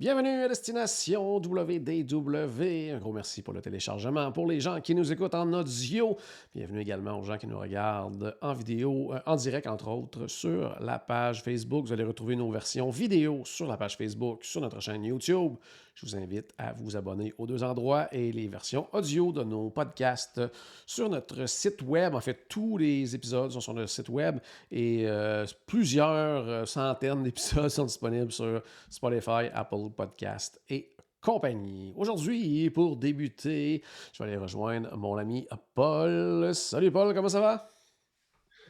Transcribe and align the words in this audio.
Bienvenue 0.00 0.42
à 0.42 0.48
Destination 0.48 1.36
WDW. 1.36 2.90
Un 2.90 2.98
gros 2.98 3.12
merci 3.12 3.42
pour 3.42 3.54
le 3.54 3.62
téléchargement. 3.62 4.32
Pour 4.32 4.48
les 4.48 4.58
gens 4.58 4.80
qui 4.80 4.92
nous 4.92 5.12
écoutent 5.12 5.36
en 5.36 5.52
audio, 5.52 6.16
bienvenue 6.52 6.80
également 6.80 7.16
aux 7.16 7.22
gens 7.22 7.38
qui 7.38 7.46
nous 7.46 7.60
regardent 7.60 8.36
en 8.42 8.54
vidéo, 8.54 9.14
euh, 9.14 9.20
en 9.24 9.36
direct 9.36 9.68
entre 9.68 9.86
autres, 9.86 10.26
sur 10.26 10.76
la 10.80 10.98
page 10.98 11.44
Facebook. 11.44 11.86
Vous 11.86 11.92
allez 11.92 12.02
retrouver 12.02 12.34
nos 12.34 12.50
versions 12.50 12.90
vidéo 12.90 13.42
sur 13.44 13.68
la 13.68 13.76
page 13.76 13.96
Facebook, 13.96 14.42
sur 14.42 14.60
notre 14.60 14.80
chaîne 14.80 15.04
YouTube. 15.04 15.54
Je 15.94 16.06
vous 16.06 16.16
invite 16.16 16.52
à 16.58 16.72
vous 16.72 16.96
abonner 16.96 17.32
aux 17.38 17.46
deux 17.46 17.62
endroits 17.62 18.08
et 18.12 18.32
les 18.32 18.48
versions 18.48 18.88
audio 18.92 19.30
de 19.30 19.44
nos 19.44 19.70
podcasts 19.70 20.40
sur 20.86 21.08
notre 21.08 21.46
site 21.46 21.82
web. 21.82 22.16
En 22.16 22.20
fait, 22.20 22.48
tous 22.48 22.76
les 22.78 23.14
épisodes 23.14 23.52
sont 23.52 23.60
sur 23.60 23.74
notre 23.74 23.90
site 23.90 24.08
web 24.08 24.40
et 24.72 25.06
euh, 25.06 25.46
plusieurs 25.66 26.48
euh, 26.48 26.64
centaines 26.64 27.22
d'épisodes 27.22 27.68
sont 27.68 27.84
disponibles 27.84 28.32
sur 28.32 28.60
Spotify, 28.90 29.48
Apple 29.54 29.90
Podcast 29.96 30.60
et 30.68 30.96
compagnie. 31.20 31.92
Aujourd'hui, 31.94 32.70
pour 32.70 32.96
débuter, 32.96 33.84
je 34.12 34.22
vais 34.22 34.30
aller 34.30 34.36
rejoindre 34.36 34.96
mon 34.96 35.16
ami 35.16 35.46
Paul. 35.74 36.52
Salut 36.56 36.90
Paul, 36.90 37.14
comment 37.14 37.28
ça 37.28 37.40
va? 37.40 37.68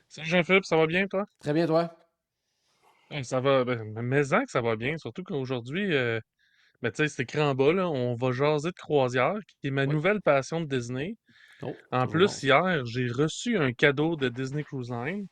Salut 0.08 0.28
Jean-Philippe, 0.28 0.66
ça 0.66 0.76
va 0.76 0.86
bien 0.86 1.08
toi? 1.08 1.24
Très 1.40 1.54
bien, 1.54 1.66
toi? 1.66 1.96
Ça 3.22 3.40
va, 3.40 3.64
ben, 3.64 3.92
mais 4.02 4.22
que 4.22 4.50
ça 4.50 4.60
va 4.60 4.76
bien, 4.76 4.98
surtout 4.98 5.22
qu'aujourd'hui, 5.22 5.94
euh, 5.94 6.20
ben, 6.84 6.92
tu 6.92 6.96
sais, 6.98 7.08
c'est 7.08 7.22
écrit 7.22 7.40
en 7.40 7.54
bas, 7.54 7.72
là, 7.72 7.88
on 7.88 8.14
va 8.14 8.30
jaser 8.30 8.68
de 8.68 8.74
croisière, 8.74 9.38
qui 9.46 9.68
est 9.68 9.70
ma 9.70 9.86
nouvelle 9.86 10.20
passion 10.20 10.60
de 10.60 10.66
Disney. 10.66 11.16
Oh, 11.62 11.74
En 11.90 12.06
toujours 12.06 12.12
plus, 12.12 12.42
bon. 12.42 12.46
hier, 12.46 12.84
j'ai 12.84 13.08
reçu 13.08 13.56
un 13.56 13.72
cadeau 13.72 14.16
de 14.16 14.28
Disney 14.28 14.62
Cruise 14.62 14.90
Line. 14.90 15.26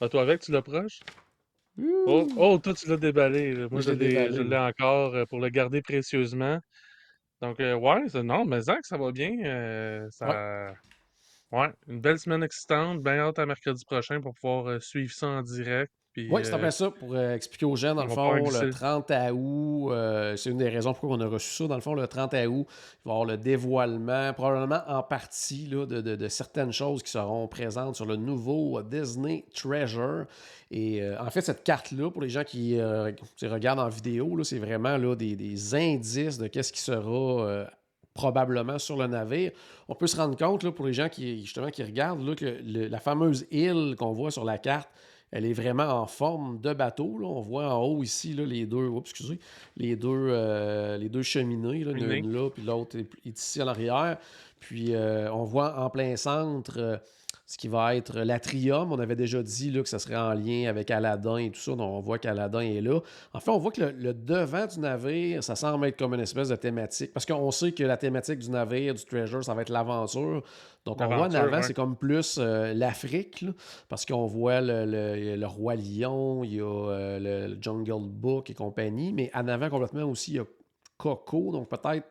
Ah, 0.00 0.08
toi 0.08 0.22
avec, 0.22 0.40
tu 0.40 0.50
l'approches? 0.50 1.00
Oh, 2.06 2.26
oh, 2.38 2.58
toi, 2.58 2.72
tu 2.72 2.88
l'as 2.88 2.96
déballé. 2.96 3.52
Moi, 3.70 3.82
Je 3.82 3.90
l'ai 3.90 4.56
encore 4.56 5.14
euh, 5.14 5.26
pour 5.26 5.40
le 5.40 5.50
garder 5.50 5.82
précieusement. 5.82 6.58
Donc, 7.42 7.60
euh, 7.60 7.74
ouais, 7.74 8.22
non, 8.22 8.46
mais 8.46 8.60
que 8.60 8.72
ça 8.82 8.96
va 8.96 9.12
bien. 9.12 9.32
euh, 9.44 10.08
ouais, 11.52 11.68
une 11.86 12.00
belle 12.00 12.18
semaine 12.18 12.42
excitante. 12.42 13.02
Bien 13.02 13.18
hâte 13.18 13.38
à 13.38 13.44
mercredi 13.44 13.84
prochain 13.84 14.22
pour 14.22 14.32
pouvoir 14.32 14.68
euh, 14.68 14.80
suivre 14.80 15.12
ça 15.12 15.26
en 15.26 15.42
direct. 15.42 15.92
Oui, 16.30 16.40
c'est 16.44 16.52
euh, 16.52 16.56
après 16.56 16.70
ça, 16.70 16.90
pour 16.90 17.14
euh, 17.14 17.34
expliquer 17.34 17.66
aux 17.66 17.76
gens, 17.76 17.94
dans 17.94 18.02
le 18.04 18.08
fond, 18.14 18.32
le 18.64 18.70
30 18.70 19.12
août, 19.32 19.90
euh, 19.92 20.36
c'est 20.36 20.50
une 20.50 20.58
des 20.58 20.68
raisons 20.68 20.92
pourquoi 20.92 21.16
on 21.16 21.20
a 21.20 21.26
reçu 21.26 21.50
ça. 21.50 21.66
Dans 21.66 21.74
le 21.74 21.80
fond, 21.80 21.94
le 21.94 22.06
30 22.06 22.32
août, 22.34 22.38
il 22.40 22.44
va 22.48 22.64
y 23.06 23.10
avoir 23.10 23.24
le 23.24 23.36
dévoilement, 23.36 24.32
probablement 24.32 24.80
en 24.88 25.02
partie, 25.02 25.66
là, 25.66 25.86
de, 25.86 26.00
de- 26.00 26.16
de 26.16 26.28
certaines 26.28 26.72
choses 26.72 27.02
qui 27.02 27.10
seront 27.10 27.46
présentes 27.48 27.96
sur 27.96 28.06
le 28.06 28.16
nouveau 28.16 28.82
Disney 28.82 29.44
Treasure. 29.54 30.24
Et 30.70 31.02
euh, 31.02 31.16
en 31.22 31.30
fait, 31.30 31.40
cette 31.40 31.64
carte-là, 31.64 32.10
pour 32.10 32.20
les 32.22 32.28
gens 32.28 32.44
qui 32.44 32.78
euh, 32.78 33.10
sais, 33.36 33.48
regardent 33.48 33.80
en 33.80 33.88
vidéo, 33.88 34.42
c'est 34.44 34.58
vraiment 34.58 34.96
là, 34.96 35.14
des, 35.14 35.36
des 35.36 35.74
indices 35.74 36.38
de 36.38 36.46
qu'est-ce 36.46 36.72
qui 36.72 36.80
sera 36.80 37.66
probablement 38.14 38.78
sur 38.78 38.96
le 38.96 39.06
navire. 39.06 39.52
On 39.88 39.94
peut 39.94 40.06
se 40.08 40.16
rendre 40.16 40.36
compte, 40.36 40.62
là, 40.64 40.72
pour 40.72 40.86
les 40.86 40.92
gens 40.92 41.08
qui, 41.08 41.40
justement, 41.44 41.70
qui 41.70 41.82
regardent, 41.84 42.26
là, 42.26 42.34
que 42.34 42.44
le- 42.64 42.88
la 42.88 42.98
fameuse 42.98 43.46
île 43.50 43.94
qu'on 43.96 44.12
voit 44.12 44.30
sur 44.30 44.44
la 44.44 44.58
carte, 44.58 44.88
elle 45.30 45.44
est 45.44 45.52
vraiment 45.52 45.84
en 46.02 46.06
forme 46.06 46.60
de 46.60 46.72
bateau. 46.72 47.18
là. 47.18 47.26
On 47.26 47.40
voit 47.40 47.74
en 47.74 47.82
haut 47.82 48.02
ici 48.02 48.34
là, 48.34 48.44
les 48.44 48.66
deux, 48.66 48.90
excusez, 48.98 49.38
les 49.76 49.96
deux, 49.96 50.08
euh, 50.08 50.96
les 50.96 51.08
deux 51.08 51.22
cheminées, 51.22 51.84
là, 51.84 51.92
une 51.92 52.32
là, 52.32 52.50
puis 52.50 52.62
l'autre 52.62 52.96
est, 52.96 53.08
est 53.26 53.38
ici 53.38 53.62
en 53.62 53.68
arrière. 53.68 54.18
Puis 54.60 54.94
euh, 54.94 55.32
on 55.32 55.44
voit 55.44 55.78
en 55.80 55.90
plein 55.90 56.16
centre 56.16 56.78
euh, 56.78 56.96
ce 57.50 57.56
qui 57.56 57.66
va 57.66 57.96
être 57.96 58.20
l'atrium. 58.20 58.92
On 58.92 58.98
avait 58.98 59.16
déjà 59.16 59.42
dit 59.42 59.70
là, 59.70 59.82
que 59.82 59.88
ça 59.88 59.98
serait 59.98 60.16
en 60.16 60.34
lien 60.34 60.68
avec 60.68 60.90
Aladdin 60.90 61.38
et 61.38 61.50
tout 61.50 61.58
ça. 61.58 61.70
Donc 61.70 61.80
on 61.90 62.00
voit 62.00 62.18
qu'Aladin 62.18 62.60
est 62.60 62.82
là. 62.82 63.00
En 63.32 63.40
fait, 63.40 63.50
on 63.50 63.56
voit 63.56 63.72
que 63.72 63.80
le, 63.80 63.90
le 63.92 64.12
devant 64.12 64.66
du 64.66 64.78
navire, 64.80 65.42
ça 65.42 65.56
semble 65.56 65.86
être 65.86 65.98
comme 65.98 66.12
une 66.12 66.20
espèce 66.20 66.50
de 66.50 66.56
thématique. 66.56 67.10
Parce 67.14 67.24
qu'on 67.24 67.50
sait 67.50 67.72
que 67.72 67.82
la 67.84 67.96
thématique 67.96 68.38
du 68.40 68.50
navire, 68.50 68.92
du 68.92 69.02
treasure, 69.02 69.42
ça 69.42 69.54
va 69.54 69.62
être 69.62 69.70
l'aventure. 69.70 70.42
Donc 70.84 71.00
on 71.00 71.06
voit 71.06 71.26
en 71.26 71.34
avant, 71.34 71.56
ouais. 71.56 71.62
c'est 71.62 71.72
comme 71.72 71.96
plus 71.96 72.36
euh, 72.38 72.74
l'Afrique, 72.74 73.46
parce 73.88 74.04
qu'on 74.04 74.26
voit 74.26 74.60
le, 74.60 74.84
le- 74.84 75.36
le 75.36 75.46
roi 75.46 75.74
lion, 75.74 76.44
il 76.44 76.54
y 76.56 76.60
a 76.60 76.64
euh, 76.64 77.48
le 77.48 77.56
Jungle 77.62 78.08
Book 78.10 78.50
et 78.50 78.54
compagnie, 78.54 79.12
mais 79.14 79.30
en 79.34 79.48
avant 79.48 79.70
complètement 79.70 80.04
aussi, 80.04 80.32
il 80.32 80.36
y 80.36 80.40
a 80.40 80.44
Coco, 80.98 81.50
donc 81.52 81.68
peut-être, 81.68 82.06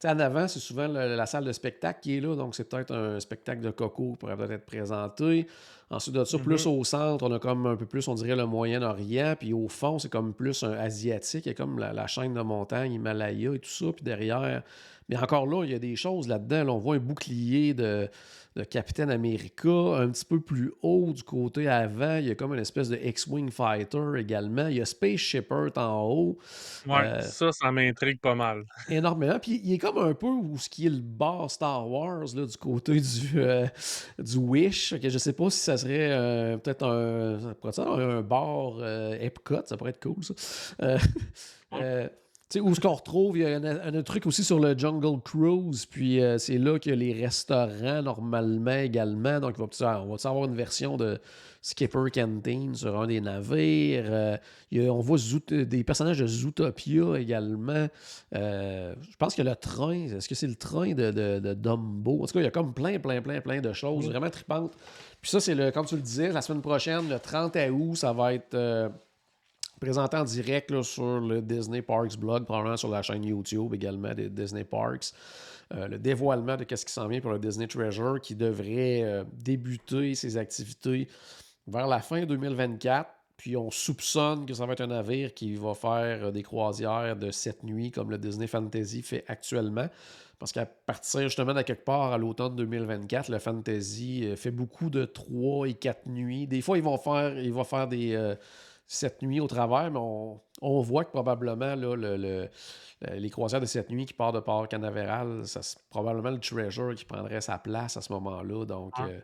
tu 0.00 0.06
sais, 0.06 0.14
en 0.14 0.18
avant, 0.20 0.46
c'est 0.48 0.60
souvent 0.60 0.86
le- 0.86 1.16
la 1.16 1.26
salle 1.26 1.44
de 1.44 1.52
spectacle 1.52 2.00
qui 2.02 2.16
est 2.16 2.20
là, 2.20 2.36
donc 2.36 2.54
c'est 2.54 2.68
peut-être 2.68 2.94
un 2.94 3.18
spectacle 3.20 3.60
de 3.62 3.70
Coco 3.70 4.12
qui 4.12 4.16
pourrait 4.18 4.36
peut-être 4.36 4.52
être 4.52 4.66
présenté. 4.66 5.46
Ensuite 5.90 6.14
de 6.14 6.24
ça, 6.24 6.38
plus 6.38 6.66
Mhm. 6.66 6.72
au 6.72 6.84
centre, 6.84 7.26
on 7.26 7.32
a 7.32 7.38
comme 7.38 7.66
un 7.66 7.74
peu 7.76 7.86
plus, 7.86 8.06
on 8.08 8.14
dirait, 8.14 8.36
le 8.36 8.44
Moyen-Orient, 8.46 9.34
puis 9.38 9.52
au 9.54 9.68
fond, 9.68 9.98
c'est 9.98 10.10
comme 10.10 10.34
plus 10.34 10.62
un 10.62 10.72
asiatique, 10.72 11.46
il 11.46 11.48
y 11.48 11.52
a 11.52 11.54
comme 11.54 11.78
la, 11.78 11.92
la 11.92 12.06
chaîne 12.06 12.34
de 12.34 12.42
montagne, 12.42 12.92
Himalaya 12.92 13.54
et 13.54 13.58
tout 13.58 13.70
ça, 13.70 13.86
puis 13.94 14.04
derrière, 14.04 14.62
mais 15.08 15.16
encore 15.16 15.46
là, 15.46 15.64
il 15.64 15.70
y 15.72 15.74
a 15.74 15.78
des 15.78 15.96
choses 15.96 16.28
là-dedans. 16.28 16.64
Là, 16.64 16.72
on 16.74 16.78
voit 16.78 16.96
un 16.96 16.98
bouclier 17.00 17.72
de, 17.72 18.08
de 18.58 18.64
Capitaine 18.64 19.10
America 19.10 19.68
un 19.68 20.08
petit 20.08 20.24
peu 20.24 20.40
plus 20.40 20.72
haut 20.82 21.12
du 21.12 21.22
côté 21.22 21.68
avant. 21.68 22.16
Il 22.16 22.26
y 22.26 22.30
a 22.32 22.34
comme 22.34 22.52
une 22.52 22.60
espèce 22.60 22.88
de 22.88 22.96
X-Wing 22.96 23.52
Fighter 23.52 24.02
également. 24.16 24.66
Il 24.66 24.78
y 24.78 24.80
a 24.80 24.84
Spaceship 24.84 25.48
Earth 25.52 25.78
en 25.78 26.02
haut. 26.02 26.38
Ouais, 26.86 26.96
Euh, 27.04 27.20
ça, 27.20 27.52
ça 27.52 27.70
m'intrigue 27.70 28.20
pas 28.20 28.34
mal. 28.34 28.64
énormément. 28.88 29.38
Puis 29.38 29.60
il 29.62 29.72
est 29.72 29.78
comme 29.78 29.98
un 29.98 30.12
peu 30.12 30.26
où 30.26 30.58
ce 30.58 30.68
qui 30.68 30.86
est 30.86 30.90
le 30.90 31.00
bar 31.00 31.48
Star 31.48 31.88
Wars 31.88 32.24
là, 32.34 32.46
du 32.46 32.56
côté 32.56 33.00
du, 33.00 33.30
euh, 33.36 33.66
du 34.18 34.38
Wish. 34.38 34.98
Que 35.00 35.08
je 35.08 35.18
sais 35.18 35.32
pas 35.32 35.50
si 35.50 35.60
ça 35.60 35.76
serait 35.76 36.10
euh, 36.10 36.56
peut-être 36.56 36.84
un, 36.84 37.38
ça 37.40 37.54
pourrait 37.54 37.70
être 37.70 37.80
un 37.80 38.22
bar 38.22 38.84
Epcot, 39.20 39.62
ça 39.66 39.76
pourrait 39.76 39.90
être 39.90 40.02
cool 40.02 40.24
ça. 40.24 40.34
sais, 42.54 42.60
où 42.60 42.74
ce 42.74 42.80
qu'on 42.80 42.94
retrouve, 42.94 43.36
il 43.36 43.42
y 43.42 43.46
a 43.46 43.56
un, 43.56 43.64
un 43.64 43.94
autre 43.94 44.04
truc 44.04 44.26
aussi 44.26 44.42
sur 44.42 44.58
le 44.58 44.76
Jungle 44.76 45.20
Cruise, 45.22 45.84
puis 45.86 46.20
euh, 46.22 46.38
c'est 46.38 46.58
là 46.58 46.78
qu'il 46.78 46.90
y 46.90 46.92
a 46.94 46.96
les 46.96 47.12
restaurants 47.24 48.02
normalement 48.02 48.70
également. 48.78 49.38
Donc, 49.40 49.56
il 49.58 49.64
va 49.80 50.02
on 50.02 50.14
va 50.14 50.28
avoir 50.30 50.44
une 50.46 50.54
version 50.54 50.96
de 50.96 51.18
Skipper 51.60 52.04
Canteen 52.14 52.74
sur 52.74 52.98
un 53.00 53.06
des 53.08 53.20
navires. 53.20 54.04
Euh, 54.08 54.36
il 54.70 54.82
y 54.82 54.86
a- 54.86 54.92
on 54.92 55.00
voit 55.00 55.18
Zoot- 55.18 55.52
des 55.52 55.84
personnages 55.84 56.20
de 56.20 56.26
Zootopia 56.26 57.18
également. 57.18 57.88
Euh, 58.34 58.94
je 59.10 59.16
pense 59.16 59.34
que 59.34 59.42
le 59.42 59.54
train, 59.56 60.06
est-ce 60.16 60.28
que 60.28 60.34
c'est 60.34 60.46
le 60.46 60.54
train 60.54 60.94
de, 60.94 61.10
de, 61.10 61.40
de 61.40 61.54
Dumbo? 61.54 62.22
En 62.22 62.26
tout 62.26 62.32
cas, 62.34 62.40
il 62.40 62.44
y 62.44 62.46
a 62.46 62.50
comme 62.50 62.72
plein, 62.72 62.98
plein, 62.98 63.20
plein, 63.20 63.40
plein 63.40 63.60
de 63.60 63.72
choses 63.72 64.06
vraiment 64.06 64.30
tripantes. 64.30 64.72
Puis 65.20 65.30
ça, 65.32 65.40
c'est 65.40 65.54
le, 65.54 65.70
comme 65.72 65.84
tu 65.84 65.96
le 65.96 66.02
disais, 66.02 66.32
la 66.32 66.40
semaine 66.42 66.62
prochaine, 66.62 67.08
le 67.08 67.18
30 67.18 67.56
août, 67.72 67.96
ça 67.96 68.12
va 68.12 68.32
être 68.34 68.54
présenté 69.78 70.16
en 70.16 70.24
direct 70.24 70.82
sur 70.82 71.20
le 71.20 71.40
Disney 71.40 71.82
Parks 71.82 72.16
blog, 72.16 72.44
probablement 72.44 72.76
sur 72.76 72.90
la 72.90 73.02
chaîne 73.02 73.24
YouTube 73.24 73.74
également 73.74 74.14
des 74.14 74.28
Disney 74.28 74.64
Parks. 74.64 75.12
Euh, 75.74 75.86
le 75.86 75.98
dévoilement 75.98 76.56
de 76.56 76.64
ce 76.74 76.84
qui 76.84 76.92
s'en 76.92 77.08
vient 77.08 77.20
pour 77.20 77.30
le 77.30 77.38
Disney 77.38 77.66
Treasure 77.66 78.20
qui 78.22 78.34
devrait 78.34 79.02
euh, 79.02 79.24
débuter 79.32 80.14
ses 80.14 80.36
activités 80.38 81.08
vers 81.66 81.86
la 81.86 82.00
fin 82.00 82.24
2024. 82.24 83.10
Puis 83.36 83.56
on 83.56 83.70
soupçonne 83.70 84.46
que 84.46 84.54
ça 84.54 84.66
va 84.66 84.72
être 84.72 84.80
un 84.80 84.88
navire 84.88 85.32
qui 85.34 85.54
va 85.56 85.74
faire 85.74 86.24
euh, 86.24 86.30
des 86.30 86.42
croisières 86.42 87.16
de 87.16 87.30
7 87.30 87.64
nuits 87.64 87.90
comme 87.90 88.10
le 88.10 88.18
Disney 88.18 88.46
Fantasy 88.46 89.02
fait 89.02 89.24
actuellement. 89.28 89.88
Parce 90.38 90.52
qu'à 90.52 90.64
partir 90.64 91.22
justement 91.22 91.52
de 91.52 91.62
quelque 91.62 91.84
part 91.84 92.12
à 92.12 92.18
l'automne 92.18 92.56
2024, 92.56 93.28
le 93.28 93.38
Fantasy 93.40 94.36
fait 94.36 94.52
beaucoup 94.52 94.88
de 94.88 95.04
3 95.04 95.68
et 95.68 95.74
4 95.74 96.06
nuits. 96.06 96.46
Des 96.46 96.62
fois, 96.62 96.78
ils 96.78 96.84
vont 96.84 96.96
faire, 96.96 97.36
ils 97.36 97.52
vont 97.52 97.64
faire 97.64 97.88
des 97.88 98.36
7 98.88 99.22
nuits 99.22 99.38
au 99.40 99.46
travers, 99.46 99.90
mais 99.90 99.98
on, 100.00 100.40
on 100.62 100.80
voit 100.80 101.04
que 101.04 101.10
probablement 101.10 101.74
là, 101.76 101.94
le- 101.94 102.16
le- 102.16 102.48
le- 103.02 103.14
les 103.16 103.30
croisières 103.30 103.60
de 103.60 103.66
7 103.66 103.90
nuits 103.90 104.06
qui 104.06 104.14
partent 104.14 104.34
de 104.34 104.40
Port 104.40 104.66
Canaveral, 104.66 105.42
c'est 105.44 105.60
probablement 105.90 106.30
le 106.30 106.40
Treasure 106.40 106.94
qui 106.94 107.04
prendrait 107.04 107.40
sa 107.42 107.58
place 107.58 107.96
à 107.96 108.00
ce 108.00 108.12
moment-là. 108.14 108.64
Donc, 108.64 108.98
Ouais. 108.98 109.04
euh, 109.12 109.20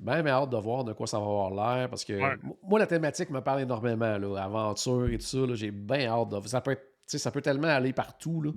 ben, 0.00 0.22
mais 0.22 0.30
hâte 0.30 0.50
de 0.50 0.56
voir 0.56 0.84
de 0.84 0.92
quoi 0.94 1.06
ça 1.06 1.18
va 1.18 1.24
avoir 1.24 1.50
l'air 1.50 1.88
parce 1.90 2.04
que 2.04 2.14
Ouais. 2.14 2.36
moi, 2.62 2.78
la 2.78 2.86
thématique 2.86 3.30
me 3.30 3.40
parle 3.40 3.60
énormément. 3.62 4.18
Là, 4.18 4.36
aventure 4.42 5.08
et 5.10 5.18
tout 5.18 5.24
ça, 5.24 5.38
j'ai 5.54 5.70
bien 5.70 6.06
hâte 6.08 6.30
de 6.30 6.48
ça 6.48 6.60
peut 6.62 6.72
être, 6.72 6.84
ça 7.06 7.30
peut 7.30 7.42
tellement 7.42 7.68
aller 7.68 7.92
partout. 7.92 8.40
Là. 8.42 8.50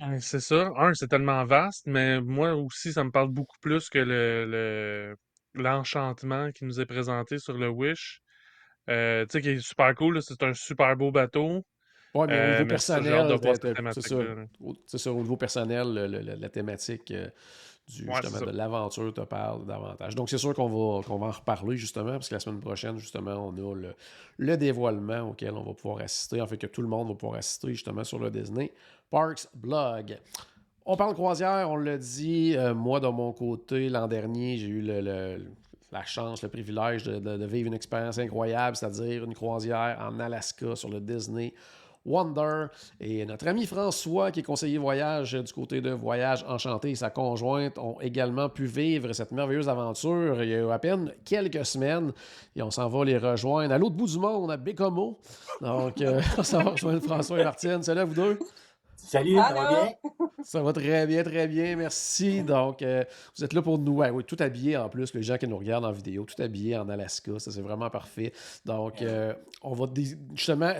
Ouais, 0.00 0.20
C'est 0.20 0.40
ça. 0.40 0.70
Un, 0.76 0.92
c'est 0.92 1.08
tellement 1.08 1.44
vaste, 1.46 1.86
mais 1.86 2.20
moi 2.20 2.54
aussi, 2.54 2.92
ça 2.92 3.02
me 3.02 3.10
parle 3.10 3.28
beaucoup 3.28 3.56
plus 3.60 3.88
que 3.88 3.98
le, 3.98 4.44
le- 4.46 5.16
l'enchantement 5.54 6.50
qui 6.52 6.64
nous 6.64 6.80
est 6.80 6.86
présenté 6.86 7.38
sur 7.38 7.56
le 7.56 7.68
Wish. 7.68 8.20
Euh, 8.90 9.24
tu 9.26 9.32
sais, 9.32 9.42
qui 9.42 9.48
est 9.50 9.58
super 9.60 9.94
cool. 9.94 10.20
C'est 10.22 10.42
un 10.42 10.52
super 10.54 10.96
beau 10.96 11.10
bateau. 11.10 11.64
Oui, 12.14 12.26
mais 12.28 12.34
au 12.34 12.36
Euh, 12.38 12.52
niveau 12.52 12.68
personnel, 12.68 13.40
t'as- 13.40 13.92
c'est 13.92 14.00
ça. 14.02 14.16
Au- 14.60 14.74
C'est 14.86 14.98
ça, 14.98 15.12
au 15.12 15.16
niveau 15.16 15.36
personnel, 15.36 15.92
le- 15.94 16.06
le- 16.06 16.34
la 16.36 16.48
thématique 16.48 17.10
euh, 17.10 17.28
du, 17.88 18.06
Ouais, 18.06 18.14
justement, 18.22 18.46
de 18.46 18.56
l'aventure 18.56 19.12
te 19.12 19.20
parle 19.22 19.66
davantage. 19.66 20.14
Donc, 20.14 20.30
c'est 20.30 20.38
sûr 20.38 20.54
qu'on 20.54 20.68
va, 20.68 21.00
va 21.00 21.26
en 21.26 21.30
reparler, 21.30 21.76
justement, 21.76 22.12
parce 22.12 22.28
que 22.28 22.34
la 22.34 22.40
semaine 22.40 22.60
prochaine, 22.60 22.98
justement, 22.98 23.32
on 23.32 23.52
a 23.52 23.74
le, 23.74 23.94
le 24.38 24.56
dévoilement 24.56 25.22
auquel 25.30 25.54
on 25.54 25.64
va 25.64 25.74
pouvoir 25.74 26.02
assister, 26.02 26.40
en 26.40 26.46
fait, 26.46 26.56
que 26.56 26.66
tout 26.68 26.82
le 26.82 26.88
monde 26.88 27.08
va 27.08 27.14
pouvoir 27.14 27.38
assister, 27.38 27.68
justement, 27.68 28.04
sur 28.04 28.18
le 28.20 28.30
Disney 28.30 28.72
Parks 29.10 29.48
Blog. 29.54 30.18
On 30.86 30.96
parle 30.96 31.14
croisière, 31.14 31.68
on 31.70 31.76
l'a 31.76 31.98
dit. 31.98 32.54
euh, 32.56 32.74
moi, 32.74 33.00
de 33.00 33.08
mon 33.08 33.32
côté, 33.32 33.88
l'an 33.88 34.06
dernier, 34.06 34.56
j'ai 34.58 34.66
eu 34.68 34.82
le- 34.82 35.00
le- 35.00 35.44
la 35.94 36.04
chance, 36.04 36.42
le 36.42 36.48
privilège 36.48 37.04
de, 37.04 37.46
vivre 37.46 37.68
une 37.68 37.74
expérience 37.74 38.18
incroyable, 38.18 38.76
c'est-à-dire 38.76 39.24
une 39.24 39.34
croisière 39.34 39.96
en 40.00 40.18
Alaska 40.18 40.74
sur 40.74 40.88
le 40.88 41.00
Disney 41.00 41.54
Wonder. 42.04 42.66
Et 43.00 43.24
notre 43.24 43.46
ami 43.46 43.64
François, 43.64 44.32
qui 44.32 44.40
est 44.40 44.42
conseiller 44.42 44.76
voyage 44.76 45.32
du 45.32 45.52
côté 45.52 45.80
de 45.80 45.90
Voyage 45.90 46.44
Enchanté, 46.48 46.90
et 46.90 46.94
sa 46.96 47.10
conjointe 47.10 47.78
ont 47.78 47.98
également 48.00 48.48
pu 48.48 48.66
vivre 48.66 49.12
cette 49.12 49.30
merveilleuse 49.30 49.68
aventure 49.68 50.42
il 50.42 50.50
y 50.50 50.56
a 50.56 50.70
à 50.70 50.78
peine 50.80 51.12
quelques 51.24 51.64
semaines. 51.64 52.12
Et 52.56 52.62
on 52.62 52.72
s'en 52.72 52.88
va 52.88 53.04
les 53.04 53.16
rejoindre 53.16 53.72
à 53.72 53.78
l'autre 53.78 53.94
bout 53.94 54.08
du 54.08 54.18
monde, 54.18 54.50
à 54.50 54.56
Bécomo. 54.56 55.18
Donc, 55.60 56.00
euh, 56.00 56.20
on 56.38 56.42
s'en 56.42 56.62
va 56.62 56.70
rejoindre 56.72 57.02
François 57.02 57.40
et 57.40 57.44
Martine. 57.44 57.82
Salut 57.84 58.00
à 58.00 58.04
vous 58.04 58.14
deux. 58.14 58.38
Salut, 59.04 59.36
ça 59.36 59.52
va 59.54 59.68
bien? 59.68 59.94
Ça 60.44 60.62
va 60.62 60.74
très 60.74 61.06
bien, 61.06 61.22
très 61.22 61.48
bien, 61.48 61.74
merci. 61.74 62.42
Donc, 62.42 62.82
euh, 62.82 63.02
vous 63.34 63.44
êtes 63.44 63.54
là 63.54 63.62
pour 63.62 63.78
nous, 63.78 63.92
ouais, 63.92 64.10
oui, 64.10 64.24
tout 64.24 64.36
habillé 64.40 64.76
en 64.76 64.90
plus, 64.90 65.14
les 65.14 65.22
gens 65.22 65.38
qui 65.38 65.48
nous 65.48 65.56
regardent 65.56 65.86
en 65.86 65.92
vidéo, 65.92 66.26
tout 66.26 66.40
habillé 66.42 66.76
en 66.76 66.86
Alaska, 66.90 67.38
ça 67.38 67.50
c'est 67.50 67.62
vraiment 67.62 67.88
parfait. 67.88 68.32
Donc, 68.66 69.00
euh, 69.00 69.32
on 69.62 69.72
va 69.72 69.86
justement, 70.34 70.72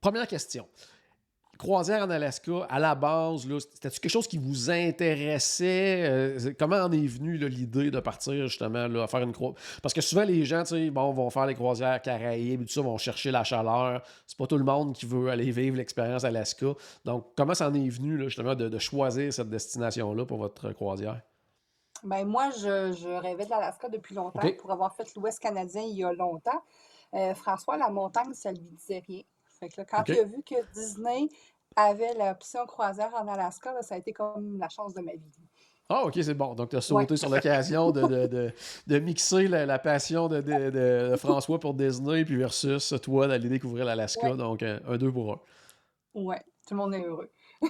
première 0.00 0.28
question. 0.28 0.68
Croisière 1.58 2.04
en 2.04 2.10
Alaska, 2.10 2.66
à 2.68 2.78
la 2.78 2.94
base, 2.94 3.42
c'était-tu 3.42 4.00
quelque 4.00 4.10
chose 4.10 4.26
qui 4.26 4.38
vous 4.38 4.70
intéressait? 4.70 6.02
Euh, 6.04 6.52
comment 6.58 6.76
en 6.76 6.92
est 6.92 7.06
venue 7.06 7.36
l'idée 7.36 7.90
de 7.90 8.00
partir 8.00 8.46
justement 8.46 8.88
là, 8.88 9.04
à 9.04 9.06
faire 9.06 9.22
une 9.22 9.32
croisière? 9.32 9.60
Parce 9.82 9.94
que 9.94 10.00
souvent, 10.00 10.24
les 10.24 10.44
gens, 10.44 10.62
bon, 10.92 11.12
vont 11.12 11.30
faire 11.30 11.46
les 11.46 11.54
croisières 11.54 12.00
Caraïbes 12.02 12.62
et 12.62 12.64
tout 12.64 12.72
ça, 12.72 12.80
vont 12.82 12.98
chercher 12.98 13.30
la 13.30 13.44
chaleur. 13.44 14.02
C'est 14.26 14.36
pas 14.36 14.46
tout 14.46 14.58
le 14.58 14.64
monde 14.64 14.94
qui 14.94 15.06
veut 15.06 15.30
aller 15.30 15.50
vivre 15.50 15.76
l'expérience 15.76 16.24
Alaska. 16.24 16.74
Donc, 17.04 17.28
comment 17.36 17.54
ça 17.54 17.68
en 17.68 17.74
est 17.74 17.88
venu 17.88 18.16
là, 18.16 18.24
justement 18.24 18.54
de, 18.54 18.68
de 18.68 18.78
choisir 18.78 19.32
cette 19.32 19.48
destination-là 19.48 20.26
pour 20.26 20.38
votre 20.38 20.72
croisière? 20.72 21.20
Ben 22.02 22.26
moi, 22.26 22.50
je, 22.50 22.92
je 22.92 23.08
rêvais 23.08 23.46
de 23.46 23.50
l'Alaska 23.50 23.88
depuis 23.88 24.14
longtemps 24.14 24.46
pour 24.58 24.70
avoir 24.70 24.94
fait 24.94 25.14
l'Ouest 25.14 25.38
canadien 25.38 25.82
il 25.82 25.96
y 25.96 26.04
a 26.04 26.12
longtemps. 26.12 26.62
Euh, 27.14 27.32
François, 27.34 27.78
la 27.78 27.88
montagne, 27.88 28.34
ça 28.34 28.50
lui 28.52 28.68
disait 28.72 29.02
rien. 29.06 29.22
Fait 29.64 29.68
que 29.70 29.80
là, 29.80 29.84
quand 29.90 30.00
OK. 30.00 30.08
il 30.10 30.18
a 30.18 30.24
vu 30.24 30.42
que 30.42 30.54
Disney 30.74 31.28
avait 31.76 32.14
l'option 32.14 32.66
croisière 32.66 33.10
en 33.14 33.26
Alaska, 33.28 33.72
là, 33.72 33.82
ça 33.82 33.94
a 33.94 33.98
été 33.98 34.12
comme 34.12 34.58
la 34.58 34.68
chance 34.68 34.94
de 34.94 35.00
ma 35.00 35.12
vie. 35.12 35.32
Ah, 35.88 36.04
ok, 36.04 36.14
c'est 36.22 36.34
bon. 36.34 36.54
Donc, 36.54 36.70
tu 36.70 36.76
as 36.76 36.80
sauté 36.80 37.16
sur 37.16 37.28
l'occasion 37.28 37.90
de, 37.90 38.02
de, 38.02 38.26
de, 38.26 38.52
de 38.86 38.98
mixer 38.98 39.48
la, 39.48 39.66
la 39.66 39.78
passion 39.78 40.28
de, 40.28 40.40
de- 40.40 40.70
de- 40.70 41.10
de 41.10 41.16
François 41.16 41.58
pour 41.60 41.74
Disney, 41.74 42.24
puis 42.24 42.36
versus 42.36 42.94
toi 43.02 43.26
d'aller 43.26 43.48
découvrir 43.48 43.84
l'Alaska. 43.84 44.30
Ouais. 44.30 44.36
Donc, 44.36 44.62
un, 44.62 44.80
un 44.86 44.96
deux 44.96 45.12
pour 45.12 45.32
un. 45.32 45.40
Ouais, 46.14 46.40
tout 46.66 46.74
le 46.74 46.76
monde 46.76 46.94
est 46.94 47.04
heureux. 47.04 47.30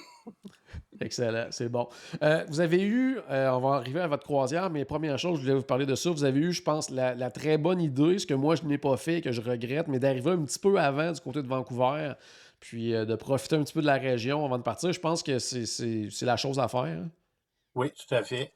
Excellent, 1.01 1.49
c'est 1.51 1.69
bon. 1.69 1.89
Euh, 2.23 2.45
vous 2.49 2.61
avez 2.61 2.83
eu, 2.83 3.19
euh, 3.29 3.51
on 3.51 3.59
va 3.61 3.77
arriver 3.77 4.01
à 4.01 4.07
votre 4.07 4.23
croisière, 4.23 4.71
mais 4.71 4.85
première 4.85 5.19
chose, 5.19 5.39
je 5.39 5.43
voulais 5.43 5.55
vous 5.57 5.63
parler 5.65 5.87
de 5.87 5.95
ça. 5.97 6.11
Vous 6.11 6.23
avez 6.25 6.39
eu, 6.39 6.53
je 6.53 6.63
pense, 6.63 6.89
la, 6.91 7.31
très 7.33 7.59
bonne 7.59 7.81
idée, 7.81 8.19
ce 8.21 8.27
que 8.27 8.35
moi 8.35 8.55
je 8.55 8.63
n'ai 8.63 8.79
pas 8.79 8.97
fait, 8.97 9.21
que 9.21 9.33
je 9.33 9.41
regrette, 9.41 9.89
mais 9.89 9.99
d'arriver 9.99 10.31
un 10.31 10.45
petit 10.45 10.59
peu 10.59 10.79
avant 10.79 11.11
du 11.11 11.21
côté 11.21 11.43
de 11.43 11.49
Vancouver, 11.49 12.13
puis 12.61 12.95
euh, 12.95 13.05
de 13.05 13.17
profiter 13.17 13.57
un 13.57 13.65
petit 13.65 13.73
peu 13.73 13.81
de 13.83 13.87
la 13.87 13.97
région 13.97 14.45
avant 14.45 14.57
de 14.59 14.63
partir. 14.63 14.93
Je 14.93 15.01
pense 15.01 15.23
que 15.25 15.39
c'est- 15.41 16.23
la 16.23 16.37
chose 16.37 16.59
à 16.61 16.69
faire. 16.69 16.81
hein? 16.85 17.09
Oui, 17.75 17.91
tout 17.91 18.15
à 18.15 18.23
fait. 18.23 18.53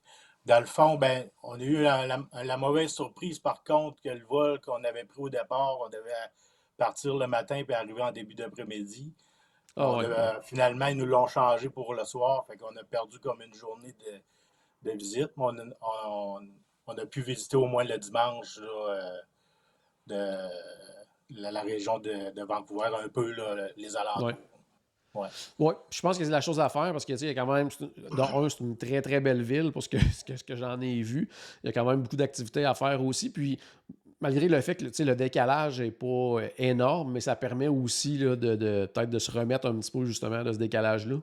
Dans 0.46 0.61
le 0.61 0.67
fond, 0.67 0.94
ben, 0.96 1.29
on 1.43 1.58
a 1.58 1.62
eu 1.62 1.82
la, 1.82 2.06
la- 2.06 2.44
la 2.44 2.56
mauvaise 2.56 2.90
surprise, 2.90 3.40
par 3.40 3.64
contre, 3.64 4.00
que 4.00 4.11
le 4.11 4.25
vol 4.25 4.61
qu'on 4.61 4.82
avait 4.85 5.05
pris 5.05 5.20
au 5.20 5.29
départ, 5.29 5.76
on 5.85 5.88
devait 5.88 6.12
partir 6.76 7.17
le 7.17 7.26
matin 7.26 7.62
puis 7.67 7.75
arriver 7.75 8.00
en 8.00 8.12
début 8.12 8.35
d'après-midi. 8.37 9.12
Ah 9.78 9.96
ouais. 9.96 10.04
devait- 10.04 10.42
finalement, 10.42 10.86
ils 10.86 10.96
nous 10.96 11.06
l'ont 11.06 11.26
changé 11.26 11.69
pour 11.70 11.94
le 11.94 12.04
soir, 12.04 12.44
fait 12.46 12.56
qu'on 12.56 12.75
a 12.76 12.84
perdu 12.84 13.19
comme 13.19 13.40
une 13.42 13.54
journée 13.54 13.92
de, 13.92 14.90
de 14.90 14.96
visite, 14.96 15.30
on 15.36 15.56
a, 15.58 15.62
on- 16.06 16.40
on 16.86 16.96
a 16.98 17.06
pu 17.06 17.20
visiter 17.22 17.56
au 17.56 17.66
moins 17.66 17.84
le 17.84 17.98
dimanche 17.98 18.58
là, 18.58 18.88
euh, 18.88 19.19
de 20.06 21.40
la, 21.40 21.50
la 21.52 21.60
région 21.62 21.98
de, 21.98 22.32
de 22.32 22.42
Vancouver, 22.44 22.88
un 23.04 23.08
peu 23.08 23.30
là, 23.32 23.69
les 23.76 23.96
alentours. 23.96 24.26
Ouais. 24.26 24.36
Ouais. 25.14 25.28
Oui, 25.58 25.75
je 25.90 26.00
pense 26.00 26.16
que 26.19 26.25
c'est 26.25 26.30
la 26.30 26.40
chose 26.40 26.60
à 26.60 26.69
faire 26.69 26.92
parce 26.92 27.04
que, 27.04 27.12
tu 27.12 27.19
sais, 27.19 27.25
il 27.26 27.28
y 27.28 27.30
a 27.32 27.34
quand 27.34 27.50
même, 27.52 27.69
dans 28.16 28.44
un, 28.44 28.48
c'est 28.48 28.60
une 28.60 28.76
très, 28.76 29.02
très 29.02 29.20
belle 29.20 29.42
ville 29.42 29.72
pour 29.72 29.82
ce 29.82 29.88
que, 29.88 29.98
ce 30.14 30.22
que, 30.25 30.36
ce 30.36 30.44
que 30.44 30.54
j'en 30.54 30.80
ai 30.80 31.02
vu. 31.02 31.28
Il 31.62 31.66
y 31.66 31.70
a 31.70 31.72
quand 31.72 31.84
même 31.84 32.02
beaucoup 32.02 32.16
d'activités 32.16 32.64
à 32.64 32.75
faire 32.75 33.02
aussi. 33.04 33.30
Puis, 33.30 33.58
malgré 34.20 34.49
le 34.49 34.61
fait 34.61 34.75
que, 34.76 34.85
tu 34.85 34.93
sais, 34.93 35.05
le 35.05 35.15
décalage 35.17 35.81
n'est 35.81 35.91
pas 35.91 36.06
euh, 36.06 36.49
énorme, 36.59 37.12
mais 37.12 37.20
ça 37.20 37.37
permet 37.37 37.69
aussi 37.69 38.19
là, 38.19 38.37
de, 38.37 38.56
de- 38.56 38.87
peut-être 38.93 39.11
de 39.11 39.19
se 39.19 39.31
remettre 39.31 39.67
un 39.69 39.79
petit 39.79 39.91
peu, 39.91 40.05
justement, 40.05 40.43
de 40.43 40.53
ce 40.53 40.59
décalage-là. 40.59 41.17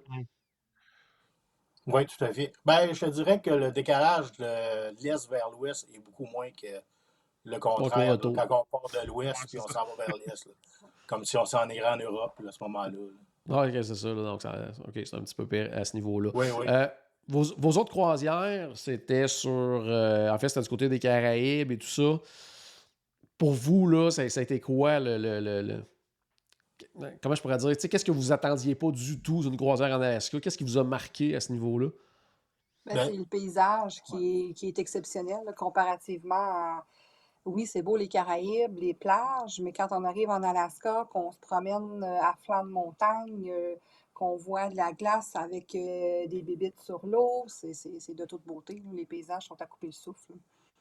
Oui, 1.87 2.05
tout 2.07 2.23
à 2.23 2.33
fait. 2.33 2.51
Ben, 2.65 2.91
je 2.93 3.05
te 3.05 3.09
dirais 3.11 3.39
que 3.39 3.51
le 3.51 3.71
décalage 3.71 4.31
de 4.39 4.89
l'est 5.03 5.29
vers 5.29 5.49
l'ouest 5.51 5.87
est 5.93 5.99
beaucoup 5.99 6.25
moins 6.25 6.49
que 6.49 6.67
le 7.43 7.59
contraire. 7.59 8.11
là, 8.13 8.17
quand 8.47 8.65
on 8.71 8.77
part 8.79 8.89
de 9.03 9.07
l'ouest 9.07 9.39
puis 9.47 9.59
on 9.59 9.67
s'en 9.67 9.85
va 9.85 9.95
vers 10.05 10.15
l'est. 10.15 10.49
Comme 11.07 11.23
si 11.25 11.37
on 11.37 11.45
s'en 11.45 11.69
irait 11.69 11.89
en 11.89 11.97
Europe 11.97 12.39
là, 12.39 12.49
à 12.49 12.51
ce 12.51 12.57
moment-là. 12.63 12.89
là. 12.91 13.51
Ah, 13.51 13.67
ok, 13.67 13.83
c'est 13.83 13.93
ça. 13.93 14.07
là. 14.07 14.23
donc, 14.23 14.41
ça- 14.41 14.71
ok, 14.87 14.93
c'est 15.05 15.13
un 15.13 15.21
petit 15.21 15.35
peu 15.35 15.45
pire 15.47 15.69
à 15.73 15.85
ce 15.85 15.95
niveau-là. 15.95 16.31
Oui, 16.33 16.47
oui. 16.57 16.65
Euh, 16.67 16.87
vos, 17.27 17.43
vos 17.55 17.71
autres 17.79 17.91
croisières, 17.91 18.75
c'était 18.75 19.27
sur. 19.27 19.51
euh, 19.51 20.31
en 20.31 20.39
fait, 20.39 20.49
c'était 20.49 20.63
du 20.63 20.69
côté 20.69 20.89
des 20.89 20.97
Caraïbes 20.97 21.71
et 21.71 21.77
tout 21.77 21.85
ça. 21.85 22.19
Pour 23.37 23.53
vous, 23.53 23.87
là, 23.87 24.11
ça, 24.11 24.27
ça 24.29 24.39
a 24.39 24.43
été 24.43 24.59
quoi 24.59 24.99
le. 24.99 25.17
le- 25.17 25.39
le- 25.39 25.61
le- 25.61 25.85
Comment 27.21 27.35
je 27.35 27.41
pourrais 27.41 27.57
dire? 27.57 27.69
Tu 27.75 27.81
sais, 27.81 27.89
Qu'est-ce 27.89 28.05
que 28.05 28.11
vous 28.11 28.31
attendiez 28.31 28.75
pas 28.75 28.91
du 28.91 29.21
tout 29.21 29.41
d'une 29.41 29.55
croisière 29.57 29.89
en 29.97 30.01
Alaska? 30.01 30.39
Qu'est-ce 30.39 30.57
qui 30.57 30.63
vous 30.63 30.77
a 30.77 30.83
marqué 30.83 31.35
à 31.35 31.39
ce 31.39 31.51
niveau-là? 31.53 31.89
Ben, 32.85 32.95
Ben, 32.95 33.05
c'est 33.07 33.17
le 33.17 33.25
paysage 33.25 34.03
qui 34.03 34.49
est, 34.49 34.53
qui 34.53 34.67
est 34.67 34.79
exceptionnel 34.79 35.39
là, 35.45 35.53
comparativement 35.53 36.35
à... 36.35 36.85
Oui, 37.45 37.65
c'est 37.65 37.81
beau 37.81 37.95
les 37.95 38.07
Caraïbes, 38.07 38.77
les 38.77 38.93
plages, 38.93 39.59
mais 39.61 39.71
quand 39.71 39.87
on 39.91 40.03
arrive 40.03 40.29
en 40.29 40.41
Alaska, 40.43 41.07
qu'on 41.11 41.31
se 41.31 41.37
promène 41.39 42.03
euh, 42.03 42.21
à 42.21 42.35
flanc 42.43 42.63
de 42.65 42.71
montagne, 42.71 43.49
euh, 43.51 43.75
qu'on 44.13 44.35
voit 44.35 44.69
de 44.69 44.75
la 44.75 44.93
glace 44.93 45.35
avec 45.35 45.75
euh, 45.75 46.25
des 46.27 46.41
bébites 46.41 46.79
sur 46.79 47.05
l'eau, 47.05 47.43
c'est 47.47 47.73
c'est- 47.73 47.99
c'est 47.99 48.15
de 48.15 48.25
toute 48.25 48.45
beauté. 48.45 48.81
Les 48.93 49.05
paysages 49.05 49.45
sont 49.47 49.61
à 49.61 49.65
couper 49.65 49.87
le 49.87 49.93
souffle. 49.93 50.33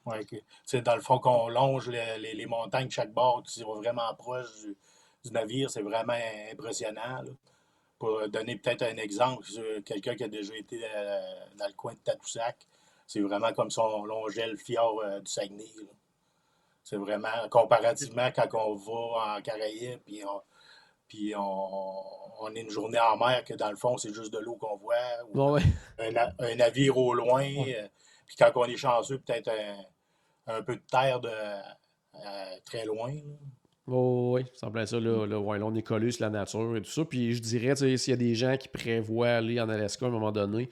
Ouais, 0.06 0.20
c'est 0.64 0.82
dans 0.82 0.94
le 0.96 1.00
fond 1.00 1.18
qu'on 1.18 1.48
longe 1.48 1.88
les, 1.88 2.18
les- 2.18 2.34
les 2.34 2.46
montagnes 2.46 2.88
de 2.88 2.92
chaque 2.92 3.12
bord, 3.12 3.42
qui 3.42 3.60
sont 3.60 3.74
vraiment 3.76 4.14
proches 4.16 4.54
du, 4.60 4.76
du 5.24 5.30
navire, 5.32 5.70
c'est 5.70 5.82
vraiment 5.82 6.16
impressionnant. 6.52 7.22
là. 7.22 7.30
Pour 7.98 8.28
donner 8.28 8.56
peut-être 8.56 8.82
un 8.82 8.96
exemple, 8.96 9.46
quelqu'un 9.86 10.14
qui 10.14 10.24
a 10.24 10.28
déjà 10.28 10.54
été 10.56 10.80
euh, 10.84 11.20
dans 11.58 11.66
le 11.68 11.72
coin 11.72 11.92
de 11.94 11.98
Tadoussac, 12.04 12.56
c'est 13.06 13.20
vraiment 13.20 13.52
comme 13.54 13.70
si 13.70 13.78
on 13.78 14.04
longeait 14.04 14.46
le 14.46 14.56
fjord 14.56 15.00
euh, 15.04 15.20
du 15.20 15.30
Saguenay. 15.30 15.64
C'est 16.82 16.96
vraiment, 16.96 17.48
comparativement, 17.50 18.30
quand 18.34 18.48
on 18.54 18.74
va 18.74 19.36
en 19.36 19.40
Caraïbes, 19.42 20.00
puis 20.04 20.22
on, 20.26 20.42
puis 21.08 21.34
on, 21.34 22.02
on 22.40 22.54
est 22.54 22.60
une 22.60 22.68
journée 22.70 22.98
en 22.98 23.16
mer, 23.16 23.42
que 23.44 23.54
dans 23.54 23.70
le 23.70 23.76
fond, 23.76 23.96
c'est 23.96 24.12
juste 24.12 24.32
de 24.34 24.38
l'eau 24.38 24.56
qu'on 24.56 24.76
voit, 24.76 24.96
ou 25.28 25.34
Bon, 25.34 25.52
ouais. 25.54 25.62
un, 25.98 26.14
un 26.40 26.54
navire 26.56 26.98
au 26.98 27.14
loin, 27.14 27.44
euh, 27.44 27.88
puis 28.26 28.36
quand 28.36 28.50
on 28.56 28.64
est 28.66 28.76
chanceux, 28.76 29.18
peut-être 29.18 29.48
un, 29.48 29.76
un 30.46 30.62
peu 30.62 30.76
de 30.76 30.82
terre 30.90 31.20
de, 31.20 31.28
euh, 31.28 32.20
très 32.64 32.84
loin. 32.84 33.12
là. 33.12 33.34
Oh, 33.86 34.32
oui, 34.36 34.44
ça 34.54 34.60
semble 34.60 34.86
ça. 34.86 34.98
Là, 34.98 35.26
là, 35.26 35.38
ouais, 35.38 35.58
là, 35.58 35.66
on 35.66 35.74
est 35.74 35.82
collé 35.82 36.10
sur 36.10 36.24
la 36.24 36.30
nature 36.30 36.74
et 36.76 36.80
tout 36.80 36.90
ça. 36.90 37.04
Puis 37.04 37.34
je 37.34 37.40
dirais, 37.42 37.74
tu 37.74 37.80
sais, 37.80 37.96
s'il 37.98 38.12
y 38.12 38.14
a 38.14 38.16
des 38.16 38.34
gens 38.34 38.56
qui 38.56 38.68
prévoient 38.68 39.28
aller 39.28 39.60
en 39.60 39.68
Alaska 39.68 40.06
à 40.06 40.08
un 40.08 40.12
moment 40.12 40.32
donné, 40.32 40.70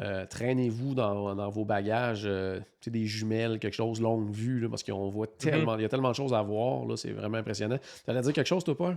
euh, 0.00 0.24
traînez-vous 0.26 0.94
dans, 0.94 1.34
dans 1.34 1.50
vos 1.50 1.64
bagages, 1.66 2.24
euh, 2.26 2.58
tu 2.80 2.84
sais, 2.86 2.90
des 2.90 3.04
jumelles, 3.04 3.58
quelque 3.58 3.74
chose 3.74 4.00
longue 4.00 4.30
vue, 4.32 4.60
là, 4.60 4.68
parce 4.70 4.82
qu'on 4.82 5.08
voit 5.10 5.26
tellement, 5.26 5.76
il 5.76 5.82
y 5.82 5.84
a 5.84 5.88
tellement 5.90 6.10
de 6.10 6.16
choses 6.16 6.32
à 6.32 6.40
voir, 6.42 6.86
là, 6.86 6.96
c'est 6.96 7.12
vraiment 7.12 7.36
impressionnant. 7.38 7.78
Tu 8.04 8.10
allais 8.10 8.22
dire 8.22 8.32
quelque 8.32 8.46
chose, 8.46 8.64
toi, 8.64 8.76
Paul? 8.76 8.96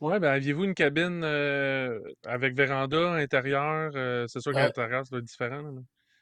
Ouais, 0.00 0.18
ben 0.18 0.30
aviez-vous 0.32 0.64
une 0.64 0.74
cabine 0.74 1.22
euh, 1.22 2.00
avec 2.24 2.54
véranda 2.56 3.12
intérieure? 3.12 3.92
euh, 3.94 4.26
c'est 4.26 4.40
sûr 4.40 4.52
Ouais. 4.52 4.62
l'intérieur, 4.64 5.04
ça 5.06 5.10
doit 5.10 5.18
être 5.20 5.24
différent. 5.26 5.62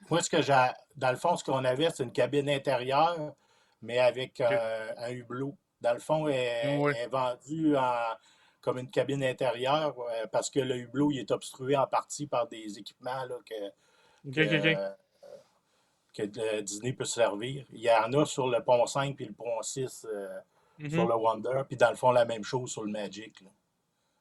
Moi, 0.09 0.23
ce 0.23 0.31
que 0.31 0.41
j'ai, 0.43 0.67
dans 0.97 1.11
le 1.11 1.17
fond, 1.17 1.37
ce 1.37 1.45
qu'on 1.45 1.65
avait, 1.65 1.91
c'est 1.91 2.03
une 2.03 2.13
cabine 2.13 2.49
intérieure, 2.49 3.35
mais 3.83 3.99
avec 3.99 4.41
euh, 4.41 4.93
un 4.97 5.11
hublot. 5.11 5.55
Dans 5.81 5.93
le 5.95 6.01
fond, 6.01 6.27
elle, 6.29 6.35
est- 6.35 6.79
Ouais. 6.79 6.93
elle 6.97 7.05
est 7.05 7.09
vendue 7.09 7.77
en- 7.77 8.15
comme 8.61 8.79
une 8.79 8.91
cabine 8.91 9.25
intérieure 9.25 9.95
euh, 9.99 10.27
parce 10.31 10.51
que 10.51 10.61
le 10.61 10.77
hublot 10.77 11.11
il 11.13 11.21
est 11.21 11.31
obstrué 11.31 11.77
en 11.77 11.87
partie 11.87 12.27
par 12.27 12.47
des 12.47 12.79
équipements 12.79 13.25
là, 13.25 13.37
que, 13.49 14.31
que, 14.35 14.41
euh, 14.67 14.89
que 16.15 16.61
Disney 16.61 16.93
peut 16.93 17.05
servir. 17.07 17.65
Il 17.73 17.81
y 17.81 17.91
en 17.91 18.13
a 18.13 18.27
sur 18.27 18.49
le 18.49 18.63
pont 18.63 18.85
5 18.85 19.17
puis 19.17 19.25
le 19.27 19.33
pont 19.33 19.63
6 19.63 20.07
euh, 20.13 20.29
Mhm. 20.79 20.91
sur 20.91 21.07
le 21.09 21.15
Wonder, 21.15 21.63
puis 21.67 21.77
dans 21.79 21.89
le 21.91 21.97
fond, 21.97 22.11
la 22.11 22.25
même 22.27 22.43
chose 22.45 22.71
sur 22.71 22.83
le 22.85 22.91
Magic. 22.91 23.41
là. 23.43 23.49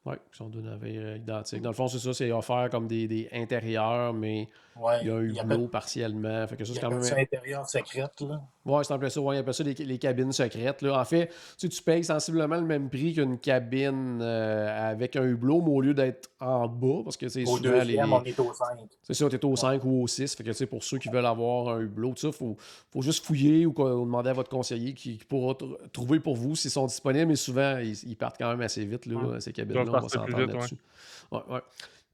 Oui, 0.05 0.15
qui 0.31 0.37
sont 0.37 0.47
deux 0.47 0.61
navires 0.61 1.17
identiques. 1.17 1.61
Dans 1.61 1.69
le 1.71 1.75
fond, 1.75 1.89
c'est 1.89 1.99
ça, 1.99 2.13
c'est 2.13 2.31
offert 2.31 2.69
comme 2.71 2.87
des, 2.87 3.07
des 3.09 3.27
intérieurs, 3.33 4.13
mais 4.13 4.47
Ouais, 4.79 4.99
il 5.01 5.07
y 5.07 5.11
a 5.11 5.15
un 5.15 5.23
il 5.23 5.37
appelle, 5.39 5.51
hublot 5.57 5.67
partiellement. 5.67 6.47
Fait 6.47 6.55
que 6.55 6.63
ça, 6.63 6.71
il 6.71 6.75
c'est 6.75 6.81
quand 6.81 6.87
appelle 6.87 7.01
même. 7.15 7.19
intérieur 7.19 7.69
secrète, 7.69 8.21
là. 8.21 8.41
Ouais, 8.65 8.83
c'est 8.83 8.93
un 8.93 8.99
peu 8.99 9.09
ça. 9.09 9.19
Ouais, 9.19 9.35
ils 9.35 9.39
appellent 9.39 9.53
ça 9.53 9.63
les, 9.63 9.73
les 9.73 9.97
cabines 9.97 10.31
secrètes. 10.31 10.81
Là. 10.81 10.99
En 10.99 11.05
fait, 11.05 11.27
tu, 11.27 11.33
sais, 11.57 11.69
tu 11.69 11.81
payes 11.81 12.03
sensiblement 12.03 12.55
le 12.55 12.61
même 12.65 12.89
prix 12.89 13.13
qu'une 13.13 13.37
cabine 13.39 14.19
euh, 14.21 14.91
avec 14.91 15.15
un 15.15 15.23
hublot, 15.23 15.61
mais 15.61 15.71
au 15.71 15.81
lieu 15.81 15.93
d'être 15.93 16.29
en 16.39 16.67
bas, 16.67 17.01
parce 17.03 17.17
que 17.17 17.27
c'est 17.27 17.43
Au 17.43 17.57
souvent 17.57 17.83
les. 17.83 17.99
on 18.01 18.23
est 18.23 18.39
au 18.39 18.53
5. 18.53 18.67
C'est 19.03 19.13
ça, 19.13 19.27
tu 19.29 19.35
es 19.35 19.45
au 19.45 19.55
5 19.55 19.83
ou 19.83 20.03
au 20.03 20.07
6. 20.07 20.35
Fait 20.35 20.43
que, 20.43 20.49
tu 20.49 20.55
sais, 20.55 20.65
pour 20.65 20.83
ceux 20.83 20.97
qui 20.97 21.09
veulent 21.09 21.25
avoir 21.25 21.75
un 21.75 21.81
hublot, 21.81 22.13
il 22.23 22.31
faut, 22.31 22.55
faut 22.91 23.01
juste 23.01 23.25
fouiller 23.25 23.65
ou, 23.65 23.73
demander 23.73 24.29
à 24.29 24.33
votre 24.33 24.49
conseiller 24.49 24.93
qui, 24.93 25.17
qui 25.17 25.25
pourra 25.25 25.53
tr- 25.53 25.77
trouver 25.91 26.19
pour 26.19 26.35
vous 26.35 26.55
s'ils 26.55 26.71
sont 26.71 26.85
disponibles. 26.85 27.27
Mais 27.27 27.35
souvent, 27.35 27.77
ils, 27.79 27.97
ils 28.07 28.15
partent 28.15 28.37
quand 28.39 28.49
même 28.49 28.61
assez 28.61 28.85
vite, 28.85 29.05
là, 29.07 29.15
Ouais. 29.17 29.41
ces 29.41 29.51
cabines-là. 29.51 29.83
On 29.87 29.91
va 29.91 30.01
s'entendre 30.07 30.37
là-dessus. 30.39 30.77
Ouais, 31.31 31.39
ouais. 31.49 31.59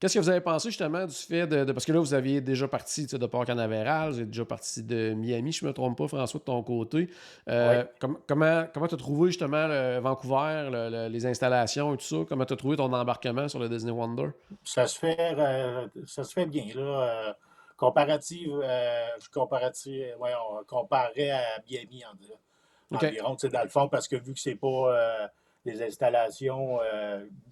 Qu'est-ce 0.05 0.13
que 0.13 0.19
vous 0.19 0.29
avez 0.29 0.39
pensé 0.41 0.69
justement 0.69 1.03
du 1.03 1.15
fait 1.15 1.47
de. 1.47 1.65
de- 1.65 1.71
parce 1.71 1.83
que 1.83 1.91
là, 1.91 1.99
vous 1.99 2.13
aviez 2.13 2.39
déjà 2.39 2.67
parti 2.67 3.07
de 3.07 3.25
Port 3.25 3.43
Canaveral, 3.43 4.11
vous 4.11 4.21
êtes 4.21 4.29
déjà 4.29 4.45
parti 4.45 4.83
de 4.83 5.15
Miami, 5.15 5.51
je 5.51 5.65
ne 5.65 5.69
me 5.69 5.73
trompe 5.73 5.97
pas, 5.97 6.07
François, 6.07 6.39
de 6.39 6.43
ton 6.45 6.61
côté. 6.61 7.09
Euh, 7.49 7.83
com- 7.99 8.19
comment 8.27 8.65
comment 8.71 8.87
tu 8.87 8.93
as 8.93 8.97
trouvé 8.99 9.31
justement 9.31 9.65
le 9.67 9.97
Vancouver, 9.97 10.69
le- 10.71 10.89
le- 10.91 11.07
les 11.07 11.25
installations 11.25 11.95
et 11.95 11.97
tout 11.97 12.03
ça? 12.03 12.17
Comment 12.29 12.45
tu 12.45 12.53
as 12.53 12.55
trouvé 12.55 12.77
ton 12.77 12.93
embarquement 12.93 13.47
sur 13.47 13.57
le 13.57 13.67
Disney 13.67 13.91
Wonder? 13.91 14.27
Ça 14.63 14.85
se 14.85 14.99
fait, 14.99 15.17
euh, 15.19 15.87
ça 16.05 16.23
se 16.23 16.33
fait 16.33 16.45
bien, 16.45 16.65
là. 16.75 16.83
euh, 17.29 17.33
comparative, 17.75 18.51
je 18.61 19.29
comparative, 19.33 20.05
ouais, 20.19 20.33
on 20.51 20.63
comparait 20.65 21.31
à 21.31 21.41
Miami 21.67 22.03
en, 22.05 22.95
OK. 22.95 23.03
environ, 23.05 23.35
tu 23.35 23.47
sais, 23.47 23.49
dans 23.51 23.63
le 23.63 23.69
fond, 23.69 23.89
parce 23.89 24.07
que 24.07 24.17
vu 24.17 24.35
que 24.35 24.39
c'est 24.39 24.53
pas 24.53 25.29
des 25.65 25.81
installations 25.81 26.77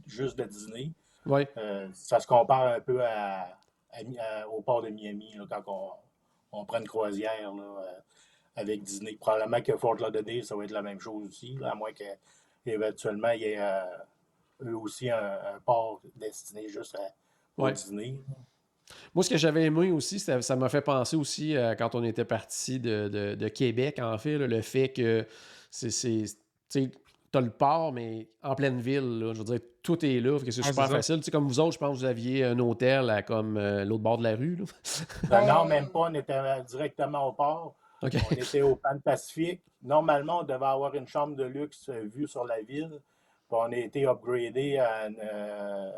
juste 0.06 0.38
de 0.38 0.44
dîner, 0.44 0.92
Oui. 1.26 1.46
euh, 1.58 1.88
ça 1.94 2.20
se 2.20 2.28
compare 2.28 2.68
un 2.74 2.80
peu 2.80 3.04
à, 3.04 3.58
à 3.92 4.04
Mi- 4.04 4.18
à- 4.20 4.48
au 4.50 4.62
port 4.62 4.82
de 4.82 4.90
Miami, 4.90 5.34
là, 5.36 5.46
quand 5.50 5.64
on, 5.68 6.60
on 6.60 6.66
prend 6.66 6.80
une 6.80 6.88
croisière 6.88 7.54
là, 7.54 7.64
euh, 7.64 8.00
avec 8.56 8.84
Disney. 8.84 9.16
Probablement 9.20 9.62
que 9.62 9.76
Fort 9.78 9.96
Lauderdale, 9.96 10.44
ça 10.44 10.56
va 10.56 10.64
être 10.66 10.72
la 10.72 10.82
même 10.82 11.00
chose 11.00 11.26
aussi, 11.28 11.56
là, 11.60 11.72
à 11.72 11.76
moins 11.76 11.92
qu'éventuellement, 12.66 13.30
il 13.32 13.42
y 13.42 13.46
ait 13.46 13.58
euh, 13.60 13.82
eux 14.66 14.78
aussi 14.78 15.10
un, 15.10 15.18
un 15.56 15.60
port 15.66 16.02
destiné 16.16 16.68
juste 16.68 16.96
à, 16.96 17.14
Ouais. 17.56 17.74
Disney. 17.74 18.16
Moi, 19.14 19.24
ce 19.24 19.30
que 19.30 19.38
j'avais 19.38 19.64
aimé 19.66 19.92
aussi, 19.92 20.20
ça 20.20 20.56
m'a 20.56 20.70
fait 20.70 20.82
penser 20.82 21.16
aussi 21.16 21.56
quand 21.78 21.94
on 21.96 22.04
était 22.04 22.26
parti 22.26 22.80
de, 22.80 23.08
de- 23.10 23.36
de 23.36 23.48
Québec, 23.48 24.00
en 24.00 24.18
fait, 24.18 24.38
là, 24.40 24.48
le 24.48 24.62
fait 24.62 24.90
que 24.90 25.28
c'est. 25.70 26.26
T'as 27.34 27.42
le 27.42 27.50
port, 27.50 27.92
mais 27.92 28.30
en 28.44 28.54
pleine 28.54 28.80
ville, 28.80 29.20
là, 29.20 29.34
je 29.34 29.40
veux 29.40 29.44
dire, 29.44 29.60
tout 29.82 30.06
est 30.06 30.20
là, 30.20 30.38
que 30.40 30.52
c'est 30.52 30.62
Ouais, 30.62 30.68
super 30.68 30.88
facile. 30.88 31.18
Tu 31.18 31.24
sais, 31.24 31.32
comme 31.32 31.48
vous 31.48 31.60
autres, 31.60 31.74
je 31.74 31.80
pense 31.80 31.96
que 31.96 32.00
vous 32.02 32.06
aviez 32.06 32.44
un 32.46 32.60
hôtel 32.60 33.10
à 33.10 33.24
comme 33.24 33.58
euh, 33.58 33.84
l'autre 33.84 34.04
bord 34.04 34.20
de 34.20 34.24
la 34.24 34.36
rue. 34.36 34.56
là. 34.56 34.66
Ben 35.30 35.42
non, 35.48 35.64
Ben- 35.64 35.70
même 35.70 35.90
pas, 35.90 36.00
on 36.02 36.14
était 36.14 36.32
euh, 36.34 36.62
directement 36.62 37.28
au 37.28 37.34
port. 37.34 37.76
On 38.04 38.08
était 38.08 38.62
au 38.62 38.76
Pan 38.76 39.00
Pacifique. 39.04 39.62
Normalement, 39.82 40.42
on 40.42 40.44
devait 40.44 40.66
avoir 40.66 40.94
une 40.94 41.08
chambre 41.08 41.36
de 41.36 41.44
luxe 41.44 41.90
euh, 41.90 42.08
vue 42.14 42.28
sur 42.28 42.46
la 42.46 42.62
ville. 42.62 43.00
Puis 43.50 43.58
on 43.60 43.72
a 43.72 43.76
été 43.78 44.06
upgradé 44.06 44.78
à 44.78 45.08
une, 45.08 45.18
euh, 45.24 45.92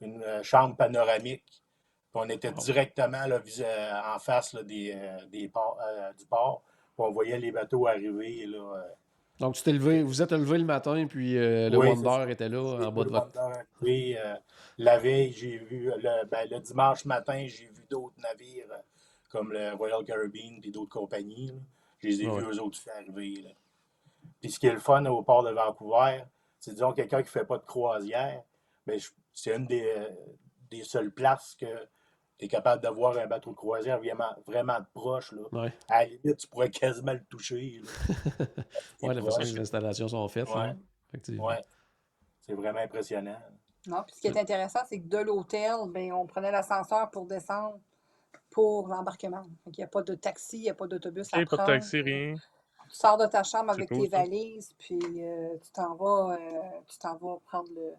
une, 0.00 0.24
chambre 0.42 0.74
panoramique. 0.74 1.44
Puis 1.46 2.22
on 2.22 2.28
était 2.28 2.50
directement 2.52 3.26
là, 3.26 3.38
vis- 3.38 3.64
en 4.14 4.18
face 4.18 4.54
là, 4.54 4.64
des, 4.64 4.98
des 5.30 5.48
ports, 5.48 5.78
euh, 5.86 6.12
du 6.18 6.26
port. 6.26 6.62
Puis 6.96 7.06
on 7.06 7.12
voyait 7.12 7.38
les 7.38 7.52
bateaux 7.52 7.86
arriver. 7.86 8.46
Là, 8.46 8.58
euh. 8.58 8.82
Donc, 9.40 9.56
tu 9.56 9.62
t'es 9.62 9.72
levé, 9.72 10.02
vous 10.02 10.22
êtes 10.22 10.30
levé 10.32 10.58
le 10.58 10.64
matin, 10.64 11.06
puis 11.08 11.36
euh, 11.36 11.68
le 11.68 11.76
Oui, 11.78 11.88
Wonder 11.88 12.30
était 12.32 12.48
là, 12.48 12.60
en 12.86 12.92
bas 12.92 13.02
de 13.04 13.08
le 13.10 13.14
votre. 13.18 13.26
Wonder 13.36 13.58
arriver, 13.80 14.18
euh, 14.18 14.36
la 14.78 14.98
veille, 14.98 15.32
j'ai 15.32 15.58
vu, 15.58 15.90
le, 15.96 16.24
ben, 16.26 16.48
le 16.50 16.60
dimanche 16.60 17.04
matin, 17.04 17.44
j'ai 17.48 17.66
vu 17.66 17.84
d'autres 17.90 18.14
navires 18.22 18.66
euh, 18.70 18.76
comme 19.30 19.52
le 19.52 19.72
Royal 19.74 20.04
Caribbean 20.04 20.60
et 20.62 20.70
d'autres 20.70 20.92
compagnies. 20.92 21.48
là. 21.48 21.54
Je 21.98 22.08
les 22.08 22.22
ai 22.22 22.28
Ouais. 22.28 22.40
vus 22.40 22.46
eux 22.52 22.60
autres 22.62 22.78
arriver. 22.96 23.42
Là. 23.42 23.50
Puis 24.40 24.52
ce 24.52 24.60
qui 24.60 24.66
est 24.68 24.72
le 24.72 24.78
fun 24.78 25.04
au 25.06 25.22
port 25.22 25.42
de 25.42 25.50
Vancouver, 25.50 26.22
c'est 26.60 26.72
disons 26.72 26.92
quelqu'un 26.92 27.18
qui 27.22 27.28
ne 27.28 27.40
fait 27.40 27.44
pas 27.44 27.58
de 27.58 27.64
croisière, 27.64 28.42
ben, 28.86 29.00
c'est 29.32 29.56
une 29.56 29.66
des, 29.66 29.92
des 30.70 30.84
seules 30.84 31.10
places 31.10 31.56
que 31.58 31.66
tu 32.44 32.46
es 32.46 32.48
capable 32.56 32.82
de 32.82 32.88
voir 32.88 33.16
un 33.16 33.26
bateau 33.26 33.50
de 33.50 33.56
croisière 33.56 33.98
vraiment, 33.98 34.34
vraiment 34.46 34.78
proche. 34.92 35.32
Là. 35.32 35.42
Ouais, 35.52 35.72
À 35.88 36.04
la 36.04 36.10
limite, 36.10 36.36
tu 36.36 36.46
pourrais 36.46 36.70
quasiment 36.70 37.12
le 37.12 37.24
toucher. 37.24 37.80
ouais 39.02 39.14
la 39.14 39.22
façon 39.22 39.38
dont 39.40 39.44
les 39.44 39.60
installations 39.60 40.08
sont 40.08 40.28
faites. 40.28 40.48
là. 40.54 40.74
Ouais. 41.38 41.62
C'est 42.40 42.54
vraiment 42.54 42.80
impressionnant. 42.80 43.38
Non, 43.86 44.02
puis 44.06 44.16
ce 44.16 44.20
qui 44.20 44.26
est 44.26 44.38
intéressant, 44.38 44.80
c'est 44.88 45.00
que 45.00 45.08
de 45.08 45.18
l'hôtel, 45.18 45.74
ben, 45.88 46.12
on 46.12 46.26
prenait 46.26 46.50
l'ascenseur 46.50 47.10
pour 47.10 47.26
descendre 47.26 47.78
pour 48.50 48.88
l'embarquement. 48.88 49.42
Donc, 49.64 49.76
il 49.76 49.80
n'y 49.80 49.84
a 49.84 49.88
pas 49.88 50.02
de 50.02 50.14
taxi, 50.14 50.58
il 50.58 50.62
n'y 50.62 50.70
a 50.70 50.74
pas 50.74 50.86
d'autobus 50.86 51.32
à 51.32 51.38
Ok, 51.38 51.44
pas 51.48 51.56
de 51.56 51.62
prendre. 51.62 51.66
taxi, 51.66 52.00
rien. 52.00 52.34
Tu 52.34 52.96
sors 52.96 53.16
de 53.16 53.26
ta 53.26 53.42
chambre 53.42 53.70
avec 53.72 53.88
cool, 53.88 54.02
tes 54.02 54.10
ça. 54.10 54.18
valises, 54.18 54.74
puis 54.78 54.98
euh, 55.24 55.56
tu 55.62 55.70
t'en 55.72 55.94
vas, 55.96 56.36
euh, 56.38 56.80
tu 56.86 56.98
t'en 56.98 57.16
vas 57.16 57.38
prendre 57.46 57.68
le, 57.74 57.92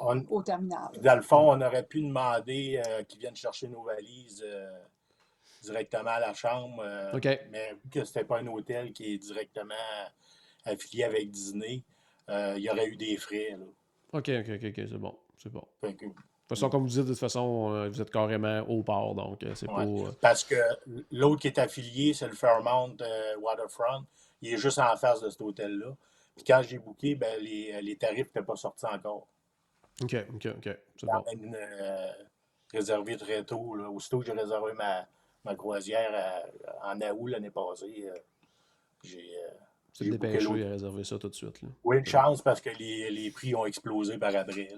On, 0.00 0.24
au 0.30 0.42
terminal. 0.42 0.88
Dans 1.00 1.16
le 1.16 1.22
fond, 1.22 1.50
on 1.52 1.60
aurait 1.60 1.82
pu 1.82 2.00
demander 2.02 2.80
euh, 2.86 3.02
qu'ils 3.04 3.20
viennent 3.20 3.34
chercher 3.36 3.68
nos 3.68 3.82
valises 3.82 4.44
euh, 4.46 4.70
directement 5.62 6.10
à 6.10 6.20
la 6.20 6.34
chambre. 6.34 6.82
euh, 6.84 7.12
OK. 7.16 7.24
Mais 7.50 7.72
vu 7.84 7.90
que 7.90 8.04
c'était 8.04 8.24
pas 8.24 8.38
un 8.38 8.46
hôtel 8.46 8.92
qui 8.92 9.12
est 9.14 9.18
directement 9.18 9.74
affilié 10.64 11.04
avec 11.04 11.30
Disney, 11.30 11.82
euh, 12.28 12.54
il 12.56 12.62
y 12.62 12.70
aurait 12.70 12.86
eu 12.86 12.96
des 12.96 13.16
frais. 13.16 13.56
Là. 13.58 13.64
OK, 14.12 14.28
OK, 14.28 14.64
OK, 14.64 14.74
c'est 14.76 14.98
bon. 14.98 15.18
C'est 15.36 15.50
bon. 15.52 15.64
Que- 15.82 15.88
De 15.88 15.94
toute 15.94 16.16
façon, 16.48 16.70
comme 16.70 16.82
vous 16.82 16.88
dites, 16.88 17.04
de 17.04 17.08
toute 17.08 17.18
façon, 17.18 17.88
vous 17.90 18.00
êtes 18.00 18.10
carrément 18.10 18.60
au 18.68 18.82
port, 18.82 19.14
donc 19.14 19.44
c'est 19.54 19.68
Ouais. 19.68 19.84
pas. 20.04 20.10
parce 20.22 20.44
que 20.44 20.54
l'autre 21.10 21.42
qui 21.42 21.48
est 21.48 21.58
affilié, 21.58 22.14
c'est 22.14 22.26
le 22.26 22.32
Fairmount 22.34 22.96
euh, 23.02 23.36
Waterfront. 23.40 24.04
Il 24.40 24.54
est 24.54 24.56
juste 24.56 24.78
en 24.78 24.96
face 24.96 25.20
de 25.20 25.28
cet 25.28 25.40
hôtel-là. 25.42 25.94
Puis 26.36 26.44
quand 26.46 26.62
j'ai 26.62 26.78
booké, 26.78 27.16
ben, 27.16 27.38
les, 27.42 27.82
les 27.82 27.96
tarifs 27.96 28.26
n'étaient 28.28 28.42
pas 28.42 28.56
sortis 28.56 28.86
encore. 28.86 29.26
OK, 30.02 30.14
OK, 30.34 30.46
OK. 30.58 30.78
C'est 30.96 31.06
bon. 31.06 31.24
même 31.26 31.56
euh, 31.58 32.12
réservé 32.72 33.16
très 33.16 33.42
tôt. 33.44 33.74
Là. 33.74 33.90
Aussitôt 33.90 34.20
que 34.20 34.26
j'ai 34.26 34.32
réservé 34.32 34.72
ma, 34.74 35.06
ma 35.44 35.54
croisière 35.56 36.10
à- 36.14 36.92
en 36.92 37.00
août 37.00 37.26
l'année 37.28 37.50
passée, 37.50 38.08
euh, 38.08 38.18
j'ai 39.04 39.30
euh, 39.44 39.50
C'est 40.04 40.10
l'autre. 40.44 40.56
et 40.58 40.68
réserver 40.68 41.04
ça 41.04 41.18
tout 41.18 41.28
de 41.28 41.34
suite. 41.34 41.62
Là. 41.62 41.68
Oui, 41.84 41.98
une 41.98 42.06
chance 42.06 42.42
parce 42.42 42.60
que 42.60 42.70
les, 42.78 43.10
les 43.10 43.30
prix 43.30 43.54
ont 43.54 43.66
explosé 43.66 44.18
par 44.18 44.34
après. 44.34 44.68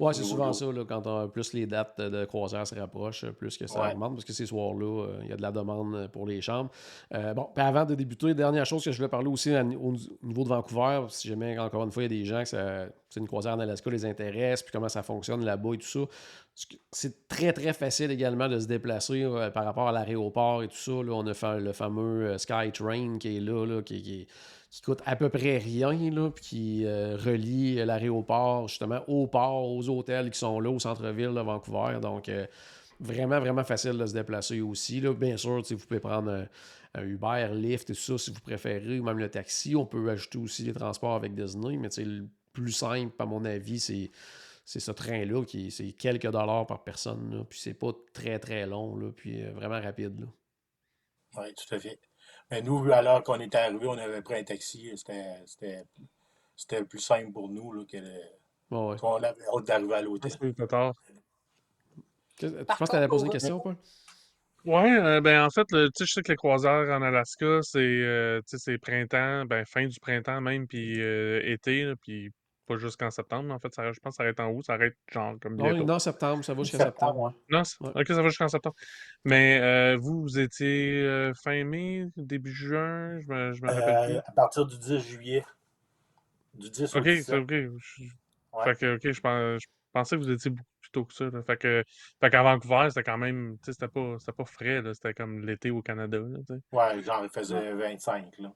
Ouais, 0.00 0.12
c'est 0.12 0.22
souvent 0.24 0.52
ça, 0.52 0.66
là, 0.72 0.84
quand 0.84 1.06
on- 1.06 1.28
plus 1.28 1.52
les 1.52 1.66
dates 1.66 2.00
de 2.00 2.24
croisière 2.24 2.66
se 2.66 2.74
rapprochent, 2.74 3.26
plus 3.32 3.56
que 3.56 3.66
ça 3.66 3.80
Ouais. 3.80 3.92
augmente, 3.92 4.14
parce 4.14 4.24
que 4.24 4.32
ces 4.32 4.46
soirs-là, 4.46 5.04
euh, 5.06 5.18
il 5.22 5.28
y 5.30 5.32
a 5.32 5.36
de 5.36 5.42
la 5.42 5.52
demande 5.52 6.08
pour 6.12 6.26
les 6.26 6.40
chambres. 6.40 6.70
Euh, 7.14 7.34
bon, 7.34 7.48
puis 7.54 7.64
avant 7.64 7.84
de 7.84 7.94
débuter, 7.94 8.34
dernière 8.34 8.66
chose 8.66 8.84
que 8.84 8.92
je 8.92 8.96
voulais 8.96 9.08
parler 9.08 9.28
aussi 9.28 9.54
à- 9.54 9.62
au 9.64 9.94
niveau 10.22 10.44
de 10.44 10.48
Vancouver, 10.48 11.06
si 11.08 11.28
jamais, 11.28 11.58
encore 11.58 11.84
une 11.84 11.90
fois, 11.92 12.02
il 12.04 12.12
y 12.12 12.16
a 12.16 12.18
des 12.20 12.24
gens 12.24 12.42
que 12.42 12.90
c'est 13.08 13.20
une 13.20 13.26
croisière 13.28 13.54
en 13.54 13.60
Alaska 13.60 13.88
les 13.90 14.04
intéresse, 14.04 14.62
puis 14.62 14.72
comment 14.72 14.88
ça 14.88 15.02
fonctionne 15.02 15.44
là-bas 15.44 15.74
et 15.74 15.78
tout 15.78 15.86
ça. 15.86 16.00
C'est 16.90 17.28
très, 17.28 17.52
très 17.52 17.74
facile 17.74 18.10
également 18.10 18.48
de 18.48 18.58
se 18.58 18.66
déplacer 18.66 19.22
euh, 19.24 19.50
par 19.50 19.64
rapport 19.66 19.88
à 19.88 19.92
l'aéroport 19.92 20.62
et 20.62 20.68
tout 20.68 20.76
ça. 20.76 20.92
Là, 20.92 21.12
on 21.12 21.26
a 21.26 21.34
fait 21.34 21.60
le 21.60 21.72
fameux 21.72 22.28
euh, 22.28 22.38
SkyTrain 22.38 23.18
qui 23.18 23.36
est 23.36 23.40
là, 23.40 23.66
là, 23.66 23.82
qui, 23.82 24.02
qui- 24.02 24.26
coûte 24.82 25.00
à 25.04 25.16
peu 25.16 25.28
près 25.28 25.58
rien, 25.58 25.92
là, 26.10 26.30
puis 26.30 26.44
qui 26.44 26.84
euh, 26.86 27.16
relie 27.16 27.76
l'aéroport 27.76 28.68
justement 28.68 29.02
au 29.06 29.26
port, 29.26 29.70
aux 29.70 29.88
hôtels 29.88 30.30
qui 30.30 30.38
sont 30.38 30.58
là, 30.60 30.70
au 30.70 30.78
centre-ville 30.78 31.34
de 31.34 31.40
Vancouver. 31.40 31.98
Donc, 32.00 32.30
vraiment, 33.00 33.38
vraiment 33.40 33.64
facile 33.64 33.98
de 33.98 34.06
se 34.06 34.14
déplacer 34.14 34.60
aussi. 34.60 35.00
Là. 35.00 35.12
Bien 35.12 35.36
sûr, 35.36 35.60
vous 35.62 35.76
pouvez 35.86 36.00
prendre 36.00 36.30
un, 36.30 36.46
un 36.94 37.02
Uber, 37.02 37.50
Lyft 37.54 37.90
et 37.90 37.94
tout 37.94 38.00
ça 38.00 38.18
si 38.18 38.30
vous 38.30 38.40
préférez, 38.40 38.98
ou 38.98 39.04
même 39.04 39.18
le 39.18 39.28
taxi. 39.30 39.76
On 39.76 39.84
peut 39.86 40.08
ajouter 40.10 40.38
aussi 40.38 40.62
les 40.62 40.72
transports 40.72 41.14
avec 41.14 41.34
Disney, 41.34 41.76
mais 41.76 41.88
le 41.98 42.26
plus 42.52 42.72
simple, 42.72 43.14
à 43.18 43.26
mon 43.26 43.44
avis, 43.44 43.78
c'est. 43.78 44.10
C'est 44.68 44.80
ce 44.80 44.90
train-là 44.90 45.44
qui 45.44 45.70
c'est 45.70 45.92
quelques 45.92 46.26
dollars 46.28 46.66
par 46.66 46.82
personne. 46.82 47.34
Là, 47.36 47.44
puis 47.44 47.58
c'est 47.58 47.72
pas 47.72 47.92
très 48.12 48.40
très 48.40 48.66
long. 48.66 48.96
Là, 48.96 49.12
puis 49.14 49.40
euh, 49.42 49.52
vraiment 49.52 49.80
rapide. 49.80 50.18
Là. 50.20 50.26
Oui, 51.38 51.54
tout 51.54 51.72
à 51.74 51.78
fait. 51.78 52.00
Mais 52.50 52.62
nous, 52.62 52.90
alors 52.92 53.22
qu'on 53.22 53.38
était 53.40 53.58
arrivé, 53.58 53.86
on 53.86 53.92
avait 53.96 54.22
pris 54.22 54.34
un 54.34 54.42
taxi. 54.42 54.90
C'était 54.96 55.36
c'était- 55.46 55.84
c'était 56.56 56.84
plus 56.84 56.98
simple 56.98 57.30
pour 57.30 57.48
nous 57.48 57.72
là, 57.72 57.84
que 57.84 57.96
le- 57.96 58.76
ouais. 58.76 58.96
qu'on 58.98 59.22
avait 59.22 59.36
hâte 59.56 59.66
d'arriver 59.66 59.94
à 59.94 60.02
l'hôtel. 60.02 60.32
Qu'est-ce- 60.32 60.38
Tu 62.38 62.64
Par 62.64 62.76
penses 62.78 62.90
que 62.90 63.02
tu 63.02 63.08
poser 63.08 63.26
une 63.26 63.32
question, 63.32 63.60
Paul? 63.60 63.76
Ouais, 64.64 64.98
euh, 64.98 65.20
ben 65.20 65.44
en 65.44 65.50
fait, 65.50 65.70
le- 65.70 65.90
tu 65.90 65.98
sais, 65.98 66.06
je 66.06 66.12
sais 66.14 66.22
que 66.22 66.32
les 66.32 66.36
croisières 66.36 66.88
en 66.90 67.00
Alaska, 67.02 67.60
c'est 67.62 67.78
euh, 67.78 68.40
tu 68.40 68.58
sais, 68.58 68.58
c'est 68.58 68.78
printemps, 68.78 69.44
ben 69.44 69.64
fin 69.64 69.86
du 69.86 70.00
printemps 70.00 70.40
même, 70.40 70.66
puis 70.66 71.00
euh, 71.00 71.40
été, 71.44 71.94
puis 72.02 72.32
pas 72.66 72.76
jusqu'en 72.76 73.10
septembre. 73.10 73.44
mais 73.44 73.54
En 73.54 73.58
fait, 73.58 73.72
ça, 73.74 73.90
je 73.92 73.98
pense 74.00 74.12
que 74.12 74.16
ça 74.16 74.22
arrête 74.24 74.40
en 74.40 74.50
août, 74.50 74.62
ça 74.66 74.74
arrête 74.74 74.96
genre 75.12 75.36
comme 75.40 75.56
Non, 75.56 75.64
bientôt. 75.64 75.84
non, 75.84 75.98
septembre, 75.98 76.44
ça 76.44 76.52
va 76.54 76.62
jusqu'à 76.62 76.78
Septembre, 76.78 77.12
septembre. 77.14 77.20
ouais. 77.22 77.56
Non, 77.56 77.62
Ouais. 77.94 78.00
ok, 78.02 78.06
ça 78.08 78.22
va 78.22 78.28
jusqu'en 78.28 78.48
septembre. 78.48 78.76
Mais 79.24 79.60
euh, 79.60 79.96
vous, 79.96 80.22
vous 80.22 80.38
étiez 80.38 81.02
euh, 81.02 81.32
fin 81.34 81.64
mai, 81.64 82.06
début 82.16 82.52
juin, 82.52 83.18
je 83.20 83.28
me, 83.28 83.52
je 83.54 83.62
me 83.62 83.68
rappelle 83.72 84.16
Euh, 84.16 84.20
à 84.26 84.32
partir 84.32 84.66
du 84.66 84.78
10 84.78 84.98
juillet. 85.00 85.44
Du 86.54 86.70
10 86.70 86.90
plus. 86.90 86.96
au 86.96 86.98
Ok, 87.00 87.04
c'est 87.04 87.14
17. 87.16 87.40
ok. 87.42 87.50
Je- 87.78 88.04
Ouais. 88.52 88.64
Fait 88.64 88.74
que, 88.80 88.94
ok, 88.94 89.12
je 89.12 89.20
pense, 89.20 89.60
je 89.62 89.66
pensais 89.92 90.16
que 90.16 90.22
vous 90.22 90.30
étiez 90.30 90.50
beaucoup 90.50 90.64
plus 90.80 90.90
tôt 90.90 91.04
que 91.04 91.12
ça. 91.12 91.24
là. 91.26 91.42
Fait 91.42 91.58
que, 91.58 91.84
fait 92.22 92.30
qu'à 92.30 92.42
Vancouver, 92.42 92.86
c'était 92.88 93.02
quand 93.02 93.18
même, 93.18 93.58
tu 93.58 93.64
sais, 93.66 93.72
c'était 93.74 93.88
pas, 93.88 94.16
c'était 94.18 94.32
pas 94.32 94.46
frais, 94.46 94.80
là. 94.80 94.94
C'était 94.94 95.12
comme 95.12 95.44
l'été 95.44 95.70
au 95.70 95.82
Canada, 95.82 96.16
là, 96.18 96.38
tu 96.38 96.54
sais. 96.54 96.60
Ouais, 96.72 97.02
genre, 97.02 97.20
il 97.22 97.28
faisait 97.28 97.74
25, 97.74 98.38
là. 98.38 98.52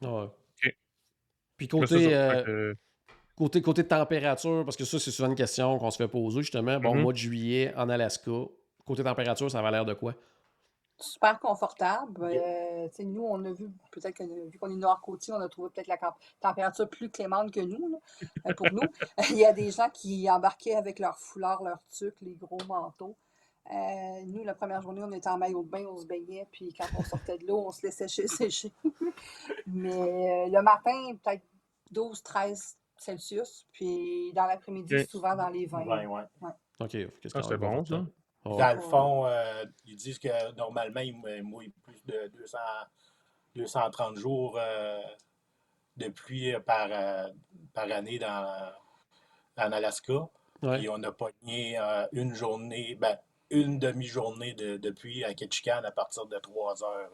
Ouais. 0.00 0.08
Ok. 0.64 0.76
Puis 1.58 1.68
côté, 1.68 1.98
Fait 1.98 2.14
euh, 2.14 2.42
que, 2.44 2.76
côté, 3.36 3.62
côté 3.62 3.86
température, 3.86 4.64
parce 4.64 4.76
que 4.76 4.84
ça, 4.84 4.98
c'est 4.98 5.10
souvent 5.10 5.28
une 5.28 5.34
question 5.34 5.78
qu'on 5.78 5.90
se 5.90 5.96
fait 5.96 6.08
poser, 6.08 6.40
justement. 6.40 6.78
Bon, 6.80 6.94
Mhm. 6.94 7.02
mois 7.02 7.12
de 7.12 7.18
juillet 7.18 7.72
en 7.76 7.88
Alaska, 7.88 8.30
côté 8.86 9.02
température, 9.04 9.50
ça 9.50 9.62
va 9.62 9.70
l'air 9.70 9.84
de 9.84 9.94
quoi? 9.94 10.14
super 10.98 11.40
confortable. 11.40 12.22
Euh, 12.22 12.86
tu 12.90 12.94
sais, 12.94 13.02
nous, 13.04 13.24
on 13.24 13.44
a 13.44 13.50
vu, 13.50 13.68
peut-être 13.90 14.14
que 14.18 14.22
vu 14.48 14.56
qu'on 14.60 14.70
est 14.70 14.76
nord-côtier, 14.76 15.34
on 15.34 15.40
a 15.40 15.48
trouvé 15.48 15.68
peut-être 15.70 15.88
la 15.88 15.98
température 16.40 16.88
plus 16.88 17.10
clémente 17.10 17.50
que 17.50 17.58
nous, 17.58 17.88
là, 17.88 17.98
euh, 18.46 18.54
pour 18.54 18.70
nous. 18.72 18.82
Il 19.36 19.38
y 19.38 19.44
a 19.44 19.52
des 19.52 19.72
gens 19.72 19.90
qui 19.90 20.30
embarquaient 20.30 20.76
avec 20.76 21.00
leur 21.00 21.18
foulard, 21.18 21.64
leur 21.64 21.78
tuque, 21.90 22.14
les 22.20 22.36
gros 22.36 22.58
manteaux. 22.68 23.16
Euh, 23.72 24.20
nous, 24.26 24.44
la 24.44 24.54
première 24.54 24.80
journée, 24.80 25.02
on 25.02 25.10
était 25.10 25.28
en 25.28 25.38
maillot 25.38 25.64
de 25.64 25.68
bain, 25.70 25.84
on 25.90 25.96
se 25.98 26.06
baignait, 26.06 26.46
puis 26.52 26.72
quand 26.78 26.86
on 26.96 27.02
sortait 27.02 27.38
de 27.38 27.46
l'eau, 27.48 27.64
on 27.66 27.72
se 27.72 27.82
laissait 27.84 28.06
sécher, 28.06 28.28
sécher. 28.28 28.72
Mais 29.66 30.46
euh, 30.46 30.50
le 30.50 30.62
matin, 30.62 31.16
peut-être 31.24 31.42
12, 31.90 32.22
13 32.22 32.76
Celsius, 33.02 33.66
puis 33.72 34.32
dans 34.34 34.46
l'après-midi, 34.46 35.04
souvent 35.06 35.34
dans 35.36 35.48
les 35.48 35.66
20. 35.66 35.84
Ouais, 35.86 36.06
ouais. 36.06 36.22
OK. 36.80 36.88
qu'est-ce 36.90 37.36
Ah, 37.38 37.42
c'est 37.42 37.56
bon, 37.58 37.84
ça. 37.84 37.94
là? 37.96 38.04
Ouais. 38.44 38.58
Dans 38.58 38.74
le 38.74 38.80
fond, 38.80 39.26
euh, 39.26 39.64
ils 39.84 39.96
disent 39.96 40.18
que 40.18 40.52
normalement, 40.56 41.00
ils 41.00 41.14
mou- 41.14 41.42
mouillent 41.48 41.72
plus 41.84 42.04
de 42.06 42.28
200, 42.34 42.58
230 43.54 44.16
jours 44.16 44.56
euh, 44.58 45.00
de 45.96 46.08
pluie 46.08 46.52
par, 46.66 46.88
euh, 46.90 47.28
par 47.74 47.90
année 47.90 48.18
dans, 48.18 48.72
en 49.58 49.72
Alaska. 49.72 50.28
Ouais. 50.62 50.82
Et 50.82 50.88
on 50.88 51.02
a 51.02 51.12
pogné 51.12 51.78
euh, 51.78 52.06
une 52.12 52.34
journée, 52.34 52.96
ben, 53.00 53.16
une 53.50 53.78
demi-journée 53.78 54.54
de, 54.54 54.76
de 54.76 54.90
pluie 54.90 55.24
à 55.24 55.34
Ketchikan 55.34 55.82
à 55.84 55.90
partir 55.90 56.26
de 56.26 56.38
3 56.38 56.82
heures. 56.84 57.10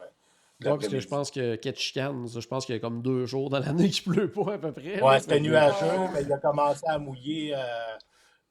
Ouais, 0.61 0.69
parce 0.71 0.87
que 0.89 0.99
je 0.99 1.07
pense 1.07 1.31
que 1.31 1.55
Ketchikan, 1.55 2.25
je 2.27 2.47
pense 2.47 2.65
qu'il 2.65 2.75
y 2.75 2.77
a 2.77 2.81
comme 2.81 3.01
deux 3.01 3.25
jours 3.25 3.49
dans 3.49 3.59
l'année 3.59 3.89
qu'il 3.89 4.11
pleut 4.11 4.29
pas 4.29 4.53
à 4.53 4.57
peu 4.57 4.71
près. 4.73 5.01
Ouais, 5.01 5.19
c'était 5.19 5.39
nuageux, 5.39 6.09
mais 6.13 6.23
il 6.23 6.33
a 6.33 6.37
commencé 6.37 6.81
à 6.87 6.99
mouiller 6.99 7.53
euh, 7.55 7.59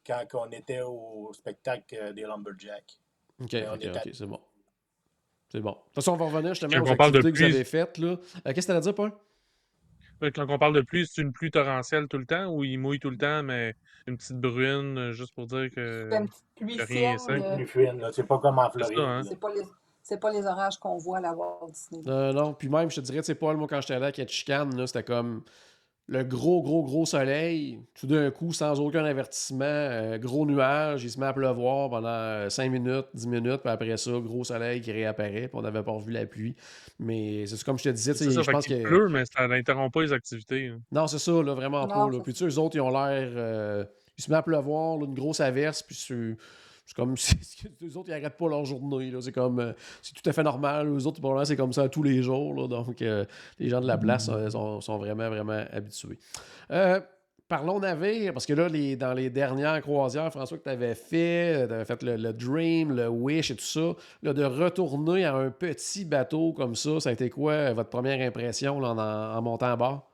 quand 0.07 0.25
on 0.35 0.51
était 0.53 0.81
au 0.81 1.31
spectacle 1.35 1.95
euh, 2.01 2.13
des 2.15 2.23
Lumberjacks. 2.23 2.99
OK, 3.41 3.47
OK, 3.47 3.55
est 3.55 3.67
à- 3.67 3.73
OK, 4.03 4.11
c'est 4.13 4.27
bon. 4.27 4.41
C'est 5.53 5.61
bon. 5.61 5.71
De 5.73 5.77
toute 5.77 5.95
façon, 5.95 6.13
on 6.13 6.17
va 6.17 6.25
revenir 6.27 6.55
justement 6.55 6.73
Quand 6.83 6.89
aux 6.91 6.93
on 6.93 6.97
parle 6.97 7.13
de 7.13 7.21
que 7.21 7.29
vous 7.29 7.43
avez 7.43 7.65
faites. 7.65 7.99
Là. 7.99 8.09
Euh, 8.47 8.53
Qu'est-ce 8.53 8.67
que 8.67 8.73
tu 8.73 8.77
à 8.77 8.81
dire, 8.81 8.95
Paul? 8.95 9.13
Quand 10.35 10.47
on 10.49 10.59
parle 10.59 10.75
de 10.75 10.81
pluie, 10.81 11.07
c'est 11.07 11.23
une 11.23 11.33
pluie 11.33 11.51
torrentielle 11.51 12.09
tout 12.09 12.19
le 12.19 12.27
temps 12.27 12.47
ou 12.53 12.65
il 12.65 12.77
mouille 12.79 12.99
tout 12.99 13.09
le 13.11 13.17
temps, 13.17 13.43
mais 13.45 13.77
une 14.07 14.17
petite 14.17 14.37
brune, 14.41 14.99
euh, 14.99 15.13
juste 15.13 15.33
pour 15.35 15.47
dire 15.47 15.71
que. 15.71 16.09
C'est 16.11 16.17
une 16.19 16.27
petite 16.29 17.69
pluie. 17.71 17.89
C'est 18.13 18.27
pas 18.27 18.39
comme 18.39 18.59
en 18.59 18.69
C'est 18.71 18.79
Floride. 18.79 18.99
hein. 18.99 19.23
C'est 19.29 19.39
pas 19.39 19.55
les 19.55 19.63
c'est 20.09 20.19
pas 20.21 20.33
les 20.33 20.47
orages 20.47 20.79
qu'on 20.79 20.97
voit 20.97 21.19
à 21.19 21.21
la 21.21 21.33
Walt 21.35 21.71
Disney. 21.71 22.03
Euh, 22.07 22.33
non, 22.33 22.55
puis 22.55 22.69
même, 22.69 22.91
je 22.91 22.97
te 22.97 23.01
dirais, 23.03 23.19
tu 23.19 23.25
sais, 23.27 23.35
Paul, 23.35 23.57
moi, 23.57 23.67
quand 23.69 23.81
j'étais 23.81 23.95
allé 23.95 24.07
à 24.07 24.13
Ketchikan, 24.13 24.71
là, 24.77 24.87
c'était 24.87 25.03
comme 25.03 25.43
le 26.11 26.25
gros, 26.25 26.63
gros, 26.63 26.83
gros 26.85 27.05
soleil. 27.05 27.81
Tout 27.95 28.07
d'un 28.07 28.31
coup, 28.31 28.55
sans 28.55 28.81
aucun 28.81 29.05
avertissement, 29.05 29.65
euh, 29.67 30.17
gros 30.17 30.47
nuage, 30.47 31.05
il 31.05 31.11
se 31.11 31.21
met 31.21 31.27
à 31.27 31.35
pleuvoir 31.35 31.91
pendant 31.91 32.49
5 32.49 32.71
minutes, 32.73 33.05
10 33.13 33.27
minutes, 33.29 33.59
puis 33.61 33.71
après 33.71 33.95
ça, 33.99 34.13
gros 34.13 34.43
soleil 34.45 34.81
qui 34.81 34.91
réapparaît, 34.91 35.49
puis 35.49 35.51
on 35.53 35.61
n'avait 35.61 35.83
pas 35.83 35.93
revu 35.93 36.11
la 36.11 36.25
pluie. 36.25 36.57
Mais 36.99 37.45
c'est 37.47 37.63
comme 37.63 37.79
je 37.79 37.85
te 37.85 37.89
disais, 37.91 38.13
tu 38.13 38.19
C'est 38.21 38.25
sais, 38.25 38.31
ça, 38.31 38.43
je 38.43 38.51
pense 38.51 38.67
qu'il 38.67 38.83
que. 38.83 38.89
pleut, 38.89 39.09
mais 39.11 39.25
ça 39.37 39.47
n'interrompt 39.47 39.93
pas 39.93 40.01
les 40.01 40.15
activités. 40.15 40.69
hein. 40.69 40.81
Non, 40.91 41.07
c'est 41.09 41.19
ça, 41.19 41.33
là, 41.43 41.53
vraiment 41.53 41.83
Non, 41.83 41.89
pas. 41.89 42.09
Là. 42.11 42.21
Puis 42.25 42.33
tu 42.33 42.39
sais, 42.39 42.57
eux 42.57 42.59
autres, 42.59 42.77
ils 42.77 42.81
ont 42.81 42.89
l'air. 42.91 43.29
euh, 43.37 43.85
il 44.17 44.25
se 44.25 44.31
met 44.31 44.37
à 44.39 44.43
pleuvoir, 44.43 44.97
là, 44.97 45.05
une 45.05 45.15
grosse 45.15 45.41
averse, 45.41 45.83
puis 45.83 45.95
c'est. 45.95 46.37
C'est 46.95 46.95
comme 46.97 47.17
si 47.19 47.37
les 47.83 47.97
autres, 47.99 48.09
ils 48.09 48.13
n'arrêtent 48.13 48.39
pas 48.39 48.49
leur 48.49 48.65
journée. 48.65 49.11
là. 49.11 49.21
C'est 49.21 49.33
comme. 49.33 49.59
euh, 49.61 49.73
c'est 50.01 50.15
tout 50.15 50.29
à 50.29 50.33
fait 50.33 50.43
normal. 50.43 50.95
Les 50.97 51.07
autres, 51.07 51.21
c'est 51.45 51.57
comme 51.57 51.73
ça 51.75 51.87
tous 51.91 52.03
les 52.03 52.23
jours. 52.23 52.55
là. 52.55 52.67
Donc, 52.67 53.03
euh, 53.03 53.27
les 53.59 53.69
gens 53.69 53.83
de 53.83 53.87
la 53.87 53.99
place 53.99 54.31
euh, 54.31 54.49
sont, 54.49 54.81
sont 54.81 54.97
vraiment, 54.97 55.29
vraiment 55.29 55.65
habitués. 55.71 56.19
Euh, 56.71 56.99
Parlons 57.47 57.81
navire, 57.81 58.35
parce 58.35 58.45
que 58.45 58.53
là, 58.53 58.69
les, 58.69 58.95
dans 58.97 59.15
les 59.15 59.31
dernières 59.31 59.81
croisières, 59.81 60.31
François, 60.31 60.59
que 60.59 60.65
tu 60.65 60.69
avais 60.69 60.95
fait, 60.95 61.67
tu 61.67 61.73
avais 61.73 61.85
fait 61.87 62.03
le, 62.03 62.17
le 62.17 62.33
Dream, 62.35 62.95
le 62.95 63.09
Wish 63.09 63.51
et 63.51 63.57
tout 63.57 63.65
ça, 63.65 63.95
là, 64.23 64.35
de 64.35 64.45
retourner 64.45 65.25
à 65.25 65.35
un 65.35 65.51
petit 65.51 66.05
bateau 66.05 66.53
comme 66.53 66.75
ça, 66.75 67.01
ça 67.01 67.09
a 67.09 67.13
été 67.13 67.31
quoi 67.31 67.73
votre 67.73 67.89
première 67.89 68.21
impression 68.27 68.81
là, 68.81 68.91
en, 68.91 68.99
en 69.39 69.41
montant 69.43 69.67
à 69.73 69.77
bord? 69.77 70.11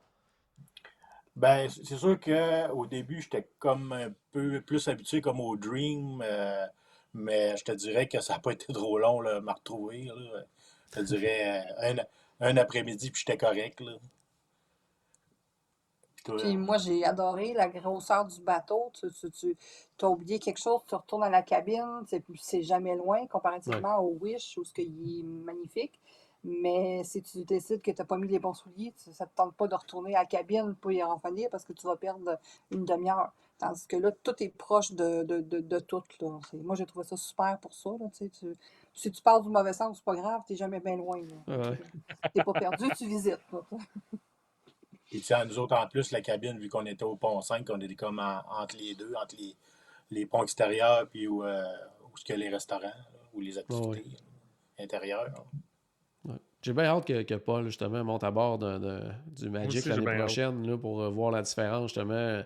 Ben, 1.35 1.69
c'est 1.69 1.97
sûr 1.97 2.17
qu'au 2.19 2.85
début, 2.85 3.21
j'étais 3.21 3.47
comme 3.59 3.91
un 3.91 4.13
peu 4.31 4.61
plus 4.61 4.87
habitué 4.87 5.19
comme 5.19 5.41
au 5.41 5.57
Dream, 5.57 6.21
euh, 6.25 6.65
mais 7.13 7.57
je 7.57 7.63
te 7.65 7.73
dirais 7.73 8.07
que 8.07 8.21
ça 8.21 8.33
n'a 8.33 8.39
pas 8.39 8.53
été 8.53 8.65
trop 8.73 8.97
long 8.97 9.19
là, 9.21 9.41
me 9.41 9.51
retrouver. 9.51 10.03
là. 10.05 10.43
Je 10.93 10.99
te 10.99 11.05
dirais 11.05 11.65
euh, 11.81 11.93
un, 12.39 12.49
un 12.51 12.57
après-midi, 12.57 13.11
puis 13.11 13.23
j'étais 13.25 13.37
correct. 13.37 13.81
Là. 13.81 13.93
Puis 16.15 16.23
toi, 16.23 16.37
Puis 16.37 16.55
moi, 16.55 16.77
j'ai 16.77 17.03
adoré 17.03 17.53
la 17.53 17.67
grosseur 17.67 18.25
du 18.25 18.39
bateau. 18.39 18.91
Tu, 18.93 19.07
tu, 19.11 19.57
tu 19.97 20.05
as 20.05 20.09
oublié 20.09 20.39
quelque 20.39 20.61
chose, 20.61 20.81
tu 20.87 20.95
retournes 20.95 21.23
à 21.23 21.29
la 21.29 21.41
cabine, 21.41 22.03
c'est, 22.07 22.23
c'est 22.39 22.63
jamais 22.63 22.95
loin 22.95 23.27
comparativement 23.27 23.97
au 23.99 24.17
Wish 24.21 24.57
où 24.57 24.63
ce 24.63 24.73
qu'il 24.73 25.19
est 25.19 25.23
magnifique. 25.23 25.99
Mais 26.47 27.03
si 27.03 27.23
tu 27.23 27.43
décides 27.43 27.81
que 27.81 27.89
tu 27.91 27.97
n'as 27.99 28.05
pas 28.05 28.17
mis 28.17 28.27
les 28.27 28.37
bons 28.39 28.53
souliers, 28.53 28.93
tu- 29.03 29.11
ça 29.11 29.25
ne 29.25 29.29
te 29.29 29.35
tente 29.35 29.55
pas 29.55 29.67
de 29.67 29.73
retourner 29.75 30.15
à 30.15 30.19
la 30.19 30.25
cabine 30.25 30.75
pour 30.75 30.91
y 30.91 31.01
revenir 31.01 31.49
parce 31.49 31.65
que 31.65 31.73
tu 31.73 31.87
vas 31.87 31.95
perdre 31.95 32.37
une 32.71 32.85
demi-heure. 32.85 33.33
Tandis 33.57 33.87
que 33.87 33.95
là, 33.95 34.11
tout 34.11 34.35
est 34.43 34.49
proche 34.49 34.91
de, 34.91 35.23
de, 35.23 35.39
de, 35.41 35.59
de 35.61 35.79
tout. 35.79 36.03
Là. 36.21 36.39
C'est- 36.51 36.57
moi, 36.57 36.75
j'ai 36.75 36.85
trouvé 36.85 37.05
ça 37.05 37.17
super 37.17 37.57
pour 37.59 37.73
ça. 37.73 37.89
Là, 37.99 38.07
tu 38.11 38.17
sais, 38.17 38.29
tu- 38.29 38.55
si 38.93 39.11
tu 39.11 39.21
pars 39.23 39.41
du 39.41 39.49
mauvais 39.49 39.73
sens, 39.73 39.97
c'est 39.97 40.03
pas 40.03 40.15
grave, 40.15 40.41
tu 40.45 40.53
n'es 40.53 40.57
jamais 40.57 40.79
bien 40.79 40.97
loin. 40.97 41.19
Ouais. 41.47 41.79
Tu 42.23 42.29
n'es 42.35 42.43
pas 42.43 42.53
perdu, 42.53 42.85
tu 42.97 43.07
visites. 43.07 43.39
Puis, 45.05 45.19
tu 45.19 45.23
sais, 45.23 45.45
nous 45.45 45.57
autres, 45.59 45.75
en 45.77 45.87
plus, 45.87 46.11
la 46.11 46.21
cabine, 46.21 46.57
vu 46.59 46.67
qu'on 46.69 46.85
était 46.85 47.03
au 47.05 47.15
pont 47.15 47.39
5, 47.41 47.67
on 47.71 47.79
était 47.79 47.95
comme 47.95 48.19
en- 48.19 48.41
entre 48.61 48.75
les 48.77 48.93
deux, 48.95 49.13
entre 49.15 49.35
les, 49.37 49.55
les 50.11 50.25
ponts 50.25 50.43
extérieurs, 50.43 51.07
puis 51.09 51.27
où, 51.27 51.43
euh, 51.43 51.63
où 52.11 52.17
ce 52.17 52.25
que 52.25 52.33
les 52.33 52.49
restaurants, 52.49 52.91
ou 53.33 53.39
les 53.39 53.57
activités 53.57 54.17
intérieures. 54.79 55.45
J'ai 56.65 56.73
bien 56.73 56.85
hâte 56.85 57.05
que, 57.05 57.21
que 57.21 57.35
Paul, 57.35 57.65
justement, 57.65 58.03
monte 58.03 58.23
à 58.23 58.31
bord 58.31 58.57
de- 58.57 58.79
de- 58.79 59.01
du 59.37 59.51
Magic 59.51 59.85
l'année 59.85 60.17
prochaine 60.17 60.67
là, 60.67 60.75
pour 60.75 60.99
euh, 61.03 61.09
voir 61.09 61.29
la 61.29 61.43
différence, 61.43 61.93
justement. 61.93 62.41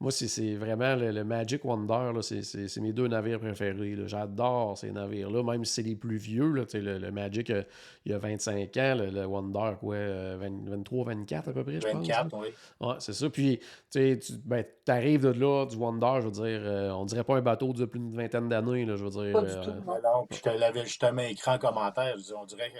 Moi, 0.00 0.10
c'est- 0.10 0.28
c'est 0.28 0.54
vraiment 0.54 0.94
le, 0.96 1.10
le 1.10 1.22
Magic 1.22 1.62
Wonder, 1.66 2.12
là, 2.14 2.22
c'est- 2.22 2.80
mes 2.80 2.94
deux 2.94 3.08
navires 3.08 3.40
préférés. 3.40 3.94
J'adore 4.06 4.78
ces 4.78 4.90
navires-là, 4.90 5.42
même 5.42 5.66
si 5.66 5.74
c'est 5.74 5.82
les 5.82 5.96
plus 5.96 6.16
vieux. 6.16 6.50
Là, 6.50 6.64
le, 6.72 6.98
le 6.98 7.10
Magic, 7.10 7.50
euh, 7.50 7.62
il 8.06 8.12
y 8.12 8.14
a 8.14 8.18
25 8.18 8.74
ans, 8.78 8.94
le, 8.96 9.10
le 9.10 9.26
Wonder, 9.26 9.72
quoi, 9.78 9.96
euh, 9.96 10.38
20 10.40 10.70
23, 10.70 11.04
24 11.04 11.48
à 11.50 11.52
peu 11.52 11.62
près, 11.62 11.74
je 11.74 11.88
pense. 11.88 12.08
là. 12.08 12.22
24, 12.22 12.38
oui. 12.40 12.48
Ouais, 12.80 12.94
c'est 13.00 13.12
ça. 13.12 13.28
Puis, 13.28 13.58
tu 13.58 13.66
sais, 13.90 14.18
tu 14.18 14.32
ben, 14.46 14.64
arrives 14.86 15.24
de 15.24 15.38
là, 15.38 15.66
du 15.66 15.76
Wonder, 15.76 16.20
je 16.22 16.26
veux 16.26 16.30
dire, 16.30 16.60
euh, 16.62 16.90
on 16.92 17.04
dirait 17.04 17.24
pas 17.24 17.36
un 17.36 17.42
bateau 17.42 17.74
de 17.74 17.84
plus 17.84 17.98
d'une 18.00 18.16
vingtaine 18.16 18.48
d'années, 18.48 18.86
là, 18.86 18.96
je 18.96 19.04
veux 19.04 19.10
dire. 19.10 19.32
Pas 19.34 19.42
du 19.42 19.50
euh, 19.50 19.62
tout. 19.62 19.70
non. 19.86 19.98
Non, 20.02 20.26
je 20.30 20.40
te 20.40 20.48
l'avais 20.48 20.84
justement 20.84 21.20
écrit 21.20 21.50
en 21.50 21.58
commentaire. 21.58 22.14
Je 22.16 22.22
dis, 22.22 22.32
on 22.34 22.46
dirait 22.46 22.70
que 22.70 22.78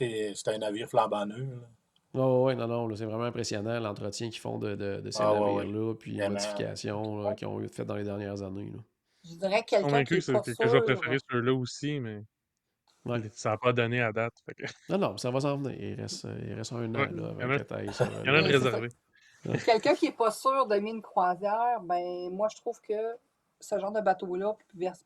c'est 0.00 0.48
un 0.48 0.58
navire 0.58 0.88
flambant 0.88 1.26
neuf. 1.26 1.46
Oh, 2.14 2.44
ouais, 2.46 2.56
non, 2.56 2.66
non, 2.66 2.88
là, 2.88 2.96
c'est 2.96 3.04
vraiment 3.04 3.24
impressionnant 3.24 3.78
l'entretien 3.78 4.30
qu'ils 4.30 4.40
font 4.40 4.58
de, 4.58 4.74
de, 4.74 5.00
de 5.00 5.10
ces 5.12 5.22
Ah, 5.22 5.32
ouais, 5.32 5.54
navires-là, 5.64 5.94
puis 5.94 6.12
les 6.12 6.28
modifications 6.28 7.34
qu'ils 7.34 7.46
ont 7.46 7.60
faites 7.68 7.86
dans 7.86 7.94
les 7.94 8.02
dernières 8.04 8.42
années. 8.42 8.70
Là. 8.72 8.78
Je 9.24 9.34
dirais 9.36 9.62
quelqu'un 9.62 9.76
qui 9.78 9.82
Convaincu 9.82 10.14
est 10.14 10.18
que 10.18 10.24
c'est 10.24 10.32
pas 10.32 10.40
que, 10.40 10.50
que 10.50 10.56
je 10.58 10.62
vais 10.64 10.70
sûr. 10.78 10.84
préférer 10.84 11.18
ceux-là 11.30 11.52
aussi, 11.54 12.00
mais 12.00 12.22
Ouais. 13.06 13.20
ça 13.32 13.50
n'a 13.50 13.56
pas 13.58 13.72
donné 13.72 14.00
à 14.02 14.12
date. 14.12 14.34
fait 14.44 14.54
que- 14.54 14.64
Non, 14.88 14.98
non, 14.98 15.16
ça 15.18 15.30
va 15.30 15.40
s'en 15.40 15.56
venir. 15.56 15.74
Il 15.80 16.00
reste, 16.00 16.24
euh, 16.24 16.38
il 16.48 16.52
reste 16.54 16.72
un 16.72 16.94
an 16.94 16.98
Ouais, 16.98 17.06
là, 17.06 17.12
il 17.12 17.18
y 17.18 17.22
en 17.22 17.40
avant 17.40 17.52
a- 17.54 17.58
que 17.58 17.62
t'ailles 17.64 17.92
sur, 17.94 18.06
Il 18.24 18.26
y 18.26 18.30
en 18.30 18.34
a 18.34 18.38
euh, 18.38 18.42
de 18.42 18.52
réservé. 18.52 18.88
Quelqu'un 19.64 19.94
qui 19.94 20.06
n'est 20.06 20.12
pas 20.12 20.30
sûr 20.32 20.66
d'aimer 20.66 20.90
une 20.90 21.00
croisière, 21.02 21.80
ben 21.82 22.28
moi 22.30 22.48
je 22.50 22.56
trouve 22.56 22.78
que 22.80 23.16
ce 23.58 23.78
genre 23.78 23.92
de 23.92 24.00
bateau-là, 24.00 24.54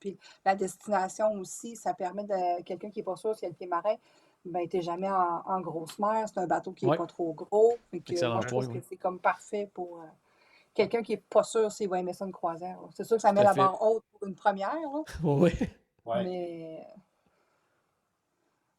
puis 0.00 0.16
la 0.44 0.54
destination 0.56 1.32
aussi, 1.34 1.76
ça 1.76 1.92
permet 1.94 2.24
de 2.24 2.62
quelqu'un 2.62 2.90
qui 2.90 3.00
n'est 3.00 3.04
pas 3.04 3.16
sûr 3.16 3.34
s'il 3.34 3.44
y 3.44 3.46
a 3.46 3.48
le 3.50 3.54
pied 3.56 3.66
marin, 3.66 3.94
ben 4.44 4.68
t'es 4.68 4.82
jamais 4.82 5.10
en, 5.10 5.42
en 5.46 5.60
grosse 5.60 5.98
mer, 5.98 6.26
c'est 6.28 6.38
un 6.40 6.46
bateau 6.46 6.72
qui 6.72 6.84
n'est 6.84 6.92
Ouais. 6.92 6.96
pas 6.98 7.06
trop 7.06 7.32
gros. 7.32 7.74
Fait 7.90 8.00
que 8.00 8.12
Excellent 8.12 8.34
moi 8.34 8.42
je 8.42 8.48
trouve 8.48 8.68
que 8.72 8.80
c'est 8.80 8.96
comme 8.96 9.18
parfait 9.18 9.70
pour 9.72 9.98
euh, 10.00 10.06
quelqu'un 10.74 11.02
qui 11.02 11.12
n'est 11.12 11.22
pas 11.30 11.42
sûr 11.42 11.70
s'il 11.72 11.88
va 11.88 11.98
aimer 12.00 12.12
ça 12.12 12.24
une 12.26 12.32
croisière. 12.32 12.80
là. 12.82 12.88
C'est 12.94 13.04
sûr 13.04 13.16
que 13.16 13.22
ça 13.22 13.32
met 13.32 13.42
la 13.42 13.54
barre 13.54 13.80
haute 13.82 14.04
pour 14.12 14.28
une 14.28 14.34
première, 14.34 14.74
Ouais. 15.22 15.52
Ouais. 16.04 16.24
mais 16.24 16.86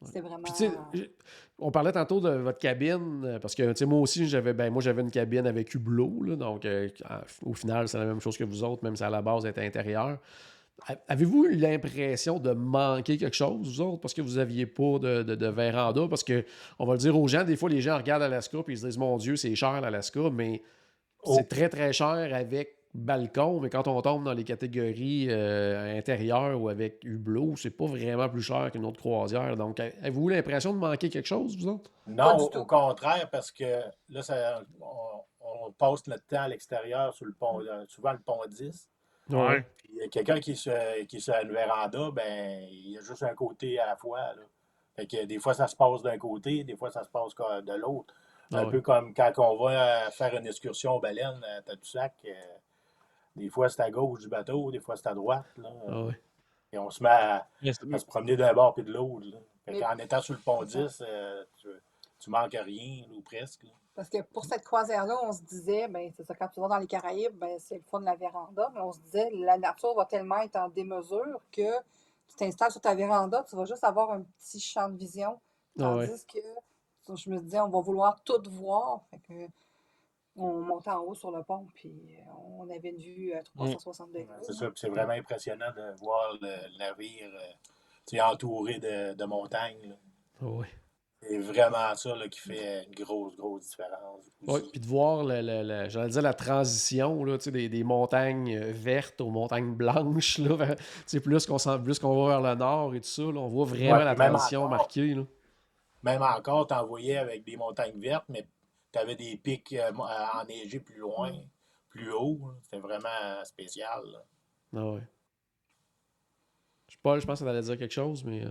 c'est 0.04 0.20
vraiment. 0.20 0.42
Puis, 0.44 0.52
tu 0.52 0.68
sais, 0.68 0.72
j- 0.92 1.10
on 1.58 1.70
parlait 1.70 1.90
tantôt 1.92 2.20
de 2.20 2.28
votre 2.30 2.58
cabine, 2.58 3.24
euh, 3.24 3.38
parce 3.40 3.54
que, 3.54 3.68
tu 3.72 3.76
sais, 3.78 3.86
moi 3.86 3.98
aussi, 3.98 4.28
j'avais 4.28 4.52
ben, 4.52 4.70
moi 4.72 4.82
j'avais 4.82 5.02
une 5.02 5.10
cabine 5.10 5.46
avec 5.46 5.74
hublot, 5.74 6.22
là, 6.22 6.36
donc 6.36 6.64
euh, 6.64 6.88
au 7.44 7.54
final, 7.54 7.88
c'est 7.88 7.98
la 7.98 8.04
même 8.04 8.20
chose 8.20 8.36
que 8.36 8.44
vous 8.44 8.62
autres, 8.62 8.84
même 8.84 8.94
si 8.94 9.02
à 9.02 9.10
la 9.10 9.22
base, 9.22 9.44
elle 9.44 9.50
était 9.50 9.64
intérieure. 9.66 10.18
Avez-vous 11.08 11.46
eu 11.46 11.56
l'impression 11.56 12.38
de 12.38 12.52
manquer 12.52 13.16
quelque 13.16 13.34
chose, 13.34 13.66
vous 13.66 13.80
autres, 13.80 14.00
parce 14.00 14.14
que 14.14 14.22
vous 14.22 14.36
n'aviez 14.36 14.66
pas 14.66 14.98
de, 14.98 15.22
de, 15.22 15.34
de 15.34 15.46
véranda? 15.46 16.06
Parce 16.08 16.22
que, 16.22 16.44
on 16.78 16.86
va 16.86 16.92
le 16.92 16.98
dire 16.98 17.18
aux 17.18 17.26
gens, 17.26 17.44
des 17.44 17.56
fois, 17.56 17.68
les 17.68 17.80
gens 17.80 17.96
regardent 17.96 18.22
Alaska 18.22 18.58
et 18.58 18.62
ils 18.68 18.78
se 18.78 18.86
disent, 18.86 18.98
mon 18.98 19.16
Dieu, 19.16 19.36
c'est 19.36 19.54
cher 19.54 19.80
l'Alaska, 19.80 20.30
mais 20.32 20.62
Oh. 21.26 21.34
c'est 21.36 21.48
très, 21.48 21.68
très 21.68 21.92
cher 21.92 22.34
avec 22.34 22.76
balcon, 22.94 23.60
mais 23.60 23.68
quand 23.68 23.88
on 23.88 24.00
tombe 24.00 24.24
dans 24.24 24.32
les 24.32 24.44
catégories 24.44 25.26
euh, 25.28 25.98
intérieures 25.98 26.60
ou 26.60 26.68
avec 26.68 27.02
hublot, 27.04 27.54
c'est 27.56 27.70
pas 27.70 27.86
vraiment 27.86 28.28
plus 28.28 28.42
cher 28.42 28.70
qu'une 28.70 28.86
autre 28.86 29.00
croisière. 29.00 29.56
Donc, 29.56 29.80
avez-vous 29.80 30.28
l'impression 30.28 30.72
de 30.72 30.78
manquer 30.78 31.10
quelque 31.10 31.26
chose, 31.26 31.56
vous 31.58 31.68
autres? 31.68 31.90
Non, 32.06 32.36
au, 32.36 32.64
contraire, 32.64 33.28
parce 33.30 33.50
que 33.50 33.82
là, 34.08 34.22
ça, 34.22 34.62
on, 34.80 35.72
passe 35.72 36.06
notre 36.06 36.24
temps 36.26 36.42
à 36.42 36.48
l'extérieur 36.48 37.12
sur 37.12 37.26
le 37.26 37.32
pont, 37.32 37.60
euh, 37.60 37.84
souvent 37.88 38.12
le 38.12 38.20
pont 38.20 38.38
10. 38.48 38.88
Ouais. 39.30 39.66
Quelqu'un 40.10 40.40
qui, 40.40 40.56
se, 40.56 41.04
qui 41.04 41.16
est 41.16 41.20
sur 41.20 41.34
une 41.42 41.52
véranda, 41.52 42.10
ben, 42.12 42.66
il 42.70 42.92
y 42.92 42.98
a 42.98 43.00
juste 43.00 43.22
un 43.22 43.34
côté 43.34 43.78
à 43.78 43.86
la 43.86 43.96
fois. 43.96 44.20
Là. 44.20 44.42
Fait 44.94 45.06
que 45.06 45.24
des 45.24 45.38
fois, 45.38 45.54
ça 45.54 45.66
se 45.68 45.76
passe 45.76 46.02
d'un 46.02 46.18
côté, 46.18 46.64
des 46.64 46.76
fois, 46.76 46.90
ça 46.90 47.04
se 47.04 47.10
passe 47.10 47.34
de 47.34 47.74
l'autre. 47.74 48.14
Ah 48.52 48.60
un 48.60 48.70
peu 48.70 48.80
comme 48.80 49.12
quand 49.12 49.32
on 49.38 49.56
va 49.64 50.10
faire 50.12 50.34
une 50.36 50.46
excursion 50.46 50.92
aux 50.92 51.00
baleines 51.00 51.42
à 51.44 51.62
Tadoussac. 51.62 52.14
Euh, 52.24 52.30
des 53.34 53.50
fois, 53.50 53.68
c'est 53.68 53.82
à 53.82 53.90
gauche 53.90 54.20
du 54.20 54.28
bateau, 54.28 54.70
des 54.70 54.80
fois, 54.80 54.96
c'est 54.96 55.08
à 55.08 55.14
droite. 55.14 55.46
Là. 55.58 55.68
Ah 55.88 56.08
et 56.72 56.78
on 56.78 56.90
se 56.90 57.02
met 57.02 57.10
à, 57.10 57.46
se 57.62 58.04
promener 58.04 58.36
d'un 58.36 58.52
bord 58.52 58.74
puis 58.74 58.84
de 58.84 58.92
l'autre. 58.92 59.26
En 59.68 59.98
étant 59.98 60.20
sur 60.20 60.34
le 60.34 60.40
pont 60.40 60.62
10, 60.62 61.02
euh, 61.06 61.44
tu, 61.56 61.68
tu 62.18 62.30
manques 62.30 62.56
rien, 62.58 63.04
ou 63.14 63.20
presque. 63.20 63.66
Parce 63.96 64.10
que 64.10 64.20
pour 64.20 64.44
cette 64.44 64.62
croisière-là, 64.62 65.18
on 65.22 65.32
se 65.32 65.40
disait, 65.40 65.88
ben, 65.88 66.12
c'est 66.14 66.22
ça, 66.22 66.34
quand 66.34 66.48
tu 66.48 66.60
vas 66.60 66.68
dans 66.68 66.76
les 66.76 66.86
Caraïbes, 66.86 67.34
ben, 67.34 67.58
c'est 67.58 67.76
le 67.76 67.82
fond 67.82 67.98
de 67.98 68.04
la 68.04 68.14
véranda, 68.14 68.70
mais 68.74 68.82
on 68.82 68.92
se 68.92 69.00
disait, 69.00 69.30
la 69.32 69.56
nature 69.56 69.94
va 69.94 70.04
tellement 70.04 70.36
être 70.42 70.56
en 70.56 70.68
démesure 70.68 71.40
que 71.50 71.78
tu 72.28 72.36
t'installes 72.36 72.70
sur 72.70 72.82
ta 72.82 72.94
véranda, 72.94 73.42
tu 73.48 73.56
vas 73.56 73.64
juste 73.64 73.84
avoir 73.84 74.12
un 74.12 74.22
petit 74.22 74.60
champ 74.60 74.90
de 74.90 74.98
vision. 74.98 75.40
Ah 75.80 75.96
Tandis 75.96 76.26
que 76.26 76.38
je 77.14 77.30
me 77.30 77.40
disais, 77.40 77.58
on 77.60 77.70
va 77.70 77.80
vouloir 77.80 78.20
tout 78.22 78.42
voir. 78.50 79.00
Fait 79.10 79.18
que, 79.18 79.48
on 80.36 80.60
montait 80.60 80.90
en 80.90 81.00
haut 81.00 81.14
sur 81.14 81.30
le 81.30 81.42
pont, 81.42 81.66
puis 81.74 82.18
on 82.58 82.68
avait 82.68 82.90
une 82.90 82.98
vue 82.98 83.32
à 83.32 83.42
360 83.42 84.12
degrés. 84.12 84.36
C'est 84.42 84.52
ça, 84.52 84.70
c'est 84.74 84.90
vraiment 84.90 85.14
impressionnant 85.14 85.72
de 85.74 85.98
voir 85.98 86.36
le 86.42 86.78
navire 86.78 87.30
euh, 87.32 88.20
entouré 88.20 88.78
de, 88.78 89.14
de 89.14 89.24
montagnes. 89.24 89.96
Oui. 90.42 90.66
C'est 91.28 91.38
vraiment 91.38 91.94
ça 91.94 92.14
là, 92.14 92.28
qui 92.28 92.40
fait 92.40 92.84
une 92.84 92.94
grosse, 92.94 93.36
grosse 93.36 93.68
différence. 93.68 94.30
Oui, 94.46 94.60
puis 94.70 94.80
de 94.80 94.86
voir, 94.86 95.24
le, 95.24 95.40
le, 95.42 95.88
j'allais 95.88 96.08
dire, 96.08 96.22
la 96.22 96.34
transition 96.34 97.24
là, 97.24 97.36
des, 97.38 97.68
des 97.68 97.82
montagnes 97.82 98.58
vertes 98.58 99.20
aux 99.20 99.30
montagnes 99.30 99.74
blanches. 99.74 100.38
Là, 100.38 100.76
plus 101.22 101.46
qu'on 101.46 101.58
plus 101.82 101.98
qu'on 101.98 102.24
va 102.24 102.28
vers 102.28 102.40
le 102.40 102.54
nord 102.54 102.94
et 102.94 103.00
tout 103.00 103.08
ça, 103.08 103.22
là, 103.22 103.40
on 103.40 103.48
voit 103.48 103.64
vraiment 103.64 103.96
la 103.96 104.14
transition 104.14 104.68
marquée. 104.68 105.14
Là. 105.14 105.24
Même 106.02 106.22
encore, 106.22 106.68
tu 106.68 106.74
envoyais 106.74 107.16
avec 107.16 107.44
des 107.44 107.56
montagnes 107.56 107.98
vertes, 107.98 108.26
mais 108.28 108.46
tu 108.92 108.98
avais 108.98 109.16
des 109.16 109.36
pics 109.36 109.72
euh, 109.72 109.90
enneigés 110.40 110.80
plus 110.80 110.98
loin, 110.98 111.32
plus 111.88 112.12
haut. 112.12 112.52
C'était 112.62 112.78
vraiment 112.78 113.44
spécial. 113.44 114.02
Ah 114.76 114.92
ouais. 114.92 115.02
Je 116.86 116.92
sais 116.92 117.00
pas, 117.02 117.18
je 117.18 117.26
pense 117.26 117.40
que 117.40 117.44
ça 117.44 117.50
allait 117.50 117.62
dire 117.62 117.76
quelque 117.78 117.92
chose, 117.92 118.22
mais. 118.24 118.44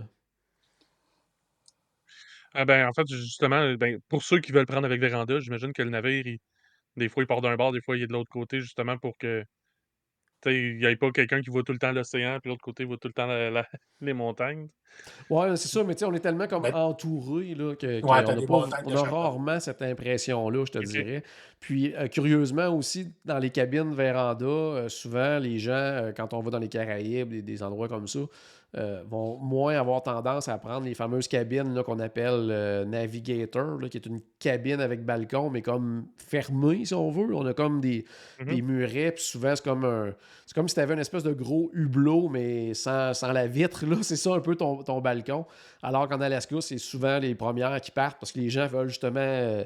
Ah 2.56 2.64
ben, 2.64 2.88
en 2.88 2.92
fait, 2.94 3.06
justement, 3.08 3.74
ben, 3.74 3.98
pour 4.08 4.22
ceux 4.22 4.40
qui 4.40 4.52
veulent 4.52 4.66
prendre 4.66 4.86
avec 4.86 5.00
véranda, 5.00 5.38
j'imagine 5.40 5.72
que 5.72 5.82
le 5.82 5.90
navire, 5.90 6.24
des 6.96 7.08
fois, 7.08 7.22
il 7.22 7.26
part 7.26 7.42
d'un 7.42 7.56
bord, 7.56 7.72
des 7.72 7.82
fois, 7.82 7.96
il 7.96 8.02
est 8.02 8.06
de 8.06 8.12
l'autre 8.12 8.30
côté, 8.30 8.60
justement, 8.60 8.96
pour 8.96 9.18
que 9.18 9.44
il 10.50 10.78
n'y 10.78 10.84
ait 10.84 10.96
pas 10.96 11.10
quelqu'un 11.10 11.40
qui 11.40 11.50
voit 11.50 11.62
tout 11.62 11.72
le 11.72 11.78
temps 11.78 11.92
l'océan, 11.92 12.38
puis 12.40 12.50
l'autre 12.50 12.62
côté 12.62 12.84
voit 12.84 12.96
tout 12.96 13.08
le 13.08 13.14
temps 13.14 13.28
les 14.00 14.12
montagnes. 14.12 14.68
Ouais, 15.28 15.56
c'est 15.56 15.68
ça, 15.68 15.84
mais 15.84 16.02
on 16.04 16.14
est 16.14 16.20
tellement 16.20 16.46
comme 16.46 16.64
entouré 16.72 17.54
là, 17.54 17.74
que, 17.74 18.00
on, 18.02 18.96
a, 18.96 19.02
rarement 19.02 19.60
cette 19.60 19.82
impression-là, 19.82 20.64
je 20.64 20.72
te 20.72 20.78
dirais. 20.78 21.22
Puis, 21.60 21.94
euh, 21.94 22.08
curieusement 22.08 22.68
aussi, 22.68 23.12
dans 23.24 23.38
les 23.38 23.50
cabines 23.50 23.94
véranda, 23.94 24.46
euh, 24.46 24.88
souvent, 24.88 25.38
les 25.38 25.58
gens, 25.58 25.72
euh, 25.72 26.12
quand 26.12 26.32
on 26.32 26.40
va 26.40 26.50
dans 26.50 26.58
les 26.58 26.68
Caraïbes, 26.68 27.44
des 27.44 27.62
endroits 27.62 27.88
comme 27.88 28.08
ça, 28.08 28.20
euh, 28.78 29.02
vont 29.08 29.38
moins 29.38 29.74
avoir 29.78 30.02
tendance 30.02 30.48
à 30.48 30.58
prendre 30.58 30.84
les 30.84 30.94
fameuses 30.94 31.28
cabines 31.28 31.82
qu'on 31.82 31.98
appelle 31.98 32.48
euh, 32.50 32.84
Navigator, 32.84 33.78
qui 33.90 33.96
est 33.96 34.04
une 34.04 34.20
cabine 34.38 34.80
avec 34.80 35.02
balcon, 35.02 35.48
mais 35.48 35.62
comme 35.62 36.08
fermée, 36.18 36.84
si 36.84 36.92
on 36.92 37.10
veut. 37.10 37.34
On 37.34 37.46
a 37.46 37.54
comme 37.54 37.80
des, 37.80 38.04
mm-hmm. 38.38 38.62
murets, 38.62 39.12
puis 39.12 39.24
souvent, 39.24 39.56
c'est 39.56 39.64
comme 39.64 39.84
un. 39.84 40.12
C'est 40.44 40.54
comme 40.54 40.68
si 40.68 40.74
tu 40.74 40.80
avais 40.80 40.92
une 40.92 41.00
espèce 41.00 41.22
de 41.22 41.32
gros 41.32 41.70
hublot, 41.72 42.28
mais 42.28 42.74
sans, 42.74 43.12
la 43.32 43.46
vitre. 43.46 43.86
Là, 43.86 43.96
c'est 44.02 44.16
ça 44.16 44.34
un 44.34 44.40
peu 44.40 44.56
ton, 44.56 45.00
balcon. 45.00 45.46
Alors 45.82 46.06
qu'en 46.06 46.20
Alaska, 46.20 46.60
c'est 46.60 46.78
souvent 46.78 47.18
les 47.18 47.34
premières 47.34 47.80
qui 47.80 47.90
partent 47.90 48.18
parce 48.20 48.32
que 48.32 48.40
les 48.40 48.50
gens 48.50 48.66
veulent 48.66 48.88
justement. 48.88 49.20
Euh, 49.20 49.64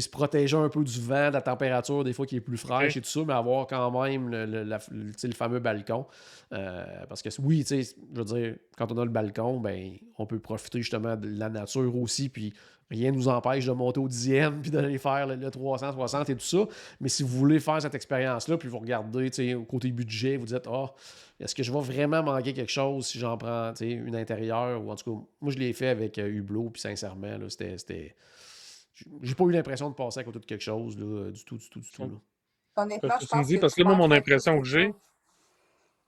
se 0.00 0.08
protéger 0.08 0.56
un 0.56 0.68
peu 0.68 0.82
du 0.82 1.00
vent, 1.00 1.28
de 1.28 1.34
la 1.34 1.42
température, 1.42 2.04
des 2.04 2.12
fois 2.12 2.26
qui 2.26 2.36
est 2.36 2.40
plus 2.40 2.56
fraîche 2.56 2.96
et 2.96 3.00
tout 3.00 3.08
ça, 3.08 3.20
mais 3.26 3.32
avoir 3.32 3.66
quand 3.66 4.02
même 4.02 4.28
le, 4.30 5.32
fameux 5.32 5.58
balcon. 5.58 6.06
Euh, 6.52 6.84
parce 7.08 7.22
que 7.22 7.28
oui, 7.40 7.64
je 7.68 7.92
veux 8.12 8.24
dire, 8.24 8.56
quand 8.76 8.92
on 8.92 8.98
a 8.98 9.04
le 9.04 9.10
balcon, 9.10 9.60
ben, 9.60 9.92
on 10.18 10.26
peut 10.26 10.38
profiter 10.38 10.78
justement 10.78 11.16
de 11.16 11.28
la 11.28 11.48
nature 11.48 11.96
aussi, 11.96 12.28
puis 12.28 12.52
rien 12.90 13.10
ne 13.10 13.16
nous 13.16 13.28
empêche 13.28 13.64
de 13.64 13.72
monter 13.72 14.00
au 14.00 14.08
dixième, 14.08 14.60
puis 14.60 14.70
d'aller 14.70 14.98
faire 14.98 15.26
le, 15.26 15.50
360 15.50 16.30
et 16.30 16.34
tout 16.34 16.40
ça. 16.40 16.66
Mais 17.00 17.08
si 17.08 17.22
vous 17.22 17.38
voulez 17.38 17.60
faire 17.60 17.80
cette 17.80 17.94
expérience-là, 17.94 18.56
puis 18.58 18.68
vous 18.68 18.78
regardez 18.78 19.54
au 19.54 19.64
côté 19.64 19.90
budget, 19.90 20.36
vous 20.36 20.46
dites, 20.46 20.66
ah, 20.70 20.92
est-ce 21.40 21.54
que 21.54 21.62
je 21.62 21.72
vais 21.72 21.80
vraiment 21.80 22.22
manquer 22.22 22.52
quelque 22.52 22.70
chose 22.70 23.06
si 23.06 23.18
j'en 23.18 23.36
prends 23.36 23.72
une 23.80 24.14
intérieure, 24.14 24.84
ou 24.84 24.90
en 24.90 24.96
tout 24.96 25.10
cas, 25.10 25.24
moi 25.40 25.52
je 25.52 25.58
l'ai 25.58 25.72
fait 25.72 25.88
avec 25.88 26.18
euh, 26.18 26.28
Hublot, 26.28 26.70
puis 26.70 26.82
sincèrement, 26.82 27.38
c'était 27.48 28.14
j'ai 29.22 29.34
pas 29.34 29.44
eu 29.44 29.50
l'impression 29.50 29.88
de 29.90 29.94
passer 29.94 30.20
à 30.20 30.24
côté 30.24 30.38
de 30.38 30.44
quelque 30.44 30.62
chose, 30.62 30.98
là, 30.98 31.30
du 31.30 31.44
tout, 31.44 31.56
du 31.56 31.68
tout, 31.68 31.80
du 31.80 31.90
tout. 31.90 32.02
Là. 32.02 32.08
Honnêtement, 32.76 33.14
je 33.20 33.26
pense 33.26 33.48
que, 33.48 33.58
parce 33.58 33.74
que 33.74 33.82
moi, 33.82 33.94
mon 33.94 34.10
impression 34.10 34.60
que 34.60 34.66
j'ai. 34.66 34.94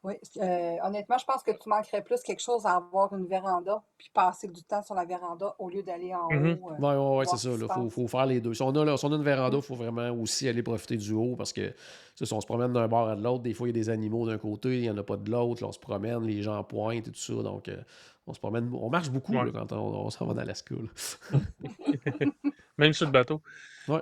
Oui, 0.02 0.12
euh, 0.36 0.76
honnêtement, 0.82 1.16
je 1.16 1.24
pense 1.24 1.42
que 1.42 1.50
tu 1.50 1.66
manquerais 1.66 2.04
plus 2.04 2.20
quelque 2.20 2.42
chose 2.42 2.66
à 2.66 2.72
avoir 2.76 3.14
une 3.16 3.26
véranda, 3.26 3.82
puis 3.96 4.10
passer 4.12 4.48
du 4.48 4.62
temps 4.62 4.82
sur 4.82 4.94
la 4.94 5.06
véranda 5.06 5.54
au 5.58 5.70
lieu 5.70 5.82
d'aller 5.82 6.14
en 6.14 6.28
mm-hmm. 6.28 6.60
haut. 6.60 6.72
oui, 6.78 6.94
oui, 6.94 7.16
ouais, 7.18 7.24
c'est 7.24 7.38
ça. 7.38 7.48
Il 7.50 7.66
faut, 7.66 7.88
faut, 7.88 8.06
faire 8.06 8.26
les 8.26 8.38
deux. 8.42 8.52
Si 8.52 8.62
on 8.62 8.68
a, 8.76 8.84
là, 8.84 8.98
si 8.98 9.06
on 9.06 9.12
a 9.12 9.16
une 9.16 9.22
véranda, 9.22 9.56
il 9.56 9.62
faut 9.62 9.74
vraiment 9.74 10.10
aussi 10.10 10.46
aller 10.46 10.62
profiter 10.62 10.98
du 10.98 11.14
haut 11.14 11.36
parce 11.36 11.54
que 11.54 11.74
si 12.14 12.30
on 12.34 12.40
se 12.40 12.46
promène 12.46 12.74
d'un 12.74 12.86
bord 12.86 13.08
à 13.08 13.14
l'autre, 13.14 13.42
des 13.42 13.54
fois, 13.54 13.66
il 13.66 13.74
y 13.74 13.80
a 13.80 13.80
des 13.80 13.88
animaux 13.88 14.26
d'un 14.26 14.36
côté, 14.36 14.76
il 14.76 14.82
n'y 14.82 14.90
en 14.90 14.98
a 14.98 15.02
pas 15.02 15.16
de 15.16 15.30
l'autre. 15.30 15.64
On 15.64 15.72
se 15.72 15.78
promène, 15.78 16.22
les 16.24 16.42
gens 16.42 16.62
pointent 16.64 17.08
et 17.08 17.10
tout 17.10 17.14
ça. 17.14 17.42
Donc, 17.42 17.68
euh, 17.68 17.78
on 18.26 18.34
se 18.34 18.40
promène, 18.40 18.70
on 18.74 18.90
marche 18.90 19.10
beaucoup 19.10 19.32
quand 19.32 19.72
on, 19.72 20.10
s'en 20.10 20.26
va 20.26 20.34
dans 20.34 20.40
l'Alaska. 20.40 20.74
Même 22.78 22.92
sur 22.92 23.06
le 23.06 23.12
bateau. 23.12 23.42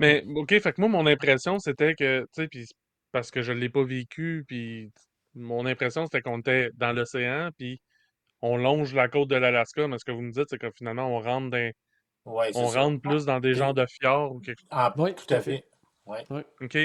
Mais, 0.01 0.25
OK, 0.35 0.59
fait 0.59 0.73
que 0.73 0.81
moi, 0.81 0.89
mon 0.89 1.07
impression, 1.07 1.59
c'était 1.59 1.95
que, 1.95 2.27
tu 2.33 2.49
sais, 2.53 2.65
parce 3.11 3.31
que 3.31 3.43
je 3.43 3.53
ne 3.53 3.59
l'ai 3.59 3.69
pas 3.69 3.85
vécu, 3.85 4.45
puis 4.47 4.91
mon 5.35 5.67
impression, 5.67 6.05
c'était 6.05 6.23
qu'on 6.23 6.39
était 6.39 6.71
dans 6.75 6.93
l'océan, 6.93 7.51
puis 7.59 7.81
on 8.41 8.57
longe 8.57 8.95
la 8.95 9.09
côte 9.09 9.29
de 9.29 9.37
l'Alaska, 9.37 9.87
mais 9.89 9.99
ce 9.99 10.05
que 10.05 10.13
vous 10.13 10.23
me 10.23 10.33
dites, 10.33 10.47
c'est 10.49 10.59
que 10.59 10.71
finalement, 10.71 11.07
on 11.07 11.21
rentre 11.21 11.51
dans, 11.51 11.73
on 12.25 12.67
rentre 12.67 13.01
plus 13.01 13.25
dans 13.25 13.41
des 13.41 13.55
genres 13.55 13.75
de 13.75 13.87
fjords 13.87 14.35
ou 14.35 14.41
quelque 14.41 14.61
chose. 14.61 14.69
Ah, 14.71 14.95
oui, 14.97 15.15
tout 15.15 15.33
à 15.35 15.41
fait. 15.41 15.65
Ouais. 16.07 16.25
OK. 16.61 16.79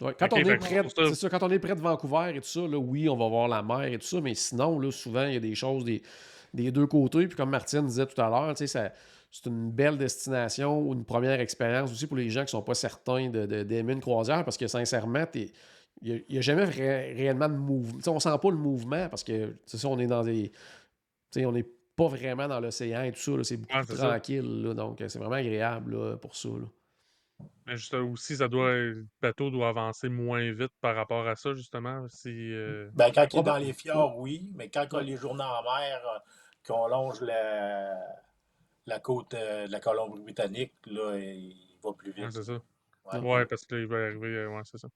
Quand, 0.00 0.32
on 0.32 0.36
est 0.36 0.56
près, 0.58 0.82
ça, 1.14 1.28
quand 1.28 1.42
on 1.42 1.50
est 1.50 1.58
près 1.58 1.74
de 1.74 1.80
Vancouver 1.80 2.30
et 2.36 2.40
tout 2.40 2.46
ça, 2.46 2.60
là, 2.60 2.78
oui, 2.78 3.08
on 3.08 3.16
va 3.16 3.28
voir 3.28 3.48
la 3.48 3.62
mer 3.62 3.82
et 3.82 3.98
tout 3.98 4.06
ça, 4.06 4.20
mais 4.20 4.34
sinon, 4.34 4.78
là, 4.78 4.92
souvent, 4.92 5.24
il 5.26 5.34
y 5.34 5.36
a 5.36 5.40
des 5.40 5.56
choses 5.56 5.84
des, 5.84 6.02
des 6.54 6.70
deux 6.70 6.86
côtés. 6.86 7.26
Puis 7.26 7.36
comme 7.36 7.50
Martine 7.50 7.86
disait 7.86 8.06
tout 8.06 8.20
à 8.20 8.28
l'heure, 8.28 8.56
ça, 8.56 8.92
c'est 9.30 9.46
une 9.46 9.70
belle 9.70 9.98
destination 9.98 10.80
ou 10.80 10.94
une 10.94 11.04
première 11.04 11.40
expérience 11.40 11.92
aussi 11.92 12.06
pour 12.06 12.16
les 12.16 12.30
gens 12.30 12.40
qui 12.40 12.46
ne 12.46 12.60
sont 12.60 12.62
pas 12.62 12.74
certains 12.74 13.28
d'aimer 13.28 13.64
de, 13.64 13.92
une 13.92 14.00
croisière 14.00 14.44
parce 14.44 14.56
que 14.56 14.66
sincèrement, 14.66 15.24
il 15.34 16.24
n'y 16.30 16.38
a, 16.38 16.40
jamais 16.40 16.64
réellement 16.64 17.48
de 17.48 17.54
mouvement. 17.54 18.00
on 18.06 18.20
sent 18.20 18.38
pas 18.40 18.50
le 18.50 18.56
mouvement 18.56 19.08
parce 19.08 19.24
que 19.24 19.56
ça, 19.66 19.88
on 19.88 19.98
est 19.98 20.06
dans 20.06 20.22
des. 20.22 20.52
on 21.36 21.52
n'est 21.52 21.66
pas 21.96 22.08
vraiment 22.08 22.48
dans 22.48 22.60
l'océan 22.60 23.02
et 23.02 23.12
tout 23.12 23.18
ça. 23.18 23.32
C'est 23.44 23.56
beaucoup 23.56 23.86
plus 23.86 23.96
tranquille. 23.96 24.72
donc, 24.74 25.02
c'est 25.06 25.18
vraiment 25.18 25.36
agréable 25.36 26.18
pour 26.20 26.34
ça. 26.34 26.48
Mais 27.66 27.76
juste 27.76 27.94
aussi, 27.94 28.36
ça 28.36 28.48
doit, 28.48 28.72
le 28.72 29.06
bateau 29.20 29.50
doit 29.50 29.68
avancer 29.68 30.08
moins 30.08 30.50
vite 30.52 30.72
par 30.80 30.96
rapport 30.96 31.28
à 31.28 31.36
ça, 31.36 31.52
justement. 31.54 32.06
Si, 32.08 32.30
euh, 32.52 32.88
ben, 32.94 33.12
quand 33.14 33.26
il 33.32 33.38
est 33.38 33.42
dans 33.42 33.58
les 33.58 33.72
fjords, 33.72 34.18
oui, 34.18 34.50
mais 34.54 34.70
quand 34.70 34.86
il 34.90 34.94
y 34.94 34.96
a 34.96 35.02
les 35.02 35.16
journées 35.16 35.44
en 35.44 35.62
mer, 35.62 36.00
euh, 36.14 36.18
qu'on 36.66 36.88
longe 36.88 37.20
la, 37.20 37.94
la 38.88 38.98
côte 39.00 39.34
euh, 39.34 39.66
de 39.66 39.72
la 39.72 39.80
Colombie-Britannique, 39.80 40.72
là, 40.86 41.16
il 41.18 41.54
va 41.82 41.92
plus 41.92 42.12
vite. 42.12 42.30
c'est 42.30 42.42
ça. 42.42 42.60
Ouais. 43.12 43.46
parce 43.46 43.64
qu'il 43.64 43.86
va 43.86 43.96
arriver, 43.96 44.28
euh, 44.28 44.48
ouais, 44.48 44.60
c'est 44.64 44.76
ça. 44.76 44.88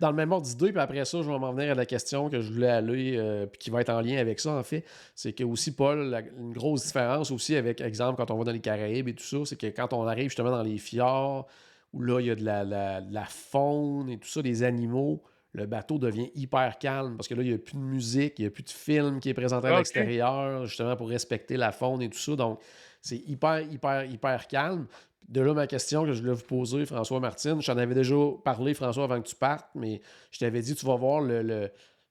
dans 0.00 0.10
le 0.10 0.16
même 0.16 0.32
ordre 0.32 0.46
d'idée, 0.46 0.72
puis 0.72 0.80
après 0.80 1.04
ça, 1.04 1.22
je 1.22 1.30
vais 1.30 1.38
m'en 1.38 1.52
venir 1.52 1.72
à 1.72 1.74
la 1.74 1.86
question 1.86 2.28
que 2.28 2.40
je 2.40 2.52
voulais 2.52 2.68
aller, 2.68 3.16
euh, 3.16 3.46
puis 3.46 3.58
qui 3.58 3.70
va 3.70 3.80
être 3.80 3.90
en 3.90 4.00
lien 4.00 4.18
avec 4.18 4.40
ça, 4.40 4.52
en 4.52 4.62
fait. 4.62 4.84
C'est 5.14 5.32
que 5.32 5.44
aussi, 5.44 5.74
Paul, 5.74 6.12
une 6.38 6.52
grosse 6.52 6.86
différence 6.86 7.30
aussi 7.30 7.54
avec, 7.54 7.80
exemple, 7.80 8.16
quand 8.16 8.32
on 8.32 8.38
va 8.38 8.44
dans 8.44 8.52
les 8.52 8.60
Caraïbes 8.60 9.08
et 9.08 9.14
tout 9.14 9.24
ça, 9.24 9.38
c'est 9.44 9.56
que 9.56 9.68
quand 9.68 9.92
on 9.92 10.06
arrive 10.06 10.28
justement 10.28 10.50
dans 10.50 10.62
les 10.62 10.78
fjords, 10.78 11.46
où 11.92 12.02
là, 12.02 12.20
il 12.20 12.26
y 12.26 12.30
a 12.30 12.34
de 12.34 12.44
la, 12.44 12.64
la, 12.64 13.24
faune 13.26 14.08
et 14.08 14.18
tout 14.18 14.28
ça, 14.28 14.42
des 14.42 14.62
animaux, 14.62 15.22
le 15.52 15.66
bateau 15.66 15.98
devient 15.98 16.30
hyper 16.34 16.78
calme 16.78 17.16
parce 17.16 17.28
que 17.28 17.34
là, 17.34 17.42
il 17.42 17.48
n'y 17.48 17.54
a 17.54 17.58
plus 17.58 17.74
de 17.74 17.82
musique, 17.82 18.38
il 18.38 18.42
n'y 18.42 18.46
a 18.48 18.50
plus 18.50 18.62
de 18.62 18.70
film 18.70 19.20
qui 19.20 19.28
est 19.28 19.34
présenté 19.34 19.68
à 19.68 19.76
l'extérieur, 19.76 20.64
justement 20.64 20.96
pour 20.96 21.10
respecter 21.10 21.58
la 21.58 21.70
faune 21.70 22.00
et 22.00 22.08
tout 22.08 22.18
ça. 22.18 22.34
Donc, 22.34 22.60
c'est 23.02 23.18
hyper, 23.28 23.60
hyper, 23.60 24.04
hyper 24.04 24.46
calme. 24.48 24.86
De 25.28 25.40
là, 25.40 25.54
ma 25.54 25.66
question 25.66 26.04
que 26.04 26.12
je 26.12 26.20
voulais 26.20 26.34
vous 26.34 26.44
poser, 26.44 26.86
François 26.86 27.20
Martine, 27.20 27.60
je 27.60 27.66
t'en 27.70 27.78
avais 27.78 27.94
déjà 27.94 28.14
parlé, 28.44 28.74
François, 28.74 29.04
avant 29.04 29.20
que 29.20 29.28
tu 29.28 29.36
partes, 29.36 29.68
mais 29.74 30.00
je 30.30 30.38
t'avais 30.38 30.60
dit, 30.60 30.74
tu 30.74 30.86
vas 30.86 30.96
voir 30.96 31.20
le, 31.20 31.70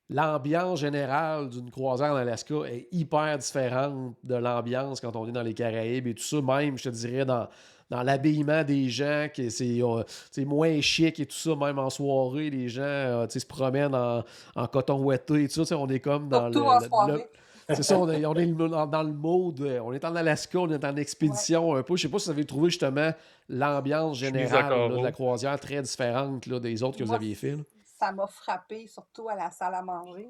l'ambiance 0.10 0.80
générale 0.80 1.49
d'une 1.49 1.71
croisière 1.71 2.12
en 2.12 2.15
Alaska 2.15 2.56
est 2.67 2.88
hyper 2.91 3.38
différente 3.38 4.15
de 4.23 4.36
l'ambiance 4.36 4.99
quand 4.99 5.15
on 5.15 5.27
est 5.27 5.32
dans 5.32 5.43
les 5.43 5.54
Caraïbes 5.54 6.08
et 6.08 6.15
tout 6.15 6.23
ça, 6.23 6.41
même, 6.41 6.77
je 6.77 6.84
te 6.84 6.89
dirais, 6.89 7.25
dans, 7.25 7.47
dans 7.89 8.04
l'habillement 8.04 8.63
des 8.63 8.89
gens, 8.89 9.27
que 9.34 9.41
euh, 9.41 10.04
c'est 10.32 10.45
moins 10.45 10.82
chic 10.82 11.19
et 11.19 11.25
tout 11.25 11.36
ça, 11.36 11.56
même 11.56 11.77
en 11.77 11.89
soirée, 11.89 12.49
les 12.49 12.69
gens 12.69 12.82
euh, 12.82 13.27
se 13.30 13.45
promènent 13.45 13.93
en, 13.93 14.23
en, 14.56 14.67
coton 14.67 15.04
ouetté 15.04 15.43
et 15.43 15.47
tout 15.49 15.63
ça, 15.65 15.77
on 15.77 15.88
est 15.88 15.99
comme 15.99 16.27
dans 16.30 16.47
le, 16.47 17.23
c'est 17.69 17.84
ça, 17.84 17.97
on 17.97 18.10
est, 18.10 18.26
on 18.26 18.36
est, 18.36 18.45
dans 18.47 19.04
le 19.04 19.13
mode, 19.13 19.62
euh, 19.62 19.80
on 19.80 19.93
est 19.93 20.04
en 20.04 20.15
Alaska, 20.15 20.60
on 20.60 20.69
est 20.69 20.84
en 20.84 20.95
expédition 20.95 21.76
un 21.76 21.84
peu. 21.84 21.95
Je 21.95 22.04
sais 22.04 22.10
pas 22.10 22.19
si 22.19 22.26
vous 22.26 22.32
avez 22.32 22.45
trouvé 22.45 22.69
justement 22.69 23.12
l'ambiance 23.50 24.17
générale 24.17 24.91
de 24.91 25.04
la 25.04 25.12
croisière 25.12 25.60
très 25.60 25.82
différente 25.82 26.45
là, 26.45 26.60
des 26.60 26.84
autres 26.84 26.97
que 26.97 27.04
vous 27.04 27.13
aviez 27.13 27.36
fait. 27.36 27.58
Ça 27.84 28.12
m'a 28.12 28.28
frappé, 28.28 28.88
surtout 28.88 29.30
à 29.30 29.36
la 29.36 29.52
salle 29.52 29.76
à 29.76 29.82
manger. 29.82 30.30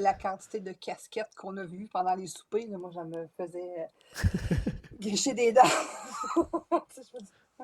la 0.00 0.14
quantité 0.14 0.60
de 0.60 0.72
casquettes 0.72 1.34
qu'on 1.36 1.56
a 1.56 1.64
vues 1.64 1.88
pendant 1.92 2.14
les 2.14 2.26
soupers. 2.26 2.66
moi, 2.78 2.90
ça 2.92 3.04
me 3.04 3.26
faisait 3.36 3.88
gricher 5.00 5.34
des 5.34 5.52
dents. 5.52 5.62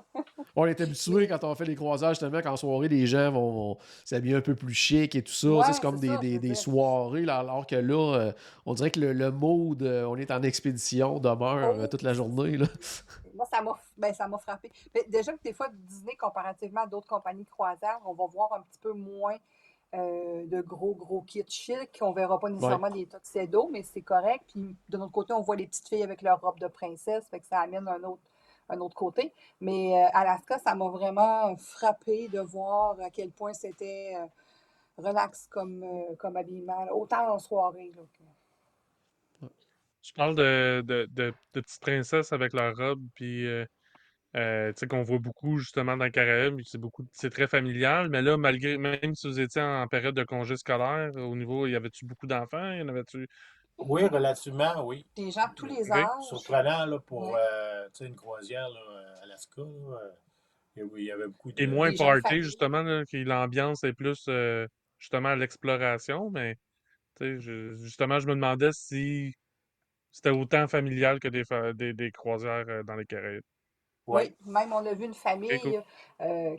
on 0.57 0.67
est 0.67 0.81
habitué 0.81 1.29
quand 1.29 1.45
on 1.45 1.55
fait 1.55 1.65
les 1.65 1.75
croisages, 1.75 2.19
justement, 2.19 2.41
qu'en 2.41 2.57
soirée, 2.57 2.89
les 2.89 3.07
gens 3.07 3.31
vont, 3.31 3.79
s'habiller 4.05 4.37
un 4.37 4.41
peu 4.41 4.55
plus 4.55 4.75
chic 4.75 5.15
et 5.15 5.23
tout 5.23 5.33
ça. 5.33 5.73
c'est 5.73 5.81
comme 5.81 5.99
des, 5.99 6.55
soirées, 6.55 7.25
là, 7.25 7.39
alors 7.39 7.67
que 7.67 7.77
là, 7.77 8.15
euh, 8.15 8.33
on 8.67 8.75
dirait 8.75 8.91
que 8.91 9.01
le, 9.01 9.13
le 9.13 9.31
mode, 9.31 9.83
euh, 9.83 10.05
on 10.05 10.17
est 10.17 10.31
en 10.31 10.43
expédition, 10.43 11.19
demeure 11.19 11.79
euh, 11.79 11.87
toute 11.87 12.03
la 12.03 12.15
journée. 12.15 12.57
Là. 12.57 12.67
Moi, 13.35 13.79
ben, 13.97 14.15
ça 14.15 14.29
m'a 14.29 14.39
frappé. 14.39 14.71
déjà 15.09 15.33
que 15.33 15.43
des 15.43 15.53
fois, 15.53 15.69
Disney, 15.73 16.15
comparativement 16.17 16.83
à 16.83 16.87
d'autres 16.87 17.09
compagnies 17.09 17.43
de 17.43 17.51
croisière, 17.51 17.99
on 18.05 18.15
va 18.15 18.27
voir 18.27 18.53
un 18.53 18.61
petit 18.61 18.79
peu 18.81 18.93
moins 18.93 19.37
de 19.93 20.61
gros, 20.61 20.95
gros 20.95 21.23
kits 21.23 21.45
chic. 21.49 21.99
On 22.01 22.11
ne 22.11 22.15
verra 22.15 22.39
pas 22.41 22.49
nécessairement 22.49 22.91
des 22.91 23.07
tuxedos, 23.07 23.69
mais 23.73 23.85
c'est 23.85 24.03
correct. 24.03 24.45
Puis 24.49 24.77
de 24.89 24.99
notre 24.99 25.13
côté, 25.13 25.33
on 25.33 25.41
voit 25.41 25.55
les 25.55 25.67
petites 25.67 25.89
filles 25.89 26.03
avec 26.03 26.23
leur 26.23 26.41
robe 26.41 26.59
de 26.59 26.67
princesse, 26.67 27.29
fait 27.29 27.39
que 27.39 27.47
ça 27.47 27.61
amène 27.61 27.87
un 27.87 28.03
autre 28.03 28.23
un 28.69 28.81
autre 28.81 28.95
côté. 28.95 29.33
Mais 29.61 29.95
euh, 29.95 30.09
Alaska, 30.13 30.59
ça 30.59 30.75
m'a 30.75 30.89
vraiment 30.89 31.57
frappé 31.57 32.29
de 32.29 32.41
voir 32.41 32.99
à 33.01 33.11
quel 33.11 33.31
point 33.31 33.53
c'était 33.53 34.15
euh, 34.17 34.27
relax 34.99 35.47
comme, 35.49 35.83
euh, 35.83 36.15
comme 36.17 36.37
habillement, 36.37 36.87
autant 36.93 37.35
en 37.35 37.39
soirée. 37.39 37.93
Tu 40.03 40.13
parles 40.13 40.35
de, 40.35 40.83
de, 40.85 41.09
de, 41.13 41.33
petites 41.53 41.81
princesses 41.81 42.33
avec 42.33 42.53
leur 42.53 42.77
robe, 42.77 43.03
puis 43.15 43.47
qu'on 44.35 45.03
voit 45.03 45.19
beaucoup 45.19 45.57
justement 45.57 45.97
dans 45.97 46.05
le 46.05 46.11
Caraïbes, 46.11 46.61
c'est 46.67 46.81
c'est 47.13 47.31
très 47.31 47.47
familial, 47.47 48.11
mais 48.11 48.21
là, 48.21 48.37
malgré, 48.37 48.77
même 48.77 49.15
si 49.15 49.27
vous 49.27 49.41
étiez 49.41 49.63
en 49.63 49.87
période 49.89 50.15
de 50.15 50.25
congé 50.25 50.57
scolaire, 50.57 51.15
au 51.17 51.35
niveau, 51.35 51.67
y 51.67 51.75
avait-tu 51.75 52.05
beaucoup 52.05 52.27
d'enfants? 52.27 52.73
Y 52.73 52.83
en 52.83 52.89
avait-tu 52.89 53.29
oui, 53.79 54.07
relativement, 54.07 54.85
oui. 54.85 55.05
Des 55.17 55.31
gens 55.31 55.49
de 55.49 55.55
tous 55.55 55.67
les 55.67 55.91
âges. 55.91 56.07
Surprenant 56.23 56.87
là, 56.87 56.99
pour 57.01 57.37
euh, 57.37 57.89
une 58.01 58.15
croisière 58.15 58.69
là, 58.69 58.81
à 59.19 59.25
Alaska. 59.25 59.63
Là, 59.63 59.99
euh, 60.77 60.89
il 60.97 61.05
y 61.05 61.11
avait 61.11 61.27
beaucoup 61.27 61.53
de. 61.53 61.61
Et 61.61 61.67
moins 61.67 61.95
party, 61.95 62.43
justement, 62.43 62.83
là, 62.83 63.05
l'ambiance 63.13 63.85
est 63.85 63.93
plus 63.93 64.27
euh, 64.29 64.67
justement 64.99 65.31
à 65.31 65.37
l'exploration, 65.37 66.31
mais 66.31 66.57
je, 67.21 67.75
justement, 67.75 68.21
je 68.21 68.27
me 68.27 68.35
demandais 68.35 68.73
si 68.73 69.35
c'était 70.11 70.31
autant 70.31 70.69
familial 70.69 71.19
que 71.19 71.29
des, 71.29 71.43
des, 71.75 71.93
des 71.93 72.11
croisières 72.13 72.85
dans 72.85 72.95
les 72.95 73.05
Caraïbes. 73.05 73.43
Oui, 74.07 74.35
même 74.45 74.73
on 74.73 74.85
a 74.85 74.93
vu 74.93 75.07
une 75.07 75.15
famille 75.15 75.49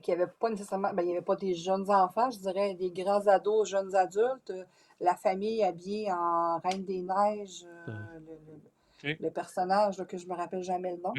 qui 0.02 0.12
avait 0.12 0.28
pas 0.40 0.50
nécessairement, 0.50 0.94
ben, 0.94 1.04
il 1.04 1.08
n'y 1.08 1.12
avait 1.12 1.26
pas 1.26 1.36
des 1.36 1.54
jeunes 1.54 1.90
enfants, 1.90 2.32
je 2.32 2.40
dirais 2.40 2.74
des 2.74 2.92
grands 2.92 3.26
ados, 3.28 3.70
jeunes 3.70 3.96
adultes 3.96 4.52
la 5.00 5.16
famille 5.16 5.64
habillée 5.64 6.12
en 6.12 6.60
Reine 6.60 6.86
des 6.86 7.02
Neiges, 7.02 7.66
euh, 7.88 8.20
le, 9.04 9.30
personnage 9.30 10.04
que 10.08 10.18
je 10.18 10.28
me 10.28 10.34
rappelle 10.34 10.64
jamais 10.64 10.92
le 10.92 11.02
nom. 11.02 11.14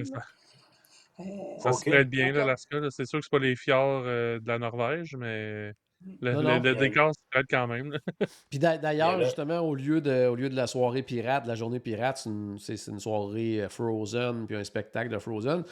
Euh, 1.20 1.24
ça 1.58 1.72
se 1.72 1.88
prête 1.88 2.10
bien, 2.10 2.32
l'Alaska. 2.32 2.78
C'est 2.90 3.06
sûr 3.06 3.20
que 3.20 3.24
ce 3.24 3.30
pas 3.30 3.38
les 3.38 3.56
fjords 3.56 4.02
euh, 4.04 4.38
de 4.38 4.48
la 4.48 4.58
Norvège, 4.58 5.16
mais 5.16 5.72
le, 6.20 6.74
décor 6.74 7.12
se 7.14 7.20
prête 7.30 7.46
quand 7.50 7.66
même. 7.66 7.98
Puis 8.50 8.58
d'ailleurs, 8.58 9.20
justement, 9.22 9.60
au 9.60 9.74
lieu, 9.74 10.00
de, 10.00 10.26
au 10.26 10.34
lieu 10.34 10.48
de 10.48 10.56
la 10.56 10.66
soirée 10.66 11.02
pirate, 11.02 11.46
la 11.46 11.54
journée 11.54 11.80
pirate, 11.80 12.18
c'est 12.58 12.86
une, 12.86 13.00
soirée 13.00 13.66
Frozen, 13.68 14.46
puis 14.46 14.56
un 14.56 14.64
spectacle 14.64 15.10
de 15.10 15.18
Frozen. 15.18 15.64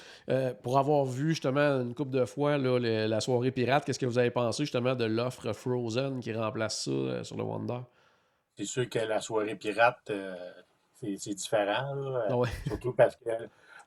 pour 0.63 0.79
avoir 0.79 1.05
vu 1.05 1.31
justement 1.31 1.81
une 1.81 1.95
couple 1.95 2.13
de 2.13 2.25
fois 2.25 2.59
la 2.59 3.21
soirée 3.21 3.51
pirate, 3.51 3.85
qu'est-ce 3.85 3.99
que 3.99 4.07
vous 4.07 4.19
avez 4.19 4.31
pensé 4.31 4.65
justement 4.65 4.95
de 4.95 5.05
l'offre 5.05 5.53
Frozen 5.53 6.21
qui 6.21 6.33
remplace 6.33 6.85
ça 6.85 7.25
sur 7.25 7.37
le 7.37 7.45
Wonder? 7.45 7.81
C'est 8.57 8.67
sûr 8.67 8.89
que 8.89 9.01
la 9.01 9.21
soirée 9.21 9.57
pirate, 9.57 10.11
euh, 10.11 10.35
c'est 10.95 11.35
différent. 11.35 11.87
Ah 12.29 12.35
surtout 12.67 12.93
parce 12.93 13.17
que 13.17 13.31